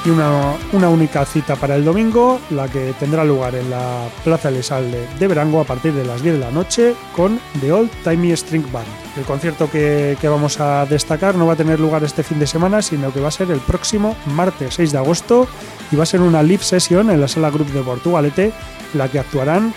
Y 0.04 0.10
una, 0.10 0.56
una, 0.72 0.90
única 0.90 1.26
cita 1.26 1.56
para 1.56 1.76
el 1.76 1.86
domingo, 1.86 2.40
la 2.50 2.68
que 2.68 2.94
tendrá 3.00 3.24
lugar 3.24 3.54
en 3.56 3.70
la 3.70 4.08
Plaza 4.24 4.50
Elesalde 4.50 5.08
de 5.20 5.28
Verango 5.28 5.62
a 5.62 5.64
partir 5.64 5.94
de 5.94 6.04
las 6.04 6.24
10 6.24 6.36
de 6.36 6.40
la 6.40 6.52
noche 6.52 6.96
con 7.16 7.40
The 7.60 7.72
Old 7.72 7.92
Timey 8.04 8.36
String 8.36 8.66
Band. 8.72 8.88
El 9.16 9.26
concierto 9.26 9.70
que, 9.70 10.18
que, 10.20 10.28
vamos 10.28 10.60
a 10.60 10.86
destacar 10.88 11.36
no 11.36 11.46
va 11.46 11.54
a 11.54 11.56
tener 11.56 11.80
lugar 11.80 12.04
este 12.04 12.24
fin 12.24 12.40
de 12.40 12.48
semana, 12.48 12.82
sino 12.82 13.14
que 13.14 13.20
va 13.20 13.28
a 13.28 13.32
ser 13.32 13.52
el 13.52 13.60
próximo 13.60 14.16
martes 14.28 14.74
6 14.76 14.92
de 14.92 14.98
agosto 14.98 15.48
y 15.92 15.96
va 15.96 16.04
a 16.04 16.08
ser 16.08 16.22
una 16.22 16.42
live 16.42 16.64
session 16.64 17.12
en 17.12 17.22
la 17.22 17.28
sala 17.28 17.52
Group 17.52 17.72
de 17.72 17.82
Portugalete, 17.82 18.46
en 18.94 18.98
la 18.98 19.08
que 19.08 19.20
actuarán 19.20 19.74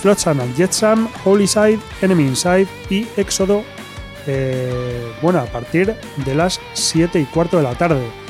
Flotsam 0.00 0.40
and 0.40 0.54
Jetsam, 0.54 1.08
Holy 1.24 1.46
Side, 1.46 1.80
Enemy 2.02 2.24
Inside 2.24 2.68
y 2.90 3.06
Éxodo, 3.16 3.64
eh, 4.26 5.12
bueno, 5.22 5.40
a 5.40 5.46
partir 5.46 5.96
de 6.24 6.34
las 6.34 6.60
7 6.74 7.18
y 7.18 7.24
cuarto 7.24 7.56
de 7.56 7.62
la 7.62 7.74
tarde. 7.74 8.23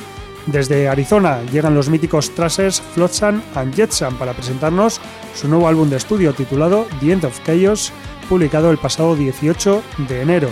Desde 0.46 0.88
Arizona 0.88 1.40
llegan 1.50 1.74
los 1.74 1.88
míticos 1.88 2.34
Trasers 2.34 2.80
Flotsam 2.80 3.42
and 3.54 3.74
Jetsam 3.74 4.16
para 4.18 4.34
presentarnos 4.34 5.00
su 5.34 5.48
nuevo 5.48 5.68
álbum 5.68 5.88
de 5.88 5.96
estudio 5.96 6.34
titulado 6.34 6.86
The 7.00 7.12
End 7.12 7.24
of 7.24 7.40
Chaos, 7.46 7.92
publicado 8.28 8.70
el 8.70 8.78
pasado 8.78 9.16
18 9.16 9.82
de 10.06 10.20
enero. 10.20 10.50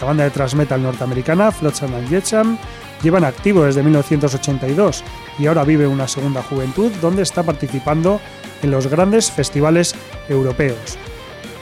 La 0.00 0.08
banda 0.08 0.24
de 0.24 0.30
thrash 0.30 0.54
metal 0.54 0.82
norteamericana 0.82 1.52
Flotsam 1.52 1.94
and 1.94 2.08
Jetsam 2.10 2.58
llevan 3.02 3.24
activo 3.24 3.64
desde 3.64 3.82
1982 3.82 5.04
y 5.38 5.46
ahora 5.46 5.64
vive 5.64 5.86
una 5.86 6.06
segunda 6.06 6.42
juventud 6.42 6.92
donde 7.00 7.22
está 7.22 7.42
participando 7.42 8.20
en 8.62 8.70
los 8.70 8.88
grandes 8.88 9.30
festivales 9.30 9.94
europeos. 10.28 10.98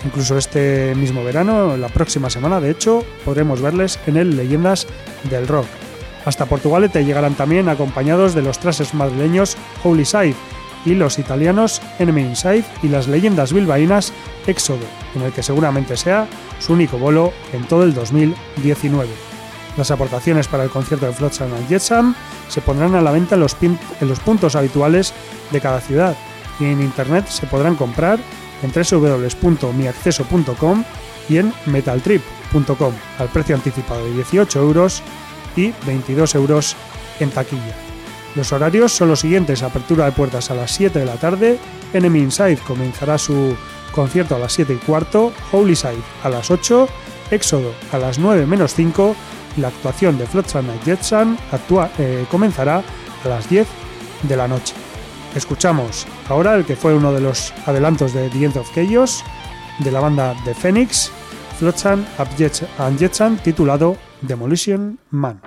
Incluso 0.05 0.37
este 0.37 0.95
mismo 0.97 1.23
verano, 1.23 1.77
la 1.77 1.89
próxima 1.89 2.29
semana 2.29 2.61
de 2.61 2.71
hecho, 2.71 3.05
podremos 3.25 3.61
verles 3.61 4.01
en 4.07 4.17
el 4.17 4.37
Leyendas 4.37 4.87
del 5.31 5.47
Rock. 5.47 5.67
Hasta 6.29 6.45
Portugalete 6.45 7.07
llegarán 7.07 7.37
también 7.37 7.71
acompañados 7.71 8.35
de 8.35 8.43
los 8.43 8.59
trases 8.59 8.93
madrileños 8.93 9.57
Holy 9.83 10.05
Side 10.05 10.35
y 10.85 10.95
los 10.95 11.19
italianos 11.19 11.81
Enemy 11.99 12.21
Inside 12.21 12.67
y 12.83 12.89
las 12.89 13.09
leyendas 13.09 13.55
bilbaínas 13.55 14.13
Éxodo, 14.47 14.85
en 15.15 15.23
el 15.23 15.33
que 15.33 15.43
seguramente 15.43 15.97
sea 15.97 16.29
su 16.59 16.75
único 16.75 16.99
bolo 16.99 17.33
en 17.55 17.65
todo 17.65 17.83
el 17.83 17.95
2019. 17.95 19.09
Las 19.79 19.91
aportaciones 19.91 20.49
para 20.49 20.65
el 20.65 20.69
concierto 20.69 21.07
de 21.07 21.15
Flotsam 21.15 21.55
and 21.55 21.67
Jetsam 21.67 22.15
se 22.49 22.61
pondrán 22.61 22.95
a 22.95 23.01
la 23.01 23.11
venta 23.11 23.37
en 23.37 23.41
los, 23.41 23.57
en 23.63 23.79
los 24.03 24.21
puntos 24.21 24.55
habituales 24.55 25.15
de 25.51 25.63
cada 25.63 25.81
ciudad 25.81 26.15
y 26.61 26.67
en 26.67 26.83
internet 26.83 27.27
se 27.29 27.47
podrán 27.47 27.75
comprar 27.75 28.19
en 28.63 28.71
www.miacceso.com 28.71 30.85
y 31.31 31.39
en 31.39 31.55
metaltrip.com 31.65 32.93
al 33.19 33.29
precio 33.29 33.55
anticipado 33.55 34.05
de 34.05 34.13
18 34.13 34.61
euros 34.61 35.03
y 35.59 35.75
22 35.87 36.35
euros 36.37 36.77
en 37.21 37.31
taquilla. 37.31 37.75
Los 38.35 38.53
horarios 38.53 38.93
son 38.93 39.09
los 39.09 39.21
siguientes: 39.21 39.63
apertura 39.63 40.05
de 40.07 40.13
puertas 40.13 40.51
a 40.51 40.55
las 40.55 40.71
7 40.73 40.99
de 40.99 41.05
la 41.05 41.17
tarde, 41.17 41.59
Enemy 41.93 42.21
Inside 42.21 42.59
comenzará 42.59 43.19
su 43.19 43.57
concierto 43.93 44.37
a 44.37 44.39
las 44.39 44.53
7 44.53 44.75
y 44.75 44.77
cuarto, 44.77 45.33
Holy 45.53 45.75
Side 45.75 46.03
a 46.23 46.29
las 46.29 46.51
8, 46.51 46.89
Éxodo 47.31 47.73
a 47.93 47.99
las 47.99 48.19
9 48.19 48.47
menos 48.47 48.75
5 48.75 49.17
y 49.57 49.61
la 49.61 49.69
actuación 49.69 50.19
de 50.19 50.27
Flotsam 50.27 50.67
y 50.67 50.85
Jetsam 50.85 51.37
actúa, 51.51 51.91
eh, 51.99 52.25
comenzará 52.31 52.83
a 53.25 53.29
las 53.29 53.49
10 53.49 53.67
de 54.23 54.37
la 54.37 54.47
noche. 54.47 54.75
Escuchamos 55.35 56.07
ahora 56.29 56.55
el 56.55 56.65
que 56.65 56.77
fue 56.77 56.95
uno 56.95 57.13
de 57.13 57.21
los 57.21 57.53
adelantos 57.67 58.13
de 58.13 58.29
The 58.29 58.45
End 58.45 58.57
of 58.57 58.71
Chaos 58.75 59.25
de 59.79 59.91
la 59.91 60.01
banda 60.01 60.35
The 60.45 60.55
Phoenix, 60.55 61.13
Flotsam 61.59 62.07
and 62.79 62.99
Jetsam, 62.99 63.37
titulado 63.39 63.97
Demolition 64.23 64.97
Man. 65.11 65.41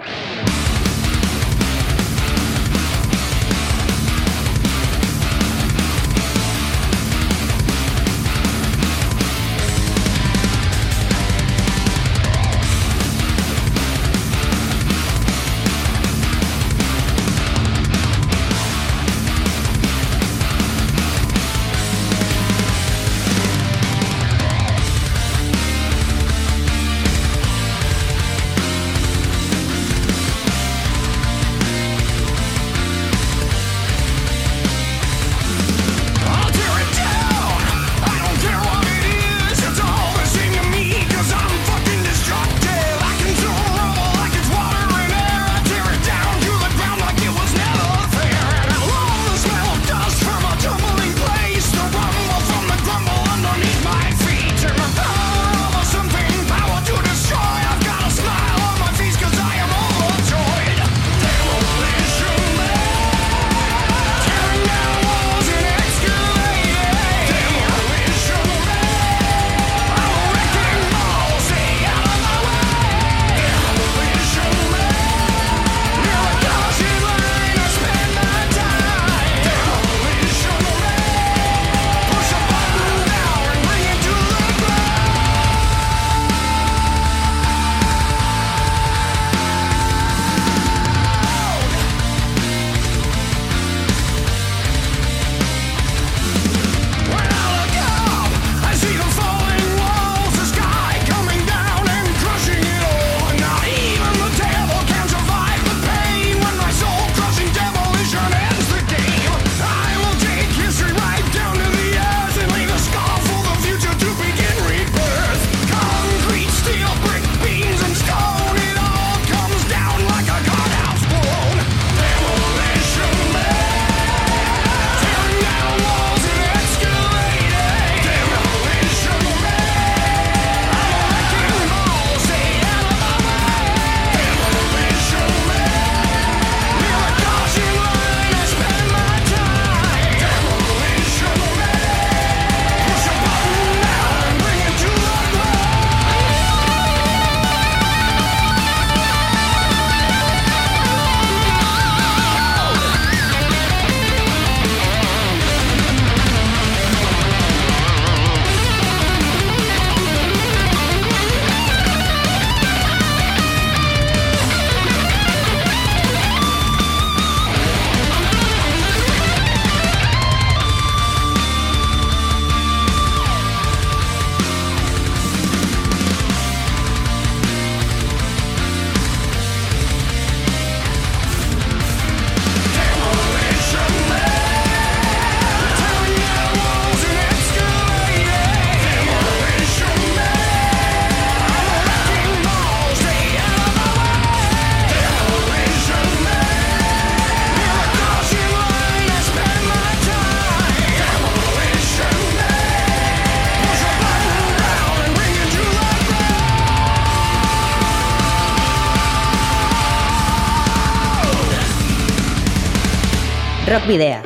Video. 213.92 214.22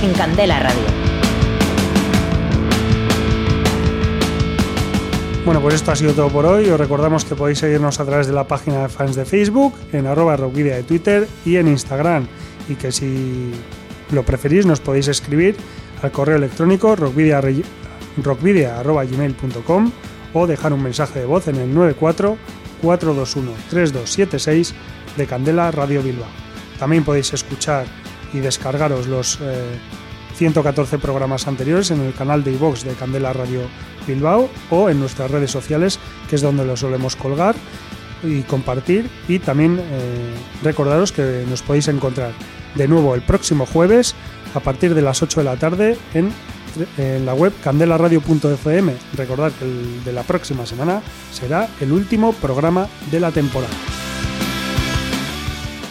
En 0.00 0.12
Candela 0.12 0.60
Radio. 0.60 0.84
Bueno, 5.44 5.60
pues 5.60 5.74
esto 5.74 5.90
ha 5.90 5.96
sido 5.96 6.12
todo 6.12 6.28
por 6.28 6.46
hoy. 6.46 6.70
Os 6.70 6.78
recordamos 6.78 7.24
que 7.24 7.34
podéis 7.34 7.58
seguirnos 7.58 7.98
a 7.98 8.04
través 8.04 8.28
de 8.28 8.32
la 8.32 8.46
página 8.46 8.82
de 8.82 8.88
fans 8.88 9.16
de 9.16 9.24
Facebook, 9.24 9.74
en 9.92 10.06
arroba 10.06 10.36
rockvidia 10.36 10.76
de 10.76 10.84
Twitter 10.84 11.26
y 11.44 11.56
en 11.56 11.66
Instagram. 11.66 12.28
Y 12.68 12.76
que 12.76 12.92
si 12.92 13.50
lo 14.12 14.22
preferís 14.22 14.66
nos 14.66 14.78
podéis 14.78 15.08
escribir 15.08 15.56
al 16.00 16.12
correo 16.12 16.36
electrónico 16.36 16.94
rockvidia.gmail.com 16.94 19.92
o 20.32 20.46
dejar 20.46 20.72
un 20.72 20.84
mensaje 20.84 21.18
de 21.18 21.26
voz 21.26 21.48
en 21.48 21.56
el 21.56 21.74
94 21.74 22.36
421 22.82 23.50
3276 23.68 24.74
de 25.16 25.26
Candela 25.26 25.72
Radio 25.72 26.04
Bilbao. 26.04 26.28
También 26.78 27.02
podéis 27.02 27.32
escuchar 27.32 27.86
y 28.32 28.38
descargaros 28.38 29.06
los 29.06 29.38
eh, 29.40 29.78
114 30.36 30.98
programas 30.98 31.46
anteriores 31.46 31.90
en 31.90 32.00
el 32.00 32.14
canal 32.14 32.42
de 32.42 32.52
iVox 32.52 32.84
de 32.84 32.94
Candela 32.94 33.32
Radio 33.32 33.62
Bilbao 34.06 34.48
o 34.70 34.88
en 34.88 34.98
nuestras 34.98 35.30
redes 35.30 35.50
sociales, 35.50 35.98
que 36.28 36.36
es 36.36 36.42
donde 36.42 36.64
los 36.64 36.80
solemos 36.80 37.16
colgar 37.16 37.54
y 38.22 38.42
compartir. 38.42 39.08
Y 39.28 39.38
también 39.38 39.78
eh, 39.78 40.34
recordaros 40.62 41.12
que 41.12 41.44
nos 41.48 41.62
podéis 41.62 41.88
encontrar 41.88 42.32
de 42.74 42.88
nuevo 42.88 43.14
el 43.14 43.22
próximo 43.22 43.66
jueves 43.66 44.14
a 44.54 44.60
partir 44.60 44.94
de 44.94 45.02
las 45.02 45.22
8 45.22 45.40
de 45.40 45.44
la 45.44 45.56
tarde 45.56 45.98
en, 46.14 46.32
en 46.96 47.26
la 47.26 47.34
web 47.34 47.52
candelaradio.fm. 47.62 48.94
Recordad 49.16 49.52
que 49.52 49.64
el 49.64 50.04
de 50.04 50.12
la 50.12 50.22
próxima 50.22 50.66
semana 50.66 51.02
será 51.32 51.68
el 51.80 51.92
último 51.92 52.32
programa 52.32 52.88
de 53.10 53.20
la 53.20 53.30
temporada. 53.30 53.74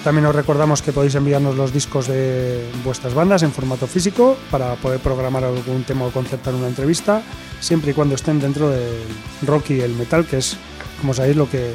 También 0.04 0.26
os 0.26 0.36
recordamos 0.36 0.82
que 0.82 0.94
podéis 0.94 1.16
enviarnos 1.16 1.58
los 1.58 1.74
discos 1.74 2.08
de 2.08 2.64
vuestras 2.86 3.14
bandas 3.14 3.44
en 3.44 3.52
formato 3.52 3.86
físico 3.86 4.38
para 4.50 4.76
poder 4.76 5.00
programar 5.02 5.44
algún 5.44 5.84
tema 5.84 6.06
o 6.06 6.12
concertar 6.12 6.56
una 6.56 6.68
entrevista, 6.68 7.22
siempre 7.60 7.92
y 7.92 7.94
cuando 7.94 8.16
estén 8.16 8.40
dentro 8.40 8.70
del 8.70 9.04
rock 9.46 9.72
y 9.72 9.82
el 9.82 9.94
metal, 9.96 10.26
que 10.26 10.38
es, 10.38 10.56
como 11.02 11.14
sabéis, 11.14 11.36
lo 11.36 11.50
que, 11.50 11.74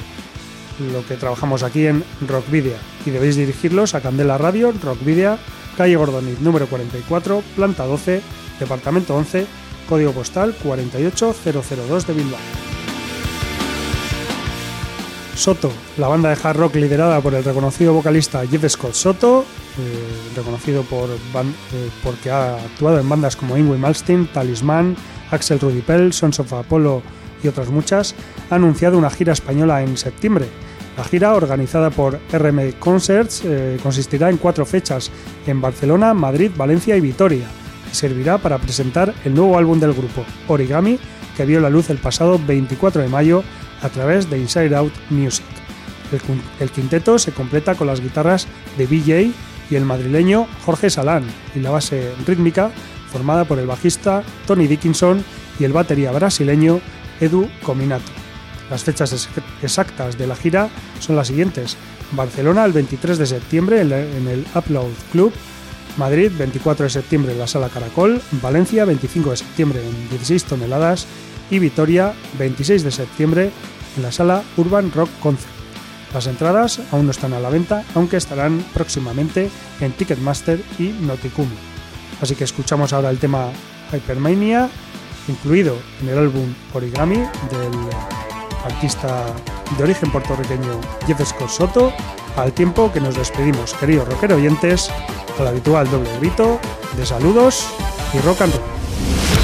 lo 0.92 1.06
que 1.06 1.16
trabajamos 1.16 1.62
aquí 1.62 1.86
en 1.86 2.02
Rockvidia. 2.26 2.78
Y 3.04 3.10
debéis 3.10 3.36
dirigirlos 3.36 3.94
a 3.94 4.00
Candela 4.00 4.38
Radio, 4.38 4.72
Rockvidia, 4.72 5.38
calle 5.76 5.96
Gordoniz, 5.96 6.40
número 6.40 6.66
44, 6.66 7.42
planta 7.54 7.84
12, 7.84 8.22
departamento 8.58 9.14
11, 9.14 9.46
código 9.86 10.12
postal 10.12 10.54
48002 10.62 12.06
de 12.06 12.12
Bilbao. 12.14 12.73
Soto, 15.36 15.72
la 15.98 16.06
banda 16.06 16.30
de 16.30 16.38
hard 16.40 16.56
rock 16.56 16.76
liderada 16.76 17.20
por 17.20 17.34
el 17.34 17.42
reconocido 17.42 17.92
vocalista 17.92 18.46
Jeff 18.46 18.68
Scott 18.68 18.94
Soto, 18.94 19.44
eh, 19.78 20.32
reconocido 20.36 20.82
por 20.82 21.10
eh, 21.10 21.90
porque 22.02 22.30
ha 22.30 22.54
actuado 22.54 23.00
en 23.00 23.08
bandas 23.08 23.34
como 23.34 23.56
Ingrid 23.56 23.78
Malmsteen, 23.78 24.28
Talisman, 24.28 24.96
Axel 25.32 25.58
Rudy 25.58 25.82
Pell, 25.82 26.12
Sons 26.12 26.38
of 26.38 26.52
Apollo 26.52 27.02
y 27.42 27.48
otras 27.48 27.68
muchas, 27.68 28.14
ha 28.48 28.54
anunciado 28.54 28.96
una 28.96 29.10
gira 29.10 29.32
española 29.32 29.82
en 29.82 29.96
septiembre. 29.96 30.46
La 30.96 31.02
gira, 31.02 31.34
organizada 31.34 31.90
por 31.90 32.20
RM 32.32 32.72
Concerts, 32.78 33.42
eh, 33.44 33.78
consistirá 33.82 34.30
en 34.30 34.36
cuatro 34.36 34.64
fechas 34.64 35.10
en 35.46 35.60
Barcelona, 35.60 36.14
Madrid, 36.14 36.52
Valencia 36.56 36.96
y 36.96 37.00
Vitoria, 37.00 37.46
y 37.90 37.94
servirá 37.94 38.38
para 38.38 38.58
presentar 38.58 39.12
el 39.24 39.34
nuevo 39.34 39.58
álbum 39.58 39.80
del 39.80 39.94
grupo, 39.94 40.24
Origami, 40.46 40.98
que 41.36 41.44
vio 41.44 41.60
la 41.60 41.70
luz 41.70 41.90
el 41.90 41.98
pasado 41.98 42.40
24 42.46 43.02
de 43.02 43.08
mayo 43.08 43.42
a 43.82 43.88
través 43.88 44.28
de 44.30 44.38
Inside 44.38 44.74
Out 44.76 44.92
Music. 45.10 45.44
El, 46.60 46.70
quinteto 46.70 47.18
se 47.18 47.32
completa 47.32 47.74
con 47.74 47.86
las 47.88 48.00
guitarras 48.00 48.46
de 48.78 48.86
BJ 48.86 49.32
y 49.70 49.74
el 49.74 49.84
madrileño 49.84 50.46
Jorge 50.64 50.90
Salán 50.90 51.24
y 51.54 51.60
la 51.60 51.70
base 51.70 52.12
rítmica 52.26 52.70
formada 53.10 53.44
por 53.44 53.58
el 53.58 53.66
bajista 53.66 54.22
Tony 54.46 54.66
Dickinson 54.66 55.24
y 55.58 55.64
el 55.64 55.72
batería 55.72 56.12
brasileño 56.12 56.80
Edu 57.20 57.48
Cominato. 57.62 58.10
Las 58.70 58.84
fechas 58.84 59.12
ex- 59.12 59.28
exactas 59.62 60.16
de 60.18 60.26
la 60.26 60.36
gira 60.36 60.68
son 61.00 61.16
las 61.16 61.28
siguientes. 61.28 61.76
Barcelona 62.12 62.64
el 62.64 62.72
23 62.72 63.18
de 63.18 63.26
septiembre 63.26 63.80
en 63.80 63.92
el 64.28 64.46
Upload 64.54 64.90
Club, 65.10 65.32
Madrid 65.96 66.30
24 66.36 66.84
de 66.84 66.90
septiembre 66.90 67.32
en 67.32 67.38
la 67.38 67.46
Sala 67.46 67.68
Caracol, 67.68 68.20
Valencia 68.42 68.84
25 68.84 69.30
de 69.30 69.36
septiembre 69.36 69.80
en 69.86 70.08
16 70.10 70.44
toneladas 70.44 71.06
y 71.50 71.58
Vitoria 71.58 72.14
26 72.38 72.84
de 72.84 72.90
septiembre 72.90 73.50
en 73.96 74.02
la 74.02 74.12
Sala 74.12 74.42
Urban 74.56 74.92
Rock 74.92 75.10
Concert. 75.20 75.52
Las 76.12 76.26
entradas 76.26 76.80
aún 76.92 77.06
no 77.06 77.10
están 77.10 77.32
a 77.32 77.40
la 77.40 77.50
venta, 77.50 77.84
aunque 77.94 78.16
estarán 78.16 78.64
próximamente 78.72 79.50
en 79.80 79.92
Ticketmaster 79.92 80.62
y 80.78 80.88
Noticum. 80.88 81.48
Así 82.20 82.36
que 82.36 82.44
escuchamos 82.44 82.92
ahora 82.92 83.10
el 83.10 83.18
tema 83.18 83.48
Hypermania, 83.92 84.70
incluido 85.26 85.76
en 86.00 86.08
el 86.08 86.18
álbum 86.18 86.54
Origami 86.72 87.16
del 87.16 87.72
artista 88.64 89.26
de 89.76 89.82
origen 89.82 90.10
puertorriqueño 90.10 90.80
Jeff 91.06 91.20
Scott 91.26 91.48
Soto, 91.48 91.92
al 92.36 92.52
tiempo 92.52 92.92
que 92.92 93.00
nos 93.00 93.16
despedimos, 93.16 93.74
queridos 93.74 94.08
rockero 94.08 94.36
oyentes, 94.36 94.90
al 95.38 95.48
habitual 95.48 95.90
doble 95.90 96.10
grito 96.20 96.60
de 96.96 97.04
saludos 97.04 97.66
y 98.12 98.18
rock 98.18 98.42
and 98.42 98.54
roll. 98.54 99.43